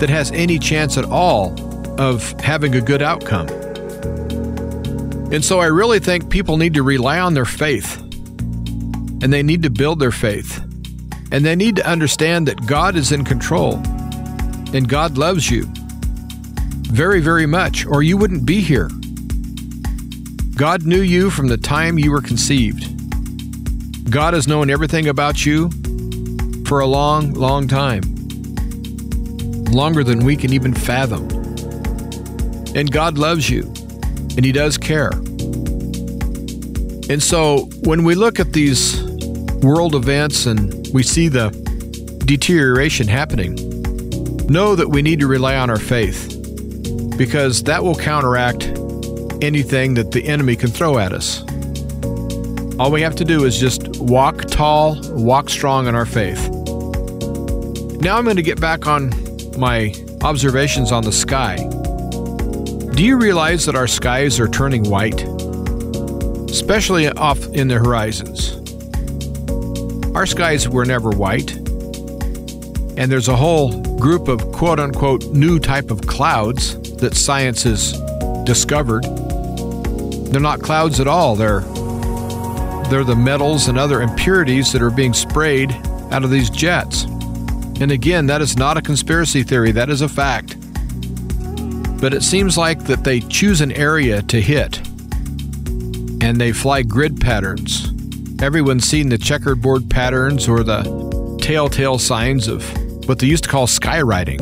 that 0.00 0.08
has 0.08 0.32
any 0.32 0.58
chance 0.58 0.96
at 0.96 1.04
all 1.04 1.54
of 2.00 2.32
having 2.40 2.74
a 2.74 2.80
good 2.80 3.02
outcome. 3.02 3.48
And 5.30 5.44
so 5.44 5.60
I 5.60 5.66
really 5.66 5.98
think 5.98 6.30
people 6.30 6.56
need 6.56 6.72
to 6.74 6.82
rely 6.82 7.18
on 7.18 7.34
their 7.34 7.44
faith. 7.44 8.00
And 9.20 9.30
they 9.30 9.42
need 9.42 9.64
to 9.64 9.70
build 9.70 10.00
their 10.00 10.10
faith. 10.10 10.64
And 11.30 11.44
they 11.44 11.56
need 11.56 11.76
to 11.76 11.86
understand 11.86 12.48
that 12.48 12.66
God 12.66 12.96
is 12.96 13.12
in 13.12 13.26
control. 13.26 13.82
And 14.72 14.88
God 14.88 15.18
loves 15.18 15.50
you 15.50 15.66
very, 16.88 17.20
very 17.20 17.44
much, 17.44 17.84
or 17.84 18.02
you 18.02 18.16
wouldn't 18.16 18.46
be 18.46 18.62
here. 18.62 18.88
God 20.56 20.86
knew 20.86 21.02
you 21.02 21.28
from 21.28 21.48
the 21.48 21.58
time 21.58 21.98
you 21.98 22.10
were 22.10 22.22
conceived. 22.22 22.93
God 24.10 24.34
has 24.34 24.46
known 24.46 24.70
everything 24.70 25.08
about 25.08 25.44
you 25.44 25.70
for 26.66 26.80
a 26.80 26.86
long, 26.86 27.32
long 27.34 27.68
time. 27.68 28.02
Longer 29.72 30.04
than 30.04 30.24
we 30.24 30.36
can 30.36 30.52
even 30.52 30.72
fathom. 30.74 31.28
And 32.76 32.90
God 32.90 33.18
loves 33.18 33.50
you, 33.50 33.62
and 34.36 34.44
He 34.44 34.52
does 34.52 34.78
care. 34.78 35.10
And 37.10 37.22
so 37.22 37.68
when 37.82 38.04
we 38.04 38.14
look 38.14 38.40
at 38.40 38.52
these 38.52 39.02
world 39.62 39.94
events 39.94 40.46
and 40.46 40.86
we 40.92 41.02
see 41.02 41.28
the 41.28 41.50
deterioration 42.24 43.08
happening, 43.08 43.54
know 44.48 44.74
that 44.74 44.88
we 44.88 45.02
need 45.02 45.20
to 45.20 45.26
rely 45.26 45.56
on 45.56 45.70
our 45.70 45.78
faith 45.78 46.30
because 47.16 47.62
that 47.64 47.82
will 47.82 47.94
counteract 47.94 48.64
anything 49.42 49.94
that 49.94 50.12
the 50.12 50.24
enemy 50.26 50.56
can 50.56 50.70
throw 50.70 50.98
at 50.98 51.12
us. 51.12 51.42
All 52.78 52.90
we 52.90 53.02
have 53.02 53.14
to 53.16 53.24
do 53.24 53.44
is 53.44 53.58
just 53.58 53.93
walk 54.04 54.44
tall, 54.48 55.00
walk 55.12 55.48
strong 55.48 55.86
in 55.86 55.94
our 55.94 56.04
faith. 56.04 56.50
Now 58.00 58.18
I'm 58.18 58.24
going 58.24 58.36
to 58.36 58.42
get 58.42 58.60
back 58.60 58.86
on 58.86 59.10
my 59.58 59.94
observations 60.22 60.92
on 60.92 61.04
the 61.04 61.12
sky. 61.12 61.56
Do 62.94 63.02
you 63.02 63.16
realize 63.16 63.64
that 63.64 63.74
our 63.74 63.86
skies 63.86 64.38
are 64.38 64.46
turning 64.46 64.90
white? 64.90 65.22
Especially 66.50 67.08
off 67.08 67.42
in 67.46 67.68
the 67.68 67.78
horizons. 67.78 68.52
Our 70.14 70.26
skies 70.26 70.68
were 70.68 70.84
never 70.84 71.08
white. 71.10 71.56
And 72.96 73.10
there's 73.10 73.28
a 73.28 73.36
whole 73.36 73.80
group 73.96 74.28
of 74.28 74.52
quote 74.52 74.78
unquote 74.78 75.24
new 75.32 75.58
type 75.58 75.90
of 75.90 76.06
clouds 76.06 76.78
that 76.98 77.16
science 77.16 77.62
has 77.62 77.98
discovered. 78.44 79.04
They're 80.30 80.42
not 80.42 80.60
clouds 80.60 81.00
at 81.00 81.08
all. 81.08 81.36
They're 81.36 81.62
they're 82.94 83.02
the 83.02 83.16
metals 83.16 83.66
and 83.66 83.76
other 83.76 84.02
impurities 84.02 84.70
that 84.70 84.80
are 84.80 84.88
being 84.88 85.12
sprayed 85.12 85.72
out 86.12 86.22
of 86.22 86.30
these 86.30 86.48
jets. 86.48 87.02
And 87.80 87.90
again, 87.90 88.26
that 88.26 88.40
is 88.40 88.56
not 88.56 88.76
a 88.76 88.82
conspiracy 88.82 89.42
theory, 89.42 89.72
that 89.72 89.90
is 89.90 90.00
a 90.00 90.08
fact. 90.08 90.56
But 92.00 92.14
it 92.14 92.22
seems 92.22 92.56
like 92.56 92.84
that 92.84 93.02
they 93.02 93.18
choose 93.18 93.60
an 93.60 93.72
area 93.72 94.22
to 94.22 94.40
hit 94.40 94.78
and 96.22 96.40
they 96.40 96.52
fly 96.52 96.82
grid 96.82 97.20
patterns. 97.20 97.90
Everyone's 98.40 98.84
seen 98.84 99.08
the 99.08 99.18
checkerboard 99.18 99.90
patterns 99.90 100.46
or 100.48 100.62
the 100.62 100.84
telltale 101.42 101.98
signs 101.98 102.46
of 102.46 102.62
what 103.08 103.18
they 103.18 103.26
used 103.26 103.42
to 103.42 103.50
call 103.50 103.66
skywriting. 103.66 104.38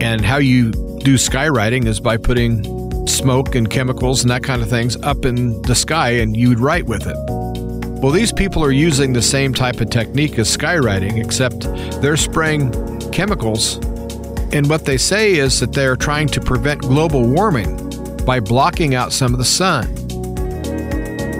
And 0.00 0.24
how 0.24 0.36
you 0.36 0.70
do 0.70 1.16
skywriting 1.16 1.86
is 1.86 1.98
by 1.98 2.18
putting 2.18 2.62
smoke 3.10 3.54
and 3.54 3.68
chemicals 3.68 4.22
and 4.22 4.30
that 4.30 4.42
kind 4.42 4.62
of 4.62 4.70
things 4.70 4.96
up 5.02 5.24
in 5.24 5.60
the 5.62 5.74
sky 5.74 6.10
and 6.10 6.36
you 6.36 6.48
would 6.48 6.60
write 6.60 6.86
with 6.86 7.06
it. 7.06 7.16
Well, 8.00 8.12
these 8.12 8.32
people 8.32 8.64
are 8.64 8.70
using 8.70 9.12
the 9.12 9.20
same 9.20 9.52
type 9.52 9.80
of 9.80 9.90
technique 9.90 10.38
as 10.38 10.56
skywriting, 10.56 11.22
except 11.22 11.60
they're 12.00 12.16
spraying 12.16 12.72
chemicals. 13.10 13.76
And 14.52 14.70
what 14.70 14.86
they 14.86 14.96
say 14.96 15.34
is 15.34 15.60
that 15.60 15.72
they're 15.72 15.96
trying 15.96 16.28
to 16.28 16.40
prevent 16.40 16.80
global 16.80 17.22
warming 17.22 17.76
by 18.24 18.40
blocking 18.40 18.94
out 18.94 19.12
some 19.12 19.34
of 19.34 19.38
the 19.38 19.44
sun. 19.44 19.94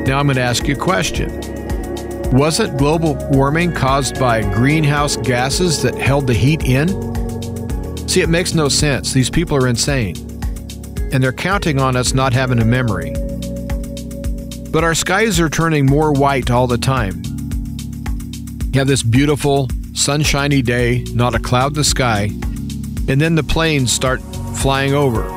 Now, 0.05 0.19
I'm 0.19 0.27
going 0.27 0.37
to 0.37 0.43
ask 0.43 0.69
you 0.69 0.75
a 0.75 0.79
question. 0.79 1.41
Wasn't 2.33 2.77
global 2.77 3.17
warming 3.31 3.73
caused 3.73 4.21
by 4.21 4.43
greenhouse 4.55 5.17
gases 5.17 5.83
that 5.83 5.95
held 5.95 6.27
the 6.27 6.35
heat 6.35 6.63
in? 6.65 6.89
See, 8.07 8.21
it 8.21 8.29
makes 8.29 8.55
no 8.55 8.69
sense. 8.69 9.13
These 9.13 9.31
people 9.31 9.57
are 9.57 9.67
insane 9.67 10.30
and 11.13 11.23
they're 11.23 11.33
counting 11.33 11.81
on 11.81 11.97
us 11.97 12.15
not 12.15 12.33
having 12.33 12.61
a 12.61 12.65
memory. 12.65 13.13
But 14.71 14.85
our 14.85 14.95
skies 14.95 15.41
are 15.41 15.49
turning 15.49 15.87
more 15.87 16.13
white 16.13 16.51
all 16.51 16.67
the 16.67 16.79
time. 16.79 17.23
You 18.73 18.79
have 18.79 18.87
this 18.87 19.03
beautiful, 19.03 19.69
sunshiny 19.95 20.63
day, 20.63 21.05
not 21.13 21.35
a 21.35 21.41
cloud 21.41 21.73
in 21.73 21.75
the 21.75 21.85
sky, 21.85 22.31
and 23.09 23.21
then 23.21 23.35
the 23.35 23.43
planes 23.43 23.93
start 23.93 24.21
flying 24.57 24.95
over, 24.95 25.29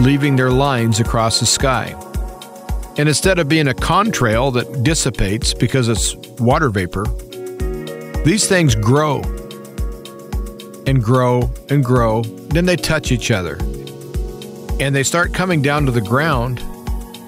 leaving 0.00 0.34
their 0.34 0.50
lines 0.50 0.98
across 0.98 1.38
the 1.38 1.46
sky. 1.46 1.94
And 2.98 3.08
instead 3.08 3.38
of 3.38 3.48
being 3.48 3.68
a 3.68 3.74
contrail 3.74 4.52
that 4.54 4.82
dissipates 4.82 5.54
because 5.54 5.88
it's 5.88 6.16
water 6.40 6.68
vapor, 6.68 7.04
these 8.24 8.48
things 8.48 8.74
grow 8.74 9.22
and 10.86 11.02
grow 11.02 11.50
and 11.70 11.84
grow. 11.84 12.22
Then 12.22 12.66
they 12.66 12.76
touch 12.76 13.12
each 13.12 13.30
other 13.30 13.56
and 14.82 14.96
they 14.96 15.04
start 15.04 15.32
coming 15.32 15.62
down 15.62 15.86
to 15.86 15.92
the 15.92 16.00
ground, 16.00 16.60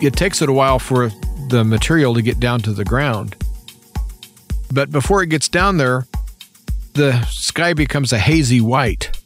it 0.02 0.14
takes 0.16 0.42
it 0.42 0.48
a 0.48 0.52
while 0.52 0.80
for 0.80 1.10
the 1.50 1.62
material 1.64 2.12
to 2.12 2.20
get 2.20 2.40
down 2.40 2.58
to 2.60 2.72
the 2.72 2.84
ground. 2.84 3.36
But 4.72 4.90
before 4.90 5.22
it 5.22 5.28
gets 5.28 5.48
down 5.48 5.76
there, 5.76 6.04
the 6.94 7.24
sky 7.26 7.72
becomes 7.72 8.12
a 8.12 8.18
hazy 8.18 8.60
white. 8.60 9.16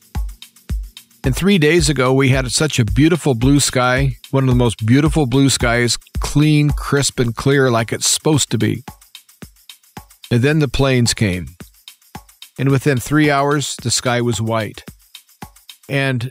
And 1.24 1.34
three 1.34 1.56
days 1.56 1.88
ago, 1.88 2.12
we 2.12 2.28
had 2.28 2.50
such 2.52 2.78
a 2.78 2.84
beautiful 2.84 3.34
blue 3.34 3.60
sky, 3.60 4.16
one 4.30 4.44
of 4.44 4.50
the 4.50 4.54
most 4.54 4.84
beautiful 4.84 5.24
blue 5.24 5.48
skies, 5.48 5.96
clean, 6.20 6.68
crisp, 6.68 7.18
and 7.18 7.34
clear 7.34 7.70
like 7.70 7.94
it's 7.94 8.06
supposed 8.06 8.50
to 8.50 8.58
be. 8.58 8.84
And 10.30 10.42
then 10.42 10.58
the 10.58 10.68
planes 10.68 11.14
came. 11.14 11.46
And 12.58 12.68
within 12.68 12.98
three 12.98 13.30
hours, 13.30 13.74
the 13.82 13.90
sky 13.90 14.20
was 14.20 14.38
white. 14.38 14.84
And 15.88 16.30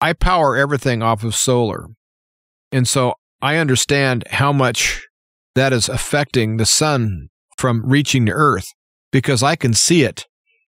I 0.00 0.12
power 0.12 0.56
everything 0.56 1.02
off 1.02 1.24
of 1.24 1.34
solar. 1.34 1.86
And 2.72 2.86
so 2.88 3.14
I 3.42 3.56
understand 3.56 4.24
how 4.30 4.52
much 4.52 5.06
that 5.54 5.72
is 5.72 5.88
affecting 5.88 6.56
the 6.56 6.66
sun 6.66 7.28
from 7.58 7.84
reaching 7.84 8.24
the 8.24 8.32
earth 8.32 8.68
because 9.12 9.42
I 9.42 9.56
can 9.56 9.74
see 9.74 10.02
it 10.02 10.26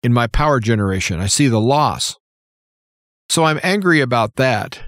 in 0.01 0.13
my 0.13 0.28
power 0.28 0.59
generation. 0.59 1.19
I 1.19 1.28
see 1.28 1.47
the 1.47 1.61
loss. 1.61 2.15
So 3.30 3.43
I'm 3.43 3.59
angry 3.63 4.01
about 4.01 4.36
that. 4.36 4.82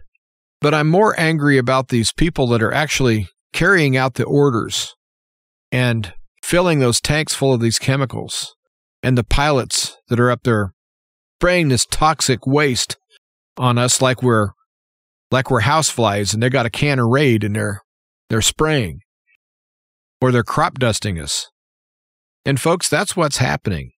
But 0.62 0.74
I'm 0.74 0.88
more 0.88 1.14
angry 1.20 1.58
about 1.58 1.90
these 1.90 2.12
people 2.12 2.48
that 2.48 2.64
are 2.64 2.74
actually 2.74 3.28
carrying 3.54 3.96
out 3.96 4.16
the 4.16 4.24
orders 4.24 4.96
and 5.72 6.14
filling 6.44 6.80
those 6.80 7.00
tanks 7.00 7.34
full 7.34 7.54
of 7.54 7.62
these 7.62 7.80
chemicals 7.80 8.56
and 9.04 9.18
the 9.18 9.24
pilots 9.24 9.98
that 10.10 10.20
are 10.20 10.32
up 10.32 10.44
there 10.44 10.74
spraying 11.40 11.68
this 11.68 11.86
toxic 11.86 12.48
waste 12.48 12.98
on 13.58 13.78
us 13.78 14.02
like 14.02 14.22
we're 14.22 14.50
like 15.32 15.50
we're 15.50 15.62
houseflies 15.62 16.34
and 16.34 16.42
they 16.42 16.50
got 16.50 16.66
a 16.66 16.70
can 16.70 17.00
of 17.00 17.08
Raid 17.08 17.44
and 17.44 17.56
they're 17.56 17.82
they're 18.30 18.42
spraying 18.42 19.00
or 20.22 20.32
they're 20.32 20.44
crop 20.44 20.80
dusting 20.80 21.20
us. 21.20 21.48
And 22.46 22.60
folks, 22.60 22.90
that's 22.90 23.16
what's 23.16 23.38
happening. 23.38 23.92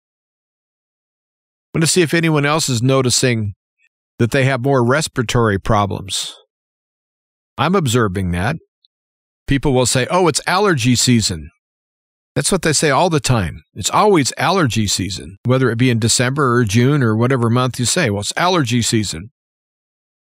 I 1.75 1.79
want 1.79 1.83
to 1.83 1.91
see 1.91 2.03
if 2.03 2.15
anyone 2.15 2.47
else 2.47 2.69
is 2.69 2.83
noticing 2.83 3.55
that 4.19 4.31
they 4.31 4.45
have 4.45 4.63
more 4.63 4.85
respiratory 4.85 5.59
problems. 5.59 6.35
I'm 7.59 7.75
observing 7.75 8.31
that. 8.33 8.57
People 9.47 9.73
will 9.73 9.87
say, 9.87 10.07
oh, 10.11 10.29
it's 10.29 10.41
allergy 10.47 10.97
season. 10.97 11.51
That's 12.35 12.53
what 12.53 12.63
they 12.63 12.73
say 12.73 12.91
all 12.91 13.09
the 13.09 13.21
time. 13.21 13.63
It's 13.75 13.91
always 13.91 14.33
allergy 14.37 14.87
season, 14.87 15.37
whether 15.45 15.71
it 15.71 15.79
be 15.79 15.91
in 15.91 15.99
December 15.99 16.55
or 16.55 16.65
June 16.65 17.03
or 17.03 17.17
whatever 17.17 17.49
month 17.49 17.79
you 17.79 17.87
say. 17.87 18.11
Well, 18.11 18.21
it's 18.21 18.33
allergy 18.37 18.83
season. 18.83 19.31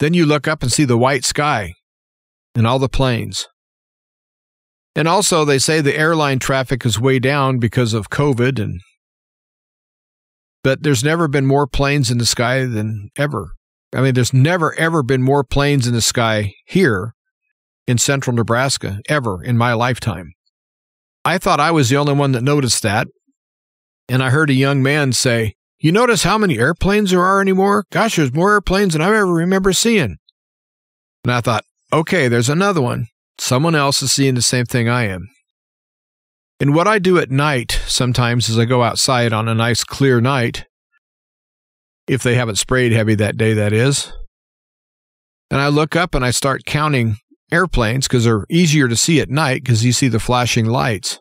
Then 0.04 0.14
you 0.14 0.26
look 0.26 0.49
up 0.49 0.62
and 0.62 0.70
see 0.70 0.84
the 0.84 0.97
white 0.97 1.24
sky 1.24 1.76
and 2.56 2.68
all 2.68 2.78
the 2.78 2.89
planes. 2.89 3.47
And 4.97 5.08
also, 5.08 5.45
they 5.45 5.58
say 5.58 5.80
the 5.80 5.97
airline 5.97 6.39
traffic 6.39 6.86
is 6.86 6.99
way 6.99 7.20
down 7.20 7.58
because 7.58 7.93
of 7.93 8.10
COVID, 8.10 8.62
and 8.62 8.82
but 10.62 10.84
there's 10.84 11.06
never 11.06 11.30
been 11.30 11.45
more 11.45 11.68
planes 11.68 12.12
in 12.12 12.18
the 12.18 12.26
sky 12.26 12.66
than 12.66 13.12
ever. 13.16 13.54
I 13.95 14.01
mean, 14.01 14.14
there's 14.14 14.34
never 14.34 14.78
ever 14.78 15.04
been 15.04 15.22
more 15.22 15.45
planes 15.45 15.88
in 15.88 15.93
the 15.93 16.01
sky 16.01 16.51
here 16.66 17.14
in 17.88 17.97
central 17.97 18.36
Nebraska 18.36 18.99
ever 19.08 19.41
in 19.41 19.58
my 19.58 19.72
lifetime. 19.72 20.34
I 21.24 21.38
thought 21.38 21.62
I 21.62 21.72
was 21.72 21.88
the 21.88 21.95
only 21.95 22.14
one 22.14 22.34
that 22.34 22.43
noticed 22.43 22.84
that. 22.84 23.08
And 24.10 24.22
I 24.22 24.32
heard 24.32 24.49
a 24.49 24.54
young 24.54 24.84
man 24.84 25.14
say, 25.14 25.54
You 25.84 25.92
notice 25.92 26.24
how 26.24 26.38
many 26.38 26.58
airplanes 26.58 27.12
there 27.12 27.22
are 27.22 27.42
anymore? 27.42 27.84
Gosh, 27.92 28.16
there's 28.16 28.34
more 28.34 28.54
airplanes 28.54 28.94
than 28.94 29.02
I 29.02 29.08
ever 29.08 29.26
remember 29.26 29.74
seeing. 29.74 30.16
And 31.26 31.34
I 31.34 31.42
thought, 31.42 31.66
okay, 31.92 32.30
there's 32.30 32.48
another 32.48 32.82
one. 32.82 33.08
Someone 33.38 33.76
else 33.76 34.02
is 34.02 34.14
seeing 34.14 34.36
the 34.36 34.42
same 34.42 34.64
thing 34.64 34.88
I 34.88 35.08
am. 35.08 35.28
And 36.62 36.74
what 36.74 36.88
I 36.88 37.00
do 37.00 37.18
at 37.18 37.30
night 37.30 37.82
sometimes 37.86 38.48
is 38.48 38.58
I 38.58 38.64
go 38.64 38.82
outside 38.82 39.34
on 39.34 39.50
a 39.50 39.54
nice 39.54 39.84
clear 39.84 40.22
night, 40.22 40.64
if 42.08 42.24
they 42.24 42.36
haven't 42.36 42.56
sprayed 42.56 42.94
heavy 42.94 43.16
that 43.16 43.36
day, 43.36 43.52
that 43.52 43.74
is. 43.74 44.14
And 45.52 45.60
I 45.60 45.68
look 45.68 45.98
up 45.98 46.16
and 46.16 46.24
I 46.24 46.32
start 46.32 46.64
counting 46.66 47.18
airplanes 47.52 48.08
because 48.08 48.24
they're 48.24 48.46
easier 48.50 48.88
to 48.88 48.96
see 48.96 49.20
at 49.20 49.30
night 49.30 49.66
because 49.66 49.84
you 49.84 49.92
see 49.92 50.08
the 50.08 50.20
flashing 50.22 50.66
lights. 50.66 51.20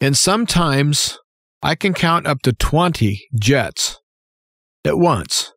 And 0.00 0.16
sometimes 0.16 1.20
I 1.62 1.74
can 1.74 1.94
count 1.94 2.26
up 2.26 2.40
to 2.42 2.52
20 2.52 3.28
jets 3.38 3.98
at 4.84 4.98
once 4.98 5.52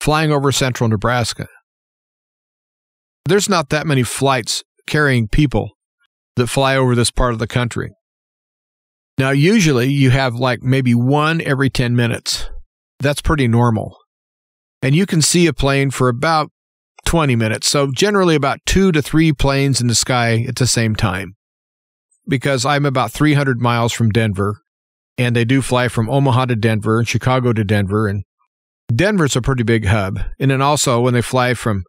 flying 0.00 0.32
over 0.32 0.50
central 0.52 0.88
Nebraska 0.88 1.48
there's 3.28 3.48
not 3.48 3.68
that 3.68 3.86
many 3.86 4.02
flights 4.02 4.64
carrying 4.86 5.28
people 5.28 5.72
that 6.36 6.46
fly 6.46 6.76
over 6.76 6.94
this 6.94 7.10
part 7.10 7.32
of 7.32 7.38
the 7.38 7.46
country. 7.46 7.90
Now, 9.18 9.30
usually 9.30 9.88
you 9.88 10.10
have 10.10 10.34
like 10.34 10.62
maybe 10.62 10.94
one 10.94 11.40
every 11.42 11.68
10 11.68 11.94
minutes. 11.94 12.48
That's 13.00 13.20
pretty 13.20 13.46
normal. 13.46 13.96
And 14.80 14.94
you 14.94 15.06
can 15.06 15.20
see 15.20 15.46
a 15.46 15.52
plane 15.52 15.90
for 15.90 16.08
about 16.08 16.50
20 17.04 17.36
minutes. 17.36 17.68
So, 17.68 17.90
generally, 17.92 18.34
about 18.34 18.60
two 18.64 18.92
to 18.92 19.02
three 19.02 19.32
planes 19.32 19.80
in 19.80 19.88
the 19.88 19.94
sky 19.94 20.44
at 20.48 20.56
the 20.56 20.66
same 20.66 20.94
time. 20.94 21.34
Because 22.28 22.64
I'm 22.64 22.86
about 22.86 23.10
300 23.10 23.60
miles 23.60 23.92
from 23.92 24.10
Denver, 24.10 24.60
and 25.18 25.34
they 25.34 25.44
do 25.44 25.60
fly 25.60 25.88
from 25.88 26.08
Omaha 26.08 26.46
to 26.46 26.56
Denver 26.56 27.00
and 27.00 27.08
Chicago 27.08 27.52
to 27.52 27.64
Denver. 27.64 28.06
And 28.06 28.22
Denver's 28.94 29.36
a 29.36 29.42
pretty 29.42 29.64
big 29.64 29.84
hub. 29.84 30.20
And 30.38 30.50
then 30.50 30.62
also, 30.62 31.00
when 31.00 31.12
they 31.12 31.20
fly 31.20 31.54
from 31.54 31.82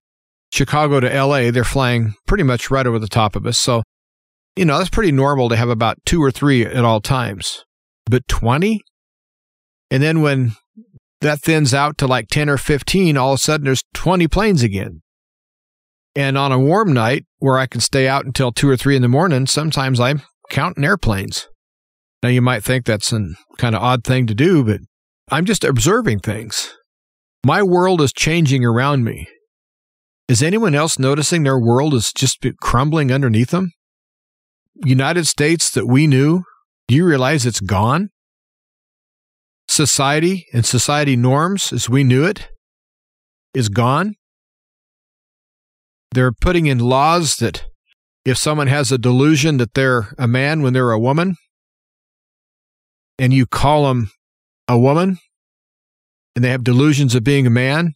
Chicago 0.51 0.99
to 0.99 1.07
LA, 1.07 1.51
they're 1.51 1.63
flying 1.63 2.15
pretty 2.27 2.43
much 2.43 2.71
right 2.71 2.87
over 2.87 2.97
the 2.97 3.07
top 3.07 3.35
of 3.35 3.45
us. 3.45 3.59
So, 3.59 3.83
you 4.55 4.65
know, 4.65 4.79
that's 4.79 4.89
pretty 4.89 5.11
normal 5.11 5.47
to 5.49 5.55
have 5.55 5.69
about 5.69 5.97
two 6.05 6.21
or 6.21 6.31
three 6.31 6.65
at 6.65 6.83
all 6.83 6.99
times. 6.99 7.63
But 8.09 8.27
20? 8.27 8.81
And 9.91 10.01
then 10.01 10.21
when 10.21 10.53
that 11.21 11.39
thins 11.41 11.73
out 11.73 11.97
to 11.99 12.07
like 12.07 12.27
10 12.29 12.49
or 12.49 12.57
15, 12.57 13.15
all 13.15 13.33
of 13.33 13.37
a 13.37 13.41
sudden 13.41 13.65
there's 13.65 13.83
20 13.93 14.27
planes 14.27 14.63
again. 14.63 15.01
And 16.15 16.37
on 16.37 16.51
a 16.51 16.59
warm 16.59 16.91
night 16.93 17.25
where 17.37 17.57
I 17.57 17.67
can 17.67 17.81
stay 17.81 18.07
out 18.07 18.25
until 18.25 18.51
two 18.51 18.67
or 18.67 18.75
three 18.75 18.95
in 18.95 19.03
the 19.03 19.07
morning, 19.07 19.45
sometimes 19.45 19.99
I'm 19.99 20.23
counting 20.49 20.83
airplanes. 20.83 21.47
Now 22.21 22.29
you 22.29 22.41
might 22.41 22.63
think 22.63 22.85
that's 22.85 23.13
a 23.13 23.29
kind 23.57 23.75
of 23.75 23.81
odd 23.81 24.03
thing 24.03 24.27
to 24.27 24.35
do, 24.35 24.63
but 24.63 24.81
I'm 25.31 25.45
just 25.45 25.63
observing 25.63 26.19
things. 26.19 26.75
My 27.45 27.63
world 27.63 28.01
is 28.01 28.11
changing 28.11 28.65
around 28.65 29.03
me. 29.03 29.27
Is 30.27 30.43
anyone 30.43 30.75
else 30.75 30.99
noticing 30.99 31.43
their 31.43 31.59
world 31.59 31.93
is 31.93 32.11
just 32.13 32.45
crumbling 32.61 33.11
underneath 33.11 33.51
them? 33.51 33.71
United 34.75 35.27
States 35.27 35.71
that 35.71 35.87
we 35.87 36.07
knew, 36.07 36.43
do 36.87 36.95
you 36.95 37.05
realize 37.05 37.45
it's 37.45 37.61
gone? 37.61 38.09
Society 39.67 40.45
and 40.53 40.65
society 40.65 41.15
norms 41.15 41.71
as 41.71 41.89
we 41.89 42.03
knew 42.03 42.25
it 42.25 42.49
is 43.53 43.69
gone. 43.69 44.15
They're 46.11 46.31
putting 46.31 46.65
in 46.65 46.79
laws 46.79 47.37
that 47.37 47.65
if 48.25 48.37
someone 48.37 48.67
has 48.67 48.91
a 48.91 48.97
delusion 48.97 49.57
that 49.57 49.73
they're 49.73 50.13
a 50.17 50.27
man 50.27 50.61
when 50.61 50.73
they're 50.73 50.91
a 50.91 50.99
woman, 50.99 51.35
and 53.19 53.33
you 53.33 53.45
call 53.45 53.83
them 53.83 54.09
a 54.67 54.79
woman, 54.79 55.17
and 56.35 56.43
they 56.43 56.49
have 56.49 56.63
delusions 56.63 57.13
of 57.13 57.23
being 57.23 57.45
a 57.45 57.51
man, 57.51 57.93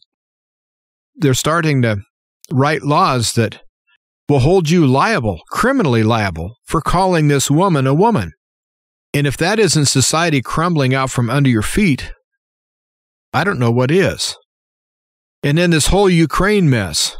they're 1.16 1.34
starting 1.34 1.82
to 1.82 1.98
write 2.52 2.82
laws 2.82 3.32
that 3.32 3.60
will 4.28 4.40
hold 4.40 4.68
you 4.70 4.86
liable, 4.86 5.40
criminally 5.48 6.02
liable, 6.02 6.56
for 6.64 6.80
calling 6.80 7.28
this 7.28 7.50
woman 7.50 7.86
a 7.86 7.94
woman. 7.94 8.32
And 9.12 9.26
if 9.26 9.36
that 9.38 9.58
isn't 9.58 9.86
society 9.86 10.42
crumbling 10.42 10.94
out 10.94 11.10
from 11.10 11.30
under 11.30 11.48
your 11.48 11.62
feet, 11.62 12.12
I 13.32 13.44
don't 13.44 13.58
know 13.58 13.70
what 13.70 13.90
is. 13.90 14.36
And 15.42 15.58
then 15.58 15.70
this 15.70 15.88
whole 15.88 16.10
Ukraine 16.10 16.68
mess. 16.68 17.16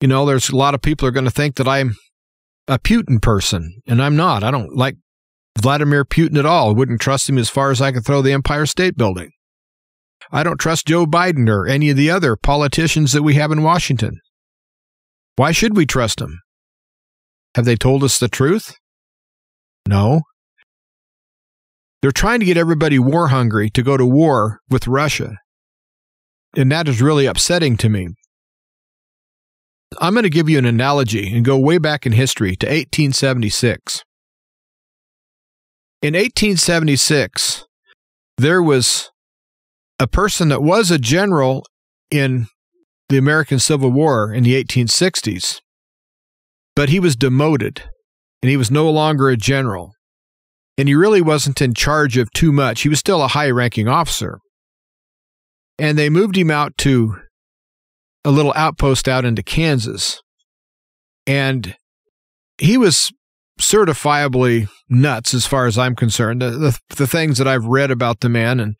You 0.00 0.08
know, 0.08 0.26
there's 0.26 0.50
a 0.50 0.56
lot 0.56 0.74
of 0.74 0.82
people 0.82 1.06
are 1.06 1.12
going 1.12 1.24
to 1.24 1.30
think 1.30 1.56
that 1.56 1.68
I'm 1.68 1.96
a 2.68 2.78
Putin 2.78 3.20
person, 3.20 3.80
and 3.86 4.02
I'm 4.02 4.16
not. 4.16 4.44
I 4.44 4.50
don't 4.50 4.76
like 4.76 4.96
Vladimir 5.60 6.04
Putin 6.04 6.38
at 6.38 6.46
all. 6.46 6.74
Wouldn't 6.74 7.00
trust 7.00 7.28
him 7.28 7.38
as 7.38 7.48
far 7.48 7.70
as 7.70 7.80
I 7.80 7.92
could 7.92 8.04
throw 8.04 8.22
the 8.22 8.32
Empire 8.32 8.66
State 8.66 8.96
Building. 8.96 9.30
I 10.30 10.42
don't 10.42 10.58
trust 10.58 10.86
Joe 10.86 11.04
Biden 11.04 11.48
or 11.48 11.66
any 11.66 11.90
of 11.90 11.96
the 11.96 12.10
other 12.10 12.36
politicians 12.36 13.12
that 13.12 13.22
we 13.22 13.34
have 13.34 13.52
in 13.52 13.62
Washington. 13.62 14.18
Why 15.36 15.52
should 15.52 15.76
we 15.76 15.86
trust 15.86 16.18
them? 16.18 16.40
Have 17.54 17.64
they 17.64 17.76
told 17.76 18.02
us 18.02 18.18
the 18.18 18.28
truth? 18.28 18.74
No. 19.86 20.22
They're 22.00 22.12
trying 22.12 22.40
to 22.40 22.46
get 22.46 22.56
everybody 22.56 22.98
war 22.98 23.28
hungry 23.28 23.70
to 23.70 23.82
go 23.82 23.96
to 23.96 24.06
war 24.06 24.60
with 24.68 24.86
Russia. 24.86 25.36
And 26.56 26.70
that 26.72 26.88
is 26.88 27.02
really 27.02 27.26
upsetting 27.26 27.76
to 27.78 27.88
me. 27.88 28.08
I'm 30.00 30.14
going 30.14 30.24
to 30.24 30.30
give 30.30 30.48
you 30.48 30.58
an 30.58 30.64
analogy 30.64 31.34
and 31.34 31.44
go 31.44 31.58
way 31.58 31.78
back 31.78 32.06
in 32.06 32.12
history 32.12 32.56
to 32.56 32.66
1876. 32.66 34.02
In 36.02 36.14
1876, 36.14 37.64
there 38.36 38.60
was 38.60 39.10
a 40.00 40.08
person 40.08 40.48
that 40.48 40.60
was 40.60 40.90
a 40.90 40.98
general 40.98 41.64
in 42.10 42.48
the 43.08 43.18
American 43.18 43.60
Civil 43.60 43.92
War 43.92 44.32
in 44.32 44.42
the 44.42 44.60
1860s, 44.62 45.60
but 46.74 46.88
he 46.88 46.98
was 46.98 47.14
demoted 47.14 47.84
and 48.42 48.50
he 48.50 48.56
was 48.56 48.68
no 48.68 48.90
longer 48.90 49.28
a 49.28 49.36
general. 49.36 49.92
and 50.78 50.88
he 50.88 50.94
really 50.94 51.20
wasn't 51.20 51.60
in 51.60 51.74
charge 51.74 52.16
of 52.16 52.30
too 52.32 52.50
much. 52.50 52.80
He 52.80 52.88
was 52.88 52.98
still 52.98 53.22
a 53.22 53.28
high 53.28 53.50
ranking 53.50 53.88
officer. 53.88 54.38
And 55.78 55.98
they 55.98 56.08
moved 56.08 56.36
him 56.36 56.50
out 56.50 56.76
to 56.78 57.16
a 58.24 58.30
little 58.30 58.54
outpost 58.56 59.06
out 59.06 59.24
into 59.26 59.42
Kansas. 59.42 60.20
And 61.26 61.76
he 62.58 62.78
was 62.78 63.12
certifiably 63.62 64.68
nuts 64.88 65.32
as 65.32 65.46
far 65.46 65.66
as 65.66 65.78
I'm 65.78 65.94
concerned. 65.94 66.42
The, 66.42 66.50
the, 66.50 66.78
the, 66.96 67.06
things 67.06 67.38
that 67.38 67.48
I've 67.48 67.64
read 67.64 67.90
about 67.90 68.20
the 68.20 68.28
man 68.28 68.60
and 68.60 68.74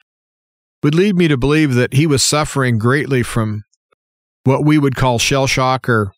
would 0.82 0.94
lead 0.94 1.16
me 1.16 1.28
to 1.28 1.36
believe 1.36 1.74
that 1.74 1.94
he 1.94 2.06
was 2.06 2.24
suffering 2.24 2.78
greatly 2.78 3.22
from 3.22 3.62
what 4.44 4.64
we 4.64 4.78
would 4.78 4.96
call 4.96 5.18
shell 5.18 5.46
shock 5.46 5.88
or 5.88 6.12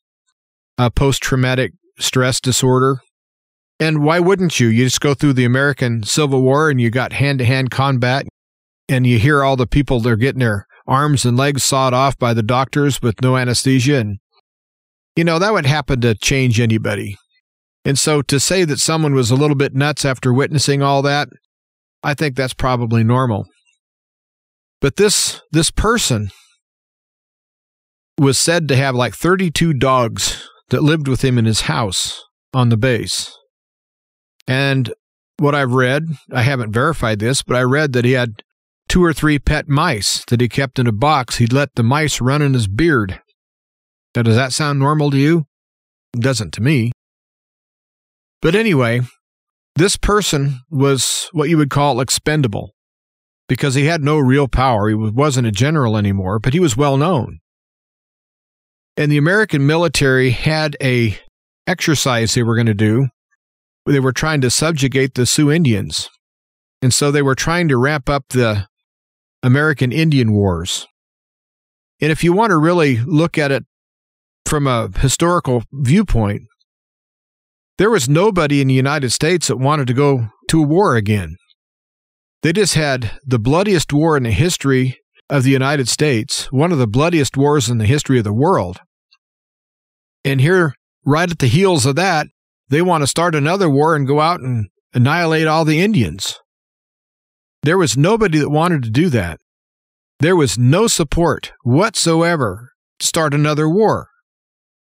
a 0.79 0.91
post 0.91 1.23
traumatic 1.23 1.73
stress 1.99 2.41
disorder. 2.41 3.01
And 3.79 4.03
why 4.03 4.21
wouldn't 4.21 4.59
you? 4.59 4.69
You 4.69 4.85
just 4.85 5.01
go 5.01 5.15
through 5.15 5.35
the 5.35 5.45
American 5.45 6.03
Civil 6.03 6.43
War 6.43 6.71
and 6.71 6.81
you 6.81 6.91
got 6.91 7.13
hand 7.13 7.41
to 7.41 7.45
hand 7.45 7.71
combat 7.71 8.27
and 8.89 9.07
you 9.07 9.19
hear 9.19 9.43
all 9.43 9.57
the 9.57 9.67
people 9.67 10.01
they're 10.01 10.17
getting 10.17 10.41
their 10.41 10.67
arms 10.87 11.25
and 11.25 11.37
legs 11.37 11.65
sawed 11.65 11.93
off 11.93 12.19
by 12.19 12.33
the 12.35 12.43
doctors 12.43 13.03
with 13.03 13.21
no 13.21 13.37
anesthesia. 13.37 13.99
And, 13.99 14.19
you 15.17 15.25
know, 15.25 15.39
that 15.39 15.53
would 15.53 15.67
happen 15.67 16.01
to 16.03 16.15
change 16.15 16.61
anybody. 16.61 17.17
And 17.85 17.99
so 17.99 18.23
to 18.23 18.41
say 18.41 18.65
that 18.65 18.79
someone 18.79 19.15
was 19.15 19.31
a 19.31 19.37
little 19.37 19.57
bit 19.57 19.75
nuts 19.75 20.05
after 20.05 20.33
witnessing 20.33 20.83
all 20.83 21.03
that, 21.03 21.29
I 22.03 22.15
think 22.15 22.37
that's 22.37 22.55
probably 22.55 23.05
normal. 23.05 23.47
But 24.81 24.97
this 24.97 25.41
this 25.51 25.71
person 25.71 26.31
was 28.19 28.39
said 28.39 28.69
to 28.69 28.77
have 28.77 28.95
like 28.95 29.15
32 29.15 29.75
dogs 29.75 30.49
that 30.69 30.83
lived 30.83 31.09
with 31.09 31.23
him 31.23 31.39
in 31.39 31.45
his 31.45 31.63
house 31.63 32.23
on 32.53 32.69
the 32.69 32.77
base. 32.77 33.37
And 34.47 34.93
what 35.39 35.55
I've 35.55 35.73
read, 35.73 36.05
I 36.33 36.43
haven't 36.43 36.73
verified 36.73 37.19
this, 37.19 37.43
but 37.43 37.57
I 37.57 37.63
read 37.63 37.93
that 37.95 38.05
he 38.05 38.13
had 38.13 38.43
two 38.89 39.03
or 39.03 39.13
three 39.13 39.39
pet 39.39 39.69
mice 39.69 40.25
that 40.27 40.41
he 40.41 40.49
kept 40.49 40.79
in 40.79 40.87
a 40.87 40.93
box. 40.93 41.37
He'd 41.37 41.53
let 41.53 41.75
the 41.75 41.83
mice 41.83 42.21
run 42.21 42.43
in 42.43 42.55
his 42.55 42.69
beard. 42.69 43.21
Now, 44.15 44.23
does 44.23 44.37
that 44.37 44.53
sound 44.53 44.79
normal 44.79 45.11
to 45.11 45.17
you? 45.17 45.47
It 46.15 46.21
doesn't 46.21 46.53
to 46.55 46.63
me. 46.63 46.93
But 48.45 48.55
anyway, 48.55 49.01
this 49.75 49.97
person 49.97 50.61
was 50.71 51.31
what 51.33 51.49
you 51.49 51.57
would 51.57 51.71
call 51.71 51.99
expendable 51.99 52.75
because 53.49 53.75
he 53.75 53.87
had 53.87 54.05
no 54.05 54.19
real 54.19 54.49
power. 54.49 54.91
He 54.91 54.95
wasn't 54.95 55.47
a 55.47 55.51
general 55.51 55.97
anymore, 55.97 56.39
but 56.39 56.53
he 56.53 56.61
was 56.61 56.77
well 56.77 56.99
known. 56.99 57.39
And 58.99 59.11
the 59.11 59.17
American 59.17 59.67
military 59.67 60.29
had 60.29 60.77
a 60.83 61.19
exercise 61.67 62.35
they 62.35 62.43
were 62.43 62.55
going 62.55 62.67
to 62.67 62.75
do. 62.75 63.09
They 63.87 63.99
were 63.99 64.13
trying 64.13 64.43
to 64.43 64.51
subjugate 64.51 65.15
the 65.15 65.25
Sioux 65.25 65.51
Indians. 65.51 66.11
And 66.83 66.93
so 66.93 67.11
they 67.11 67.23
were 67.23 67.35
trying 67.35 67.69
to 67.69 67.79
ramp 67.79 68.11
up 68.11 68.25
the 68.29 68.69
American 69.43 69.91
Indian 69.91 70.33
Wars. 70.33 70.87
And 71.99 72.13
if 72.13 72.23
you 72.23 72.35
want 72.35 72.51
to 72.51 72.59
really 72.59 72.99
look 72.99 73.39
at 73.39 73.51
it 73.51 73.65
from 74.45 74.67
a 74.67 74.91
historical 74.99 75.65
viewpoint, 75.73 76.43
there 77.79 77.91
was 77.91 78.09
nobody 78.09 78.61
in 78.61 78.69
the 78.69 78.75
United 78.75 79.11
States 79.11 79.49
that 79.49 79.57
wanted 79.57 79.87
to 79.89 79.95
go 79.95 80.29
to 80.49 80.63
war 80.63 80.97
again. 80.97 81.37
They 82.43 82.53
just 82.53 82.75
had 82.75 83.19
the 83.25 83.39
bloodiest 83.39 83.93
war 83.93 84.17
in 84.17 84.23
the 84.23 84.31
history 84.31 84.99
of 85.31 85.43
the 85.43 85.51
United 85.51 85.89
States, 85.89 86.53
one 86.53 86.73
of 86.73 86.79
the 86.79 86.87
bloodiest 86.87 87.37
wars 87.37 87.69
in 87.69 87.79
the 87.79 87.87
history 87.87 88.19
of 88.19 88.25
the 88.25 88.33
world. 88.33 88.81
And 90.25 90.41
here, 90.41 90.75
right 91.05 91.31
at 91.31 91.39
the 91.39 91.47
heels 91.47 91.87
of 91.87 91.97
that, 91.97 92.27
they 92.69 92.83
want 92.83 93.03
to 93.03 93.07
start 93.07 93.35
another 93.35 93.69
war 93.69 93.97
and 93.97 94.07
go 94.07 94.21
out 94.21 94.41
and 94.41 94.67
annihilate 94.93 95.47
all 95.47 95.65
the 95.65 95.81
Indians. 95.81 96.39
There 97.63 97.79
was 97.79 97.97
nobody 97.97 98.39
that 98.39 98.51
wanted 98.51 98.83
to 98.85 98.91
do 98.91 99.09
that. 99.09 99.41
There 100.21 100.37
was 100.37 100.59
no 100.59 100.87
support 100.87 101.53
whatsoever 101.65 102.71
to 102.99 103.07
start 103.07 103.35
another 103.35 103.69
war. 103.69 104.09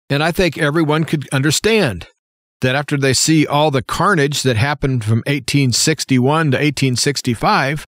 And 0.09 0.23
I 0.23 0.31
think 0.31 0.57
everyone 0.57 1.05
could 1.05 1.27
understand 1.33 2.07
that 2.61 2.75
after 2.75 2.97
they 2.97 3.13
see 3.13 3.47
all 3.47 3.71
the 3.71 3.83
carnage 3.83 4.43
that 4.43 4.57
happened 4.57 5.05
from 5.05 5.19
1861 5.27 6.53
to 6.53 6.57
1865, 6.57 7.85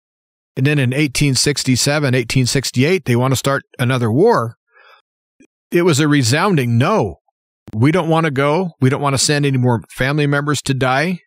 and 0.56 0.66
then 0.66 0.78
in 0.78 0.90
1867, 0.90 2.02
1868, 2.04 3.04
they 3.04 3.16
want 3.16 3.32
to 3.32 3.36
start 3.36 3.62
another 3.78 4.10
war, 4.10 4.56
it 5.70 5.82
was 5.82 6.00
a 6.00 6.08
resounding 6.08 6.78
no. 6.78 7.16
We 7.74 7.92
don't 7.92 8.08
want 8.08 8.24
to 8.24 8.30
go. 8.30 8.70
We 8.80 8.88
don't 8.88 9.02
want 9.02 9.14
to 9.14 9.18
send 9.18 9.44
any 9.44 9.58
more 9.58 9.82
family 9.90 10.26
members 10.26 10.62
to 10.62 10.74
die. 10.74 11.18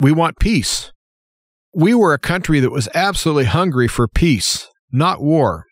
We 0.00 0.10
want 0.10 0.38
peace. 0.38 0.90
We 1.74 1.94
were 1.94 2.12
a 2.12 2.18
country 2.18 2.60
that 2.60 2.70
was 2.70 2.88
absolutely 2.94 3.44
hungry 3.44 3.88
for 3.88 4.08
peace, 4.08 4.68
not 4.90 5.22
war. 5.22 5.66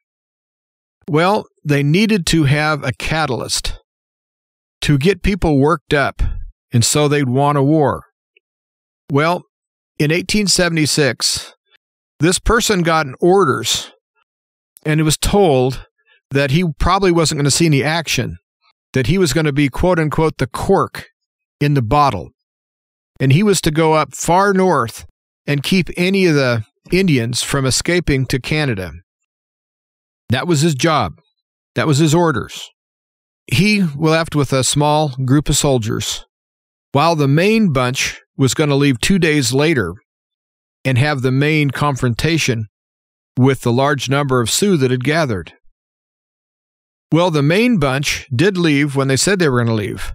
Well, 1.09 1.47
they 1.65 1.83
needed 1.83 2.27
to 2.27 2.45
have 2.45 2.85
a 2.85 2.93
catalyst 2.93 3.79
to 4.83 4.99
get 4.99 5.23
people 5.23 5.59
worked 5.59 5.95
up, 5.95 6.23
and 6.73 6.85
so 6.85 7.09
they'd 7.09 7.29
want 7.29 7.59
a 7.59 7.63
war. 7.63 8.05
Well, 9.11 9.45
in 9.99 10.11
1876, 10.11 11.55
this 12.21 12.39
person 12.39 12.83
got 12.83 13.07
orders 13.21 13.93
and 14.85 15.01
he 15.01 15.05
was 15.05 15.17
told 15.17 15.87
that 16.31 16.51
he 16.51 16.65
probably 16.79 17.13
wasn't 17.13 17.39
going 17.39 17.45
to 17.45 17.51
see 17.51 17.67
any 17.67 17.83
action 17.83 18.39
that 18.93 19.07
he 19.07 19.19
was 19.19 19.33
going 19.33 19.47
to 19.47 19.53
be, 19.53 19.69
quote 19.69 19.99
unquote, 19.99 20.39
the 20.39 20.47
cork 20.47 21.07
in 21.61 21.75
the 21.75 21.83
bottle. 21.83 22.31
And 23.21 23.33
he 23.33 23.43
was 23.43 23.61
to 23.63 23.71
go 23.71 23.95
up 23.95 24.15
far 24.15 24.53
north 24.53 25.07
and 25.47 25.63
keep 25.63 25.89
any 25.97 26.27
of 26.27 26.35
the 26.35 26.65
Indians 26.91 27.43
from 27.43 27.65
escaping 27.65 28.27
to 28.27 28.41
Canada. 28.41 28.93
That 30.31 30.47
was 30.47 30.61
his 30.61 30.75
job. 30.75 31.15
That 31.75 31.87
was 31.87 31.99
his 31.99 32.15
orders. 32.15 32.71
He 33.47 33.83
left 33.83 34.35
with 34.35 34.53
a 34.53 34.65
small 34.65 35.11
group 35.25 35.49
of 35.49 35.57
soldiers, 35.57 36.25
while 36.93 37.17
the 37.17 37.29
main 37.29 37.73
bunch 37.73 38.21
was 38.37 38.55
going 38.55 38.71
to 38.71 38.77
leave 38.77 39.01
two 39.01 39.19
days 39.19 39.53
later 39.53 39.95
and 40.85 40.99
have 40.99 41.23
the 41.23 41.33
main 41.33 41.71
confrontation 41.71 42.67
with 43.37 43.63
the 43.63 43.73
large 43.73 44.09
number 44.09 44.41
of 44.41 44.51
Sioux 44.51 44.77
that 44.77 44.91
had 44.91 45.05
gathered. 45.05 45.55
Well, 47.11 47.31
the 47.31 47.43
main 47.43 47.79
bunch 47.79 48.27
did 48.35 48.57
leave 48.57 48.97
when 48.97 49.09
they 49.09 49.17
said 49.17 49.39
they 49.39 49.49
were 49.49 49.59
going 49.59 49.69
to 49.69 49.75
leave. 49.75 50.13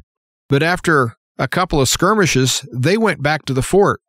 But 0.49 0.63
after 0.63 1.15
a 1.37 1.47
couple 1.47 1.79
of 1.79 1.89
skirmishes, 1.89 2.67
they 2.73 2.97
went 2.97 3.21
back 3.21 3.45
to 3.45 3.53
the 3.53 3.61
fort. 3.61 4.01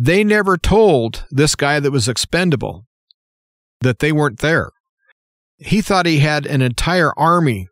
They 0.00 0.22
never 0.24 0.56
told 0.56 1.24
this 1.30 1.54
guy 1.54 1.80
that 1.80 1.90
was 1.90 2.08
expendable 2.08 2.86
that 3.80 3.98
they 3.98 4.12
weren't 4.12 4.40
there. 4.40 4.70
He 5.58 5.80
thought 5.80 6.06
he 6.06 6.18
had 6.18 6.46
an 6.46 6.62
entire 6.62 7.12
army 7.18 7.68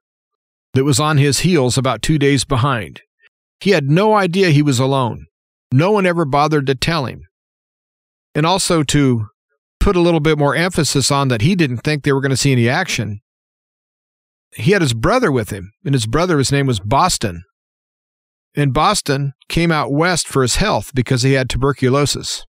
that 0.74 0.84
was 0.84 1.00
on 1.00 1.18
his 1.18 1.40
heels 1.40 1.78
about 1.78 2.02
two 2.02 2.18
days 2.18 2.44
behind. 2.44 3.00
He 3.60 3.70
had 3.70 3.88
no 3.88 4.14
idea 4.14 4.50
he 4.50 4.62
was 4.62 4.78
alone. 4.78 5.26
No 5.72 5.90
one 5.90 6.06
ever 6.06 6.24
bothered 6.24 6.66
to 6.66 6.74
tell 6.74 7.06
him. 7.06 7.22
And 8.34 8.44
also 8.46 8.82
to 8.84 9.26
put 9.80 9.96
a 9.96 10.00
little 10.00 10.20
bit 10.20 10.38
more 10.38 10.54
emphasis 10.54 11.10
on 11.10 11.28
that 11.28 11.42
he 11.42 11.54
didn't 11.54 11.78
think 11.78 12.02
they 12.02 12.12
were 12.12 12.20
going 12.20 12.30
to 12.30 12.36
see 12.36 12.52
any 12.52 12.68
action, 12.68 13.20
he 14.52 14.72
had 14.72 14.82
his 14.82 14.94
brother 14.94 15.30
with 15.30 15.50
him, 15.50 15.72
and 15.84 15.94
his 15.94 16.06
brother, 16.06 16.38
his 16.38 16.52
name 16.52 16.66
was 16.66 16.80
Boston. 16.80 17.44
And 18.54 18.72
Boston 18.72 19.34
came 19.48 19.70
out 19.70 19.92
west 19.92 20.26
for 20.26 20.42
his 20.42 20.56
health 20.56 20.92
because 20.94 21.22
he 21.22 21.34
had 21.34 21.50
tuberculosis. 21.50 22.46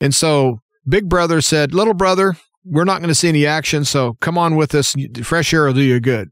And 0.00 0.14
so 0.14 0.58
Big 0.86 1.08
Brother 1.08 1.40
said, 1.40 1.74
Little 1.74 1.94
brother, 1.94 2.36
we're 2.64 2.84
not 2.84 3.00
going 3.00 3.08
to 3.08 3.14
see 3.14 3.28
any 3.28 3.46
action, 3.46 3.84
so 3.84 4.16
come 4.20 4.36
on 4.36 4.56
with 4.56 4.74
us. 4.74 4.94
Fresh 5.22 5.54
air 5.54 5.64
will 5.64 5.72
do 5.72 5.80
you 5.80 6.00
good. 6.00 6.28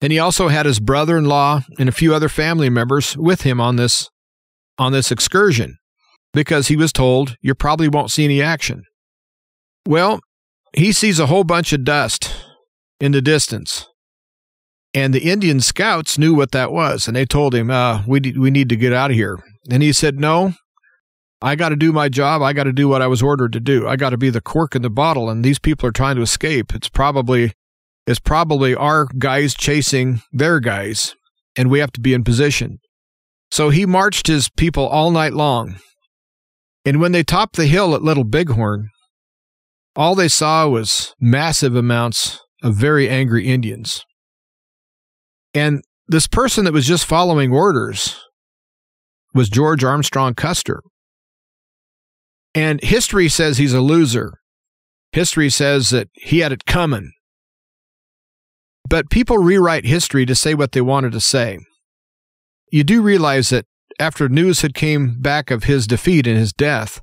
And 0.00 0.12
he 0.12 0.18
also 0.18 0.48
had 0.48 0.66
his 0.66 0.80
brother 0.80 1.16
in 1.16 1.24
law 1.24 1.62
and 1.78 1.88
a 1.88 1.92
few 1.92 2.14
other 2.14 2.28
family 2.28 2.68
members 2.68 3.16
with 3.16 3.42
him 3.42 3.60
on 3.60 3.76
this 3.76 4.10
on 4.78 4.92
this 4.92 5.10
excursion 5.10 5.78
because 6.34 6.68
he 6.68 6.76
was 6.76 6.92
told 6.92 7.36
you 7.40 7.54
probably 7.54 7.88
won't 7.88 8.10
see 8.10 8.24
any 8.24 8.42
action. 8.42 8.82
Well, 9.86 10.20
he 10.74 10.92
sees 10.92 11.18
a 11.18 11.26
whole 11.26 11.44
bunch 11.44 11.72
of 11.72 11.84
dust 11.84 12.34
in 13.00 13.12
the 13.12 13.22
distance. 13.22 13.86
And 14.92 15.12
the 15.12 15.30
Indian 15.30 15.60
scouts 15.60 16.18
knew 16.18 16.34
what 16.34 16.52
that 16.52 16.72
was, 16.72 17.06
and 17.06 17.16
they 17.16 17.26
told 17.26 17.54
him, 17.54 17.70
uh, 17.70 18.02
we, 18.06 18.20
we 18.38 18.50
need 18.50 18.68
to 18.70 18.76
get 18.76 18.92
out 18.92 19.10
of 19.10 19.16
here. 19.16 19.38
And 19.70 19.82
he 19.82 19.92
said, 19.92 20.18
No, 20.18 20.52
I 21.42 21.54
got 21.54 21.68
to 21.68 21.76
do 21.76 21.92
my 21.92 22.08
job. 22.08 22.40
I 22.40 22.52
got 22.52 22.64
to 22.64 22.72
do 22.72 22.88
what 22.88 23.02
I 23.02 23.06
was 23.06 23.22
ordered 23.22 23.52
to 23.52 23.60
do. 23.60 23.86
I 23.86 23.96
got 23.96 24.10
to 24.10 24.16
be 24.16 24.30
the 24.30 24.40
cork 24.40 24.74
in 24.74 24.82
the 24.82 24.90
bottle, 24.90 25.28
and 25.28 25.44
these 25.44 25.58
people 25.58 25.86
are 25.88 25.92
trying 25.92 26.16
to 26.16 26.22
escape. 26.22 26.74
It's 26.74 26.88
probably 26.88 27.52
it's 28.06 28.20
probably 28.20 28.74
our 28.74 29.06
guys 29.18 29.54
chasing 29.54 30.22
their 30.32 30.60
guys, 30.60 31.14
and 31.56 31.70
we 31.70 31.80
have 31.80 31.92
to 31.92 32.00
be 32.00 32.14
in 32.14 32.24
position. 32.24 32.78
So 33.50 33.70
he 33.70 33.86
marched 33.86 34.26
his 34.26 34.48
people 34.48 34.86
all 34.86 35.10
night 35.10 35.32
long. 35.32 35.76
And 36.84 37.00
when 37.00 37.12
they 37.12 37.24
topped 37.24 37.56
the 37.56 37.66
hill 37.66 37.94
at 37.94 38.02
Little 38.02 38.24
Bighorn, 38.24 38.90
all 39.96 40.14
they 40.14 40.28
saw 40.28 40.68
was 40.68 41.14
massive 41.20 41.74
amounts 41.74 42.40
of 42.62 42.74
very 42.74 43.08
angry 43.08 43.46
Indians. 43.46 44.04
And 45.54 45.82
this 46.06 46.28
person 46.28 46.64
that 46.64 46.72
was 46.72 46.86
just 46.86 47.06
following 47.06 47.52
orders 47.52 48.20
was 49.34 49.48
George 49.48 49.82
Armstrong 49.82 50.34
Custer. 50.34 50.80
And 52.54 52.80
history 52.82 53.28
says 53.28 53.58
he's 53.58 53.74
a 53.74 53.80
loser. 53.80 54.34
History 55.12 55.50
says 55.50 55.90
that 55.90 56.08
he 56.14 56.38
had 56.38 56.52
it 56.52 56.66
coming. 56.66 57.12
But 58.88 59.10
people 59.10 59.38
rewrite 59.38 59.84
history 59.84 60.26
to 60.26 60.34
say 60.34 60.54
what 60.54 60.72
they 60.72 60.80
wanted 60.80 61.12
to 61.12 61.20
say. 61.20 61.58
You 62.70 62.84
do 62.84 63.02
realize 63.02 63.48
that 63.50 63.66
after 63.98 64.28
news 64.28 64.60
had 64.60 64.74
came 64.74 65.20
back 65.20 65.50
of 65.50 65.64
his 65.64 65.86
defeat 65.86 66.26
and 66.26 66.36
his 66.36 66.52
death, 66.52 67.00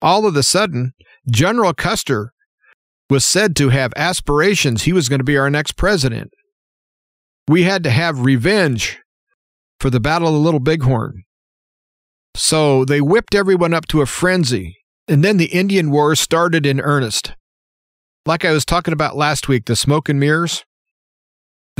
all 0.00 0.26
of 0.26 0.34
a 0.36 0.42
sudden, 0.42 0.92
General 1.30 1.74
Custer 1.74 2.32
was 3.08 3.24
said 3.24 3.54
to 3.56 3.68
have 3.68 3.92
aspirations 3.96 4.82
he 4.82 4.92
was 4.92 5.08
going 5.08 5.18
to 5.18 5.24
be 5.24 5.36
our 5.36 5.50
next 5.50 5.76
president. 5.76 6.30
We 7.48 7.64
had 7.64 7.82
to 7.84 7.90
have 7.90 8.24
revenge 8.24 9.00
for 9.78 9.90
the 9.90 10.00
Battle 10.00 10.28
of 10.28 10.34
the 10.34 10.40
Little 10.40 10.60
Bighorn. 10.60 11.24
So 12.34 12.84
they 12.84 13.00
whipped 13.00 13.34
everyone 13.34 13.74
up 13.74 13.86
to 13.88 14.00
a 14.00 14.06
frenzy, 14.06 14.78
and 15.08 15.24
then 15.24 15.36
the 15.36 15.46
Indian 15.46 15.90
War 15.90 16.14
started 16.14 16.64
in 16.64 16.80
earnest. 16.80 17.34
Like 18.24 18.44
I 18.44 18.52
was 18.52 18.64
talking 18.64 18.92
about 18.92 19.16
last 19.16 19.48
week, 19.48 19.64
the 19.66 19.74
smoke 19.74 20.08
and 20.08 20.20
mirrors. 20.20 20.64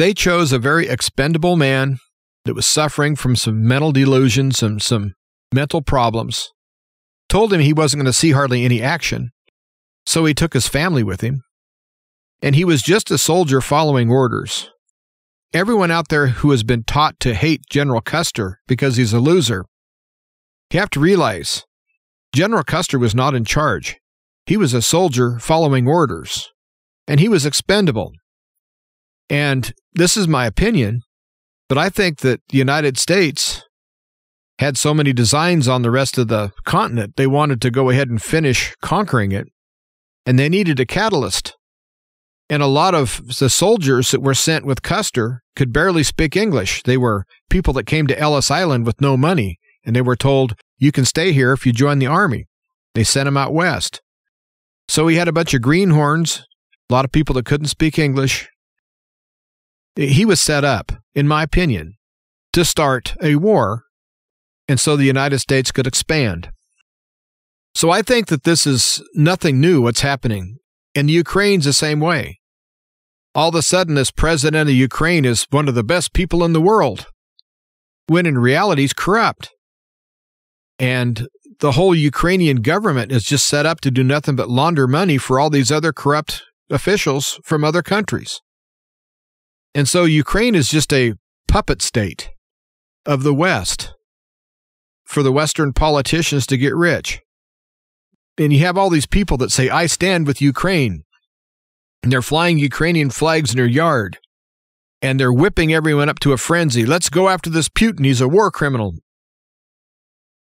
They 0.01 0.15
chose 0.15 0.51
a 0.51 0.59
very 0.59 0.89
expendable 0.89 1.57
man 1.57 1.99
that 2.47 2.55
was 2.55 2.67
suffering 2.67 3.17
from 3.17 3.37
some 3.37 3.63
mental 3.69 3.93
delusions 3.93 4.63
and 4.63 4.81
some 4.81 5.13
mental 5.53 5.83
problems, 5.83 6.49
told 7.29 7.53
him 7.53 7.61
he 7.61 7.75
wasn't 7.75 7.99
going 7.99 8.07
to 8.07 8.13
see 8.15 8.31
hardly 8.31 8.65
any 8.65 8.81
action, 8.81 9.29
so 10.07 10.25
he 10.25 10.33
took 10.33 10.55
his 10.55 10.67
family 10.67 11.03
with 11.03 11.21
him. 11.21 11.43
And 12.41 12.55
he 12.55 12.65
was 12.65 12.81
just 12.81 13.11
a 13.11 13.19
soldier 13.19 13.61
following 13.61 14.11
orders. 14.11 14.71
Everyone 15.53 15.91
out 15.91 16.09
there 16.09 16.29
who 16.29 16.51
has 16.51 16.63
been 16.63 16.85
taught 16.85 17.21
to 17.21 17.35
hate 17.35 17.61
General 17.69 18.01
Custer 18.01 18.59
because 18.67 18.97
he's 18.97 19.13
a 19.13 19.21
loser, 19.21 19.67
you 20.73 20.81
have 20.81 20.89
to 20.93 21.01
realize 21.01 21.67
General 22.35 22.65
Custer 22.65 22.99
was 22.99 23.15
not 23.15 23.35
in 23.35 23.45
charge. 23.45 23.99
He 24.47 24.57
was 24.57 24.73
a 24.73 24.81
soldier 24.81 25.39
following 25.39 25.87
orders, 25.87 26.49
and 27.07 27.21
he 27.21 27.29
was 27.29 27.45
expendable. 27.45 28.15
And 29.31 29.73
this 29.95 30.17
is 30.17 30.29
my 30.29 30.45
opinion, 30.45 31.03
but 31.69 31.79
I 31.79 31.89
think 31.89 32.19
that 32.19 32.41
the 32.49 32.59
United 32.59 32.99
States 32.99 33.63
had 34.59 34.77
so 34.77 34.93
many 34.93 35.13
designs 35.13 35.69
on 35.69 35.83
the 35.83 35.91
rest 35.91 36.19
of 36.19 36.29
the 36.29 36.51
continent, 36.65 37.15
they 37.17 37.27
wanted 37.27 37.63
to 37.63 37.71
go 37.71 37.89
ahead 37.89 38.11
and 38.11 38.21
finish 38.21 38.75
conquering 38.83 39.33
it 39.33 39.47
and 40.27 40.39
they 40.39 40.49
needed 40.49 40.79
a 40.81 40.87
catalyst. 40.87 41.57
And 42.49 42.63
a 42.63 42.67
lot 42.67 42.95
of 42.95 43.39
the 43.39 43.49
soldiers 43.49 44.11
that 44.11 44.21
were 44.21 44.35
sent 44.35 44.67
with 44.67 44.83
Custer 44.83 45.43
could 45.55 45.73
barely 45.73 46.03
speak 46.03 46.37
English. 46.37 46.83
They 46.83 46.97
were 46.97 47.25
people 47.49 47.73
that 47.75 47.87
came 47.87 48.07
to 48.09 48.19
Ellis 48.19 48.51
Island 48.51 48.87
with 48.87 49.01
no 49.01 49.17
money, 49.17 49.59
and 49.85 49.95
they 49.95 50.03
were 50.03 50.17
told, 50.17 50.55
You 50.79 50.91
can 50.91 51.05
stay 51.05 51.33
here 51.33 51.53
if 51.53 51.65
you 51.65 51.73
join 51.73 52.01
the 52.01 52.07
army. 52.07 52.47
They 52.95 53.05
sent 53.05 53.27
them 53.27 53.37
out 53.37 53.55
west. 53.55 54.03
So 54.89 55.07
he 55.07 55.17
had 55.17 55.29
a 55.29 55.33
bunch 55.33 55.55
of 55.55 55.63
greenhorns, 55.63 56.45
a 56.91 56.93
lot 56.93 57.05
of 57.05 57.13
people 57.13 57.35
that 57.37 57.47
couldn't 57.47 57.69
speak 57.69 57.99
English. 57.99 58.49
He 59.97 60.25
was 60.25 60.41
set 60.41 60.65
up, 60.65 60.93
in 61.15 61.27
my 61.29 61.43
opinion, 61.43 61.95
to 62.53 62.65
start 62.65 63.15
a 63.23 63.37
war, 63.37 63.85
and 64.69 64.79
so 64.79 64.97
the 64.97 65.05
United 65.05 65.41
States 65.41 65.73
could 65.73 65.87
expand. 65.87 66.51
So 67.75 67.91
I 67.91 68.03
think 68.03 68.29
that 68.29 68.45
this 68.45 68.67
is 68.67 69.03
nothing 69.15 69.61
new 69.61 69.83
what's 69.83 70.01
happening. 70.01 70.57
And 70.95 71.09
Ukraine's 71.11 71.65
the 71.65 71.73
same 71.73 72.01
way. 72.01 72.41
All 73.35 73.51
of 73.51 73.55
a 73.55 73.63
sudden, 73.63 73.95
this 73.95 74.11
president 74.11 74.69
of 74.69 74.75
Ukraine 74.75 75.25
is 75.25 75.47
one 75.51 75.69
of 75.69 75.77
the 75.77 75.85
best 75.85 76.13
people 76.13 76.45
in 76.45 76.53
the 76.53 76.61
world, 76.61 77.07
when 78.09 78.27
in 78.27 78.39
reality, 78.39 78.83
he's 78.83 78.93
corrupt. 78.93 79.51
And 80.81 81.29
the 81.61 81.73
whole 81.73 81.95
Ukrainian 81.95 82.57
government 82.63 83.13
is 83.13 83.23
just 83.23 83.47
set 83.47 83.67
up 83.67 83.81
to 83.83 83.91
do 83.91 84.03
nothing 84.03 84.35
but 84.35 84.49
launder 84.49 84.89
money 84.89 85.17
for 85.17 85.39
all 85.39 85.51
these 85.51 85.71
other 85.71 85.93
corrupt 85.93 86.43
officials 86.71 87.39
from 87.45 87.63
other 87.63 87.83
countries. 87.83 88.41
And 89.75 89.89
so 89.89 90.05
Ukraine 90.05 90.55
is 90.55 90.69
just 90.69 90.93
a 90.93 91.15
puppet 91.49 91.83
state 91.83 92.31
of 93.07 93.23
the 93.23 93.35
West 93.35 93.95
for 95.05 95.23
the 95.23 95.33
Western 95.33 95.73
politicians 95.73 96.47
to 96.47 96.57
get 96.57 96.75
rich 96.75 97.21
and 98.41 98.55
you 98.55 98.61
have 98.61 98.79
all 98.79 98.89
these 98.89 99.07
people 99.07 99.37
that 99.37 99.51
say, 99.51 99.69
I 99.69 99.85
stand 99.85 100.27
with 100.27 100.41
Ukraine. 100.41 101.05
And 102.03 102.11
they're 102.11 102.23
flying 102.23 102.59
Ukrainian 102.59 103.11
flags 103.11 103.51
in 103.51 103.59
their 103.59 103.67
yard. 103.67 104.19
And 105.03 105.21
they're 105.21 105.33
whipping 105.33 105.75
everyone 105.75 106.09
up 106.09 106.21
to 106.21 106.33
a 106.33 106.39
frenzy. 106.39 106.87
Let's 106.87 107.11
go 107.11 107.29
after 107.29 107.51
this 107.51 107.69
Putin. 107.69 108.07
He's 108.07 108.23
a 108.23 108.29
war 108.29 108.51
criminal. 108.51 108.95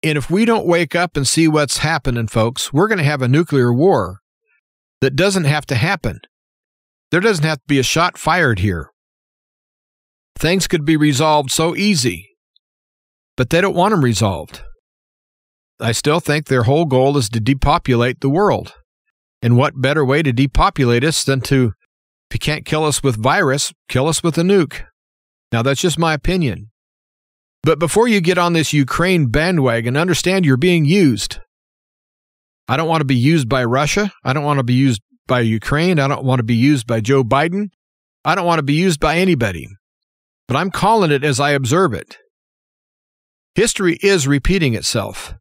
And 0.03 0.17
if 0.17 0.29
we 0.29 0.45
don't 0.45 0.67
wake 0.67 0.95
up 0.95 1.17
and 1.17 1.27
see 1.27 1.47
what's 1.47 1.79
happening, 1.79 2.27
folks, 2.27 2.71
we're 2.71 2.87
going 2.87 2.99
to 2.99 3.03
have 3.03 3.23
a 3.23 3.27
nuclear 3.27 3.73
war 3.73 4.19
that 5.01 5.15
doesn't 5.15 5.45
have 5.45 5.65
to 5.67 5.75
happen. 5.75 6.21
There 7.09 7.19
doesn't 7.19 7.45
have 7.45 7.57
to 7.57 7.67
be 7.67 7.79
a 7.79 7.83
shot 7.83 8.19
fired 8.19 8.59
here. 8.59 8.88
Things 10.39 10.67
could 10.67 10.85
be 10.85 10.95
resolved 10.95 11.51
so 11.51 11.75
easy, 11.75 12.29
but 13.35 13.49
they 13.49 13.59
don't 13.59 13.75
want 13.75 13.91
them 13.91 14.03
resolved. 14.03 14.61
I 15.81 15.91
still 15.91 16.21
think 16.21 16.45
their 16.45 16.63
whole 16.63 16.85
goal 16.85 17.17
is 17.17 17.27
to 17.29 17.41
depopulate 17.41 18.21
the 18.21 18.29
world. 18.29 18.73
And 19.41 19.57
what 19.57 19.81
better 19.81 20.05
way 20.05 20.23
to 20.23 20.31
depopulate 20.31 21.03
us 21.03 21.25
than 21.25 21.41
to, 21.41 21.73
if 22.29 22.35
you 22.35 22.39
can't 22.39 22.65
kill 22.65 22.85
us 22.85 23.03
with 23.03 23.21
virus, 23.21 23.73
kill 23.89 24.07
us 24.07 24.23
with 24.23 24.37
a 24.37 24.41
nuke? 24.41 24.85
Now, 25.51 25.61
that's 25.61 25.81
just 25.81 25.99
my 25.99 26.13
opinion. 26.13 26.69
But 27.63 27.79
before 27.79 28.07
you 28.07 28.21
get 28.21 28.37
on 28.37 28.53
this 28.53 28.71
Ukraine 28.71 29.27
bandwagon, 29.27 29.97
understand 29.97 30.45
you're 30.45 30.57
being 30.57 30.85
used. 30.85 31.39
I 32.69 32.77
don't 32.77 32.87
want 32.87 33.01
to 33.01 33.05
be 33.05 33.15
used 33.15 33.49
by 33.49 33.65
Russia. 33.65 34.13
I 34.23 34.31
don't 34.31 34.45
want 34.45 34.59
to 34.59 34.63
be 34.63 34.73
used 34.73 35.01
by 35.27 35.41
Ukraine. 35.41 35.99
I 35.99 36.07
don't 36.07 36.23
want 36.23 36.39
to 36.39 36.43
be 36.43 36.55
used 36.55 36.87
by 36.87 37.01
Joe 37.01 37.23
Biden. 37.25 37.71
I 38.23 38.35
don't 38.35 38.45
want 38.45 38.59
to 38.59 38.63
be 38.63 38.73
used 38.75 38.99
by 38.99 39.17
anybody. 39.17 39.67
But 40.49 40.57
I'm 40.57 40.71
calling 40.71 41.11
it 41.11 41.23
as 41.23 41.39
I 41.39 41.51
observe 41.51 41.93
it. 41.93 42.17
History 43.53 43.99
is 44.01 44.27
repeating 44.27 44.73
itself. 44.73 45.35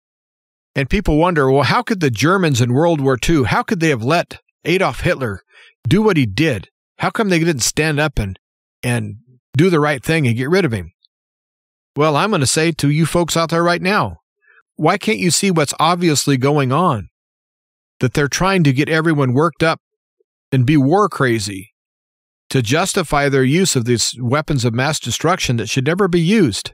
And 0.74 0.90
people 0.90 1.16
wonder, 1.16 1.50
well, 1.50 1.62
how 1.62 1.82
could 1.82 2.00
the 2.00 2.10
Germans 2.10 2.60
in 2.60 2.74
World 2.74 3.00
War 3.00 3.16
II, 3.26 3.44
how 3.44 3.62
could 3.62 3.80
they 3.80 3.88
have 3.88 4.02
let 4.02 4.40
Adolf 4.66 5.00
Hitler 5.00 5.40
do 5.88 6.02
what 6.02 6.18
he 6.18 6.26
did? 6.26 6.68
How 6.98 7.08
come 7.08 7.30
they 7.30 7.38
didn't 7.38 7.62
stand 7.62 7.98
up 7.98 8.18
and, 8.18 8.38
and 8.82 9.16
do 9.56 9.70
the 9.70 9.80
right 9.80 10.04
thing 10.04 10.26
and 10.26 10.36
get 10.36 10.50
rid 10.50 10.66
of 10.66 10.72
him? 10.72 10.92
Well, 11.96 12.14
I'm 12.14 12.28
going 12.28 12.42
to 12.42 12.46
say 12.46 12.70
to 12.72 12.90
you 12.90 13.06
folks 13.06 13.34
out 13.34 13.48
there 13.48 13.64
right 13.64 13.80
now, 13.80 14.18
why 14.76 14.98
can't 14.98 15.18
you 15.18 15.30
see 15.30 15.50
what's 15.50 15.74
obviously 15.80 16.36
going 16.36 16.70
on? 16.70 17.08
That 18.00 18.12
they're 18.12 18.28
trying 18.28 18.62
to 18.64 18.74
get 18.74 18.90
everyone 18.90 19.32
worked 19.32 19.62
up 19.62 19.80
and 20.52 20.66
be 20.66 20.76
war 20.76 21.08
crazy 21.08 21.72
to 22.50 22.62
justify 22.62 23.28
their 23.28 23.44
use 23.44 23.76
of 23.76 23.84
these 23.84 24.14
weapons 24.20 24.64
of 24.64 24.74
mass 24.74 24.98
destruction 24.98 25.56
that 25.56 25.68
should 25.68 25.86
never 25.86 26.08
be 26.08 26.20
used. 26.20 26.72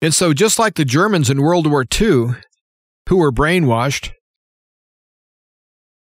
And 0.00 0.14
so, 0.14 0.32
just 0.32 0.58
like 0.58 0.74
the 0.74 0.84
Germans 0.84 1.30
in 1.30 1.42
World 1.42 1.70
War 1.70 1.84
II, 1.84 2.34
who 3.08 3.16
were 3.16 3.32
brainwashed, 3.32 4.10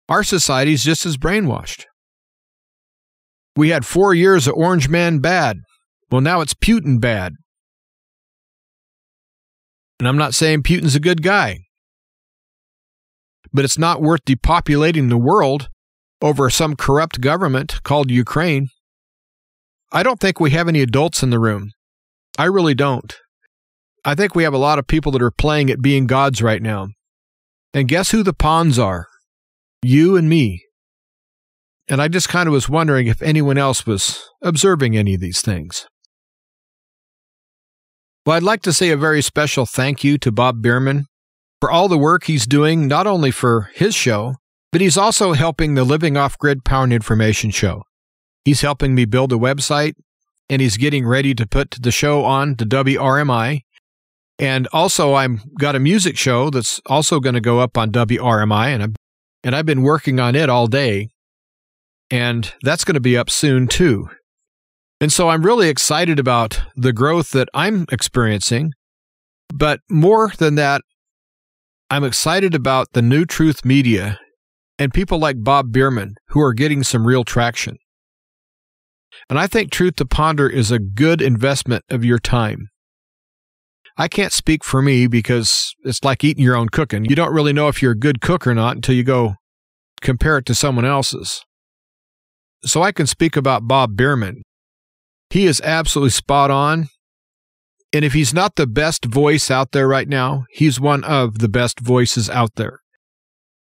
our 0.08 0.22
society 0.22 0.72
is 0.72 0.84
just 0.84 1.06
as 1.06 1.16
brainwashed. 1.16 1.84
We 3.56 3.70
had 3.70 3.84
four 3.84 4.14
years 4.14 4.46
of 4.46 4.54
Orange 4.54 4.88
Man 4.88 5.18
bad. 5.18 5.58
Well, 6.10 6.20
now 6.20 6.40
it's 6.40 6.54
Putin 6.54 7.00
bad. 7.00 7.34
And 9.98 10.08
I'm 10.08 10.16
not 10.16 10.34
saying 10.34 10.62
Putin's 10.62 10.96
a 10.96 11.00
good 11.00 11.22
guy, 11.22 11.60
but 13.52 13.64
it's 13.64 13.78
not 13.78 14.02
worth 14.02 14.24
depopulating 14.24 15.08
the 15.08 15.18
world 15.18 15.68
over 16.22 16.48
some 16.48 16.76
corrupt 16.76 17.20
government 17.20 17.82
called 17.82 18.10
Ukraine. 18.10 18.68
I 19.90 20.02
don't 20.02 20.20
think 20.20 20.40
we 20.40 20.52
have 20.52 20.68
any 20.68 20.80
adults 20.80 21.22
in 21.22 21.30
the 21.30 21.38
room. 21.38 21.72
I 22.38 22.44
really 22.44 22.74
don't. 22.74 23.14
I 24.04 24.14
think 24.14 24.34
we 24.34 24.44
have 24.44 24.54
a 24.54 24.58
lot 24.58 24.78
of 24.78 24.86
people 24.86 25.12
that 25.12 25.22
are 25.22 25.30
playing 25.30 25.70
at 25.70 25.82
being 25.82 26.06
gods 26.06 26.40
right 26.40 26.62
now. 26.62 26.88
And 27.74 27.88
guess 27.88 28.10
who 28.10 28.22
the 28.22 28.32
pawns 28.32 28.78
are? 28.78 29.06
You 29.82 30.16
and 30.16 30.28
me. 30.28 30.64
And 31.88 32.00
I 32.00 32.08
just 32.08 32.28
kind 32.28 32.46
of 32.46 32.52
was 32.52 32.68
wondering 32.68 33.06
if 33.06 33.20
anyone 33.20 33.58
else 33.58 33.84
was 33.84 34.22
observing 34.42 34.96
any 34.96 35.14
of 35.14 35.20
these 35.20 35.42
things. 35.42 35.86
Well, 38.24 38.36
I'd 38.36 38.42
like 38.42 38.62
to 38.62 38.72
say 38.72 38.90
a 38.90 38.96
very 38.96 39.20
special 39.20 39.66
thank 39.66 40.04
you 40.04 40.16
to 40.18 40.30
Bob 40.30 40.62
Bierman 40.62 41.06
for 41.60 41.70
all 41.70 41.88
the 41.88 41.98
work 41.98 42.24
he's 42.24 42.46
doing, 42.46 42.86
not 42.86 43.06
only 43.06 43.32
for 43.32 43.70
his 43.74 43.94
show, 43.94 44.36
but 44.72 44.80
he's 44.80 44.96
also 44.96 45.34
helping 45.34 45.74
the 45.74 45.84
Living 45.84 46.16
Off 46.16 46.36
Grid 46.38 46.64
Power 46.64 46.84
and 46.84 46.92
Information 46.92 47.50
show. 47.50 47.84
He's 48.44 48.62
helping 48.62 48.94
me 48.94 49.04
build 49.04 49.32
a 49.32 49.36
website, 49.36 49.92
and 50.48 50.60
he's 50.60 50.76
getting 50.76 51.06
ready 51.06 51.34
to 51.34 51.46
put 51.46 51.76
the 51.80 51.92
show 51.92 52.24
on 52.24 52.56
to 52.56 52.66
WRMI 52.66 53.60
and 54.42 54.66
also, 54.72 55.14
i 55.14 55.22
have 55.22 55.40
got 55.54 55.76
a 55.76 55.80
music 55.80 56.16
show 56.16 56.50
that's 56.50 56.80
also 56.86 57.20
going 57.20 57.34
to 57.34 57.40
go 57.40 57.60
up 57.60 57.78
on 57.78 57.92
WRMI, 57.92 58.74
and 58.74 58.82
I've, 58.82 58.96
and 59.44 59.54
I've 59.54 59.66
been 59.66 59.82
working 59.82 60.18
on 60.18 60.34
it 60.34 60.48
all 60.48 60.66
day, 60.66 61.10
and 62.10 62.52
that's 62.62 62.82
going 62.82 62.94
to 62.94 63.00
be 63.00 63.16
up 63.16 63.30
soon 63.30 63.68
too. 63.68 64.08
And 65.00 65.12
so 65.12 65.28
I'm 65.28 65.44
really 65.44 65.68
excited 65.68 66.18
about 66.18 66.60
the 66.74 66.92
growth 66.92 67.30
that 67.30 67.48
I'm 67.54 67.86
experiencing, 67.92 68.72
But 69.54 69.78
more 69.88 70.32
than 70.38 70.56
that, 70.56 70.82
I'm 71.88 72.02
excited 72.02 72.52
about 72.52 72.88
the 72.94 73.02
new 73.02 73.24
truth 73.24 73.64
media 73.64 74.18
and 74.82 74.92
people 74.92 75.18
like 75.18 75.44
Bob 75.44 75.70
Bierman 75.70 76.16
who 76.30 76.40
are 76.40 76.52
getting 76.52 76.82
some 76.82 77.06
real 77.06 77.22
traction. 77.22 77.76
And 79.30 79.38
I 79.38 79.46
think 79.46 79.70
Truth 79.70 79.94
to 79.96 80.04
Ponder 80.04 80.48
is 80.48 80.72
a 80.72 80.80
good 80.80 81.22
investment 81.22 81.84
of 81.88 82.04
your 82.04 82.18
time. 82.18 82.66
I 83.96 84.08
can't 84.08 84.32
speak 84.32 84.64
for 84.64 84.82
me 84.82 85.06
because 85.06 85.72
it's 85.84 86.02
like 86.02 86.24
eating 86.24 86.42
your 86.42 86.56
own 86.56 86.68
cooking. 86.68 87.04
You 87.04 87.14
don't 87.14 87.32
really 87.32 87.52
know 87.52 87.68
if 87.68 87.80
you're 87.80 87.92
a 87.92 87.96
good 87.96 88.20
cook 88.20 88.44
or 88.44 88.54
not 88.54 88.74
until 88.74 88.96
you 88.96 89.04
go 89.04 89.36
compare 90.00 90.38
it 90.38 90.46
to 90.46 90.54
someone 90.54 90.84
else's. 90.84 91.44
So 92.64 92.82
I 92.82 92.90
can 92.90 93.06
speak 93.06 93.36
about 93.36 93.68
Bob 93.68 93.96
Bierman. 93.96 94.42
He 95.30 95.46
is 95.46 95.60
absolutely 95.60 96.10
spot 96.10 96.50
on. 96.50 96.88
And 97.92 98.04
if 98.04 98.14
he's 98.14 98.34
not 98.34 98.56
the 98.56 98.66
best 98.66 99.04
voice 99.04 99.48
out 99.48 99.70
there 99.70 99.86
right 99.86 100.08
now, 100.08 100.46
he's 100.50 100.80
one 100.80 101.04
of 101.04 101.38
the 101.38 101.48
best 101.48 101.78
voices 101.78 102.28
out 102.28 102.56
there. 102.56 102.81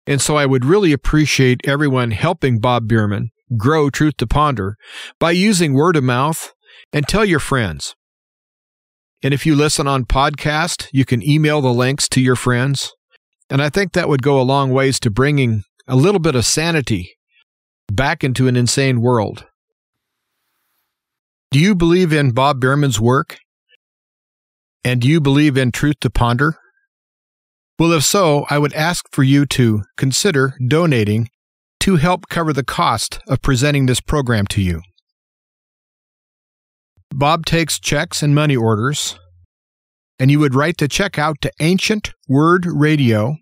And 0.06 0.20
so 0.20 0.36
I 0.36 0.46
would 0.46 0.64
really 0.64 0.92
appreciate 0.92 1.60
everyone 1.64 2.10
helping 2.10 2.58
Bob 2.58 2.88
Bierman 2.88 3.30
grow 3.56 3.90
Truth 3.90 4.18
to 4.18 4.26
Ponder 4.26 4.76
by 5.18 5.30
using 5.30 5.74
word 5.74 5.96
of 5.96 6.04
mouth 6.04 6.52
and 6.92 7.06
tell 7.06 7.24
your 7.24 7.40
friends. 7.40 7.94
And 9.22 9.32
if 9.32 9.46
you 9.46 9.54
listen 9.54 9.86
on 9.86 10.04
podcast, 10.04 10.88
you 10.92 11.04
can 11.04 11.26
email 11.26 11.62
the 11.62 11.72
links 11.72 12.08
to 12.10 12.20
your 12.20 12.36
friends. 12.36 12.92
And 13.48 13.62
I 13.62 13.70
think 13.70 13.92
that 13.92 14.08
would 14.08 14.22
go 14.22 14.40
a 14.40 14.42
long 14.42 14.70
ways 14.70 15.00
to 15.00 15.10
bringing 15.10 15.62
a 15.86 15.96
little 15.96 16.18
bit 16.18 16.34
of 16.34 16.44
sanity 16.44 17.16
back 17.90 18.22
into 18.22 18.48
an 18.48 18.56
insane 18.56 19.00
world. 19.00 19.46
Do 21.50 21.58
you 21.58 21.74
believe 21.74 22.12
in 22.12 22.32
Bob 22.32 22.60
Bierman's 22.60 23.00
work? 23.00 23.38
And 24.84 25.00
do 25.00 25.08
you 25.08 25.20
believe 25.20 25.56
in 25.56 25.72
Truth 25.72 26.00
to 26.00 26.10
Ponder? 26.10 26.58
Well, 27.78 27.92
if 27.92 28.04
so, 28.04 28.46
I 28.48 28.58
would 28.58 28.72
ask 28.74 29.06
for 29.12 29.24
you 29.24 29.46
to 29.46 29.82
consider 29.96 30.54
donating 30.66 31.28
to 31.80 31.96
help 31.96 32.28
cover 32.28 32.52
the 32.52 32.64
cost 32.64 33.18
of 33.28 33.42
presenting 33.42 33.86
this 33.86 34.00
program 34.00 34.46
to 34.48 34.62
you. 34.62 34.80
Bob 37.12 37.44
takes 37.46 37.80
checks 37.80 38.22
and 38.22 38.34
money 38.34 38.56
orders, 38.56 39.18
and 40.18 40.30
you 40.30 40.38
would 40.38 40.54
write 40.54 40.78
the 40.78 40.88
check 40.88 41.18
out 41.18 41.36
to 41.42 41.50
Ancient 41.60 42.12
Word 42.28 42.64
Radio, 42.64 43.36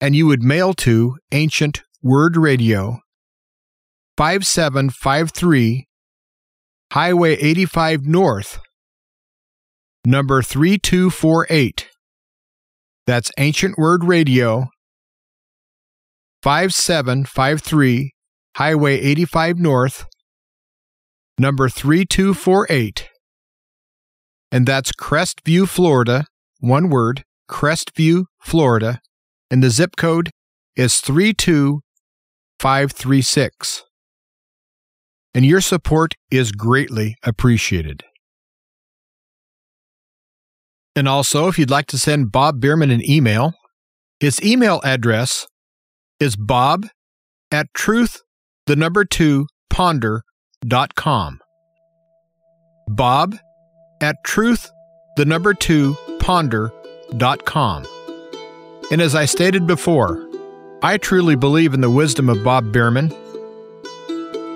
and 0.00 0.14
you 0.14 0.26
would 0.26 0.42
mail 0.42 0.72
to 0.74 1.16
Ancient 1.32 1.82
Word 2.02 2.36
Radio, 2.36 3.00
5753 4.16 5.86
Highway 6.92 7.34
85 7.34 8.06
North, 8.06 8.60
number 10.06 10.42
3248. 10.42 11.88
That's 13.06 13.30
Ancient 13.38 13.76
Word 13.76 14.04
Radio, 14.04 14.68
5753 16.42 18.12
Highway 18.56 19.00
85 19.00 19.58
North, 19.58 20.06
number 21.38 21.68
3248. 21.68 23.08
And 24.52 24.66
that's 24.66 24.92
Crestview, 24.92 25.68
Florida. 25.68 26.26
One 26.60 26.88
word, 26.88 27.24
Crestview, 27.50 28.26
Florida. 28.40 29.00
And 29.50 29.60
the 29.62 29.68
zip 29.70 29.96
code 29.96 30.30
is 30.76 31.00
32536. 31.00 33.82
And 35.34 35.44
your 35.44 35.60
support 35.60 36.14
is 36.30 36.52
greatly 36.52 37.16
appreciated. 37.24 38.04
And 40.96 41.08
also, 41.08 41.48
if 41.48 41.58
you'd 41.58 41.70
like 41.70 41.86
to 41.86 41.98
send 41.98 42.30
Bob 42.30 42.60
Bierman 42.60 42.90
an 42.90 43.08
email, 43.08 43.54
his 44.20 44.40
email 44.42 44.80
address 44.84 45.46
is 46.20 46.36
bob 46.36 46.86
at 47.50 47.66
truth, 47.74 48.22
the 48.66 48.76
number 48.76 49.04
two, 49.04 49.46
ponder.com. 49.70 51.40
Bob 52.88 53.36
at 54.00 54.16
truth, 54.24 54.70
the 55.16 55.24
number 55.24 55.52
two, 55.52 55.96
ponder.com. 56.20 57.86
And 58.90 59.00
as 59.00 59.14
I 59.14 59.24
stated 59.24 59.66
before, 59.66 60.28
I 60.82 60.98
truly 60.98 61.34
believe 61.34 61.74
in 61.74 61.80
the 61.80 61.90
wisdom 61.90 62.28
of 62.28 62.44
Bob 62.44 62.72
Bierman, 62.72 63.12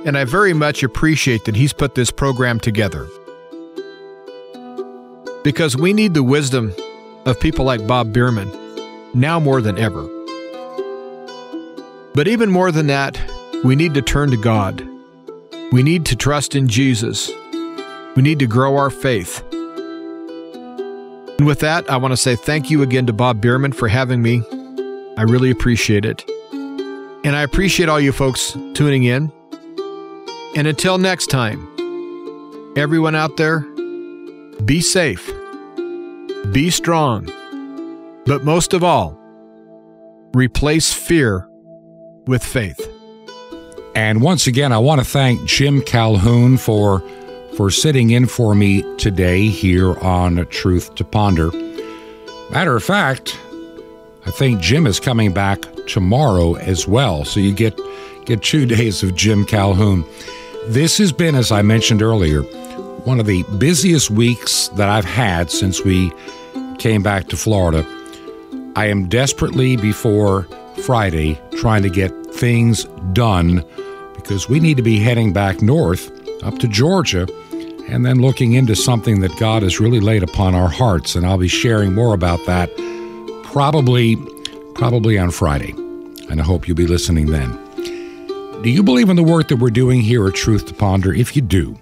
and 0.06 0.16
I 0.16 0.24
very 0.24 0.52
much 0.52 0.82
appreciate 0.82 1.44
that 1.46 1.56
he's 1.56 1.72
put 1.72 1.94
this 1.94 2.10
program 2.10 2.60
together 2.60 3.08
because 5.44 5.76
we 5.76 5.92
need 5.92 6.14
the 6.14 6.22
wisdom 6.22 6.74
of 7.26 7.40
people 7.40 7.64
like 7.64 7.86
Bob 7.86 8.12
Bierman 8.12 8.50
now 9.14 9.38
more 9.40 9.60
than 9.60 9.78
ever. 9.78 10.02
But 12.14 12.28
even 12.28 12.50
more 12.50 12.72
than 12.72 12.88
that, 12.88 13.20
we 13.64 13.76
need 13.76 13.94
to 13.94 14.02
turn 14.02 14.30
to 14.30 14.36
God. 14.36 14.86
We 15.72 15.82
need 15.82 16.06
to 16.06 16.16
trust 16.16 16.54
in 16.54 16.68
Jesus. 16.68 17.30
We 18.16 18.22
need 18.22 18.38
to 18.40 18.46
grow 18.46 18.76
our 18.76 18.90
faith. 18.90 19.42
And 21.38 21.46
with 21.46 21.60
that, 21.60 21.88
I 21.88 21.96
want 21.98 22.12
to 22.12 22.16
say 22.16 22.34
thank 22.34 22.70
you 22.70 22.82
again 22.82 23.06
to 23.06 23.12
Bob 23.12 23.40
Bierman 23.40 23.72
for 23.72 23.86
having 23.86 24.22
me. 24.22 24.42
I 25.16 25.22
really 25.22 25.50
appreciate 25.50 26.04
it. 26.04 26.24
And 27.24 27.36
I 27.36 27.42
appreciate 27.42 27.88
all 27.88 28.00
you 28.00 28.12
folks 28.12 28.52
tuning 28.74 29.04
in. 29.04 29.32
And 30.56 30.66
until 30.66 30.98
next 30.98 31.28
time, 31.28 31.68
everyone 32.76 33.14
out 33.14 33.36
there, 33.36 33.66
be 34.64 34.80
safe, 34.80 35.30
be 36.52 36.70
strong, 36.70 37.26
but 38.26 38.44
most 38.44 38.74
of 38.74 38.82
all, 38.82 39.18
replace 40.34 40.92
fear 40.92 41.48
with 42.26 42.42
faith. 42.44 42.80
And 43.94 44.22
once 44.22 44.46
again, 44.46 44.72
I 44.72 44.78
want 44.78 45.00
to 45.00 45.04
thank 45.04 45.44
Jim 45.44 45.82
Calhoun 45.82 46.56
for 46.56 47.02
for 47.56 47.70
sitting 47.70 48.10
in 48.10 48.26
for 48.26 48.54
me 48.54 48.82
today 48.98 49.48
here 49.48 49.98
on 49.98 50.46
Truth 50.46 50.94
to 50.96 51.04
Ponder. 51.04 51.50
Matter 52.50 52.76
of 52.76 52.84
fact, 52.84 53.36
I 54.26 54.30
think 54.30 54.60
Jim 54.60 54.86
is 54.86 55.00
coming 55.00 55.32
back 55.32 55.60
tomorrow 55.86 56.54
as 56.54 56.86
well, 56.86 57.24
so 57.24 57.40
you 57.40 57.52
get 57.52 57.78
get 58.26 58.42
two 58.42 58.66
days 58.76 59.02
of 59.02 59.14
Jim 59.14 59.44
Calhoun. 59.44 60.04
This 60.66 60.98
has 60.98 61.12
been, 61.12 61.34
as 61.34 61.50
I 61.50 61.62
mentioned 61.62 62.02
earlier, 62.02 62.42
one 63.04 63.20
of 63.20 63.26
the 63.26 63.42
busiest 63.58 64.10
weeks 64.10 64.68
that 64.68 64.88
I've 64.88 65.04
had 65.04 65.50
since 65.50 65.82
we 65.82 66.12
came 66.78 67.02
back 67.02 67.28
to 67.28 67.36
Florida. 67.36 67.86
I 68.76 68.86
am 68.86 69.08
desperately 69.08 69.76
before 69.76 70.44
Friday 70.84 71.40
trying 71.56 71.82
to 71.82 71.90
get 71.90 72.12
things 72.34 72.84
done 73.12 73.64
because 74.14 74.48
we 74.48 74.60
need 74.60 74.76
to 74.76 74.82
be 74.82 74.98
heading 74.98 75.32
back 75.32 75.60
north 75.62 76.10
up 76.42 76.58
to 76.58 76.68
Georgia 76.68 77.26
and 77.88 78.04
then 78.04 78.20
looking 78.20 78.52
into 78.52 78.76
something 78.76 79.20
that 79.20 79.36
God 79.38 79.62
has 79.62 79.80
really 79.80 80.00
laid 80.00 80.22
upon 80.22 80.54
our 80.54 80.68
hearts 80.68 81.14
and 81.14 81.26
I'll 81.26 81.38
be 81.38 81.48
sharing 81.48 81.94
more 81.94 82.14
about 82.14 82.44
that 82.46 82.70
probably 83.44 84.16
probably 84.74 85.18
on 85.18 85.30
Friday. 85.30 85.72
And 86.30 86.40
I 86.40 86.44
hope 86.44 86.68
you'll 86.68 86.76
be 86.76 86.86
listening 86.86 87.26
then. 87.26 87.50
Do 88.62 88.70
you 88.70 88.82
believe 88.82 89.08
in 89.08 89.16
the 89.16 89.22
work 89.22 89.48
that 89.48 89.56
we're 89.56 89.70
doing 89.70 90.00
here 90.00 90.26
at 90.28 90.34
Truth 90.34 90.66
to 90.66 90.74
Ponder? 90.74 91.12
If 91.12 91.34
you 91.34 91.42
do, 91.42 91.78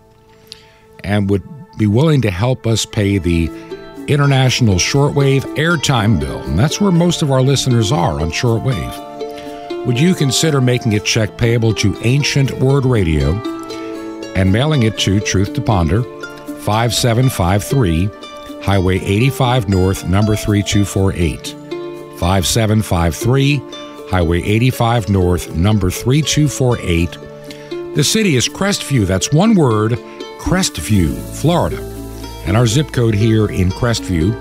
and 1.07 1.31
would 1.31 1.43
be 1.79 1.87
willing 1.87 2.21
to 2.23 2.31
help 2.31 2.67
us 2.67 2.85
pay 2.85 3.19
the 3.19 3.47
international 4.09 4.77
shortwave 4.77 5.43
airtime 5.57 6.21
bill, 6.21 6.41
and 6.43 6.59
that's 6.59 6.81
where 6.81 6.93
most 6.93 7.23
of 7.23 7.31
our 7.31 7.43
listeners 7.43 7.93
are 7.93 8.21
on 8.21 8.31
shortwave, 8.31 9.87
would 9.87 9.99
you 9.99 10.15
consider 10.15 10.61
making 10.61 10.95
a 10.95 11.01
check 11.01 11.39
payable 11.39 11.75
to 11.75 11.97
Ancient 12.03 12.53
Word 12.61 12.85
Radio 12.85 13.35
and 14.35 14.53
mailing 14.53 14.83
it 14.83 14.99
to 14.99 15.21
Truth 15.21 15.55
to 15.55 15.61
Ponder, 15.61 16.03
5753 16.63 18.11
Highway 18.63 18.99
85 18.99 19.69
North, 19.69 20.09
number 20.09 20.35
3248. 20.35 21.49
5753 22.19 23.63
Highway 24.11 24.43
85 24.43 25.09
North, 25.09 25.55
number 25.55 25.91
3248. 25.91 27.95
The 27.95 28.05
city 28.05 28.37
is 28.37 28.49
Crestview, 28.49 29.07
that's 29.07 29.33
one 29.33 29.55
word, 29.55 29.99
Crestview, 30.39 31.19
Florida. 31.41 31.83
And 32.47 32.57
our 32.57 32.67
zip 32.67 32.93
code 32.93 33.15
here 33.15 33.47
in 33.47 33.71
Crestview 33.71 34.35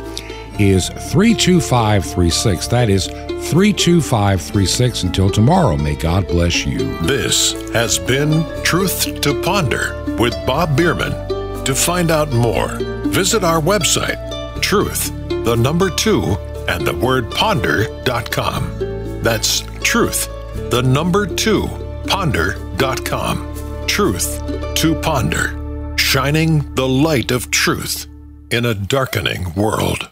is 0.59 0.89
32536. 0.89 2.67
That 2.67 2.89
is 2.89 3.07
32536 3.07 5.03
until 5.03 5.29
tomorrow. 5.29 5.77
May 5.77 5.95
God 5.95 6.27
bless 6.27 6.65
you. 6.65 6.97
This 6.99 7.53
has 7.71 7.97
been 7.99 8.43
Truth 8.63 9.21
to 9.21 9.41
Ponder 9.41 10.03
with 10.19 10.33
Bob 10.45 10.75
Bierman. 10.77 11.13
To 11.65 11.73
find 11.73 12.11
out 12.11 12.31
more, 12.31 12.77
visit 13.07 13.43
our 13.43 13.59
website, 13.59 14.61
truth, 14.61 15.11
the 15.45 15.55
number 15.55 15.89
two, 15.89 16.21
and 16.67 16.85
the 16.85 16.95
word 16.95 17.31
ponder.com. 17.31 19.21
That's 19.23 19.61
truth, 19.81 20.27
the 20.69 20.83
number 20.83 21.25
two, 21.25 21.67
ponder.com. 22.07 23.87
Truth 23.87 24.75
to 24.75 24.95
ponder, 25.01 25.57
shining 26.15 26.73
the 26.75 26.87
light 26.87 27.29
of 27.29 27.51
truth 27.51 28.07
in 28.49 28.63
a 28.63 28.73
darkening 28.73 29.53
world. 29.53 30.09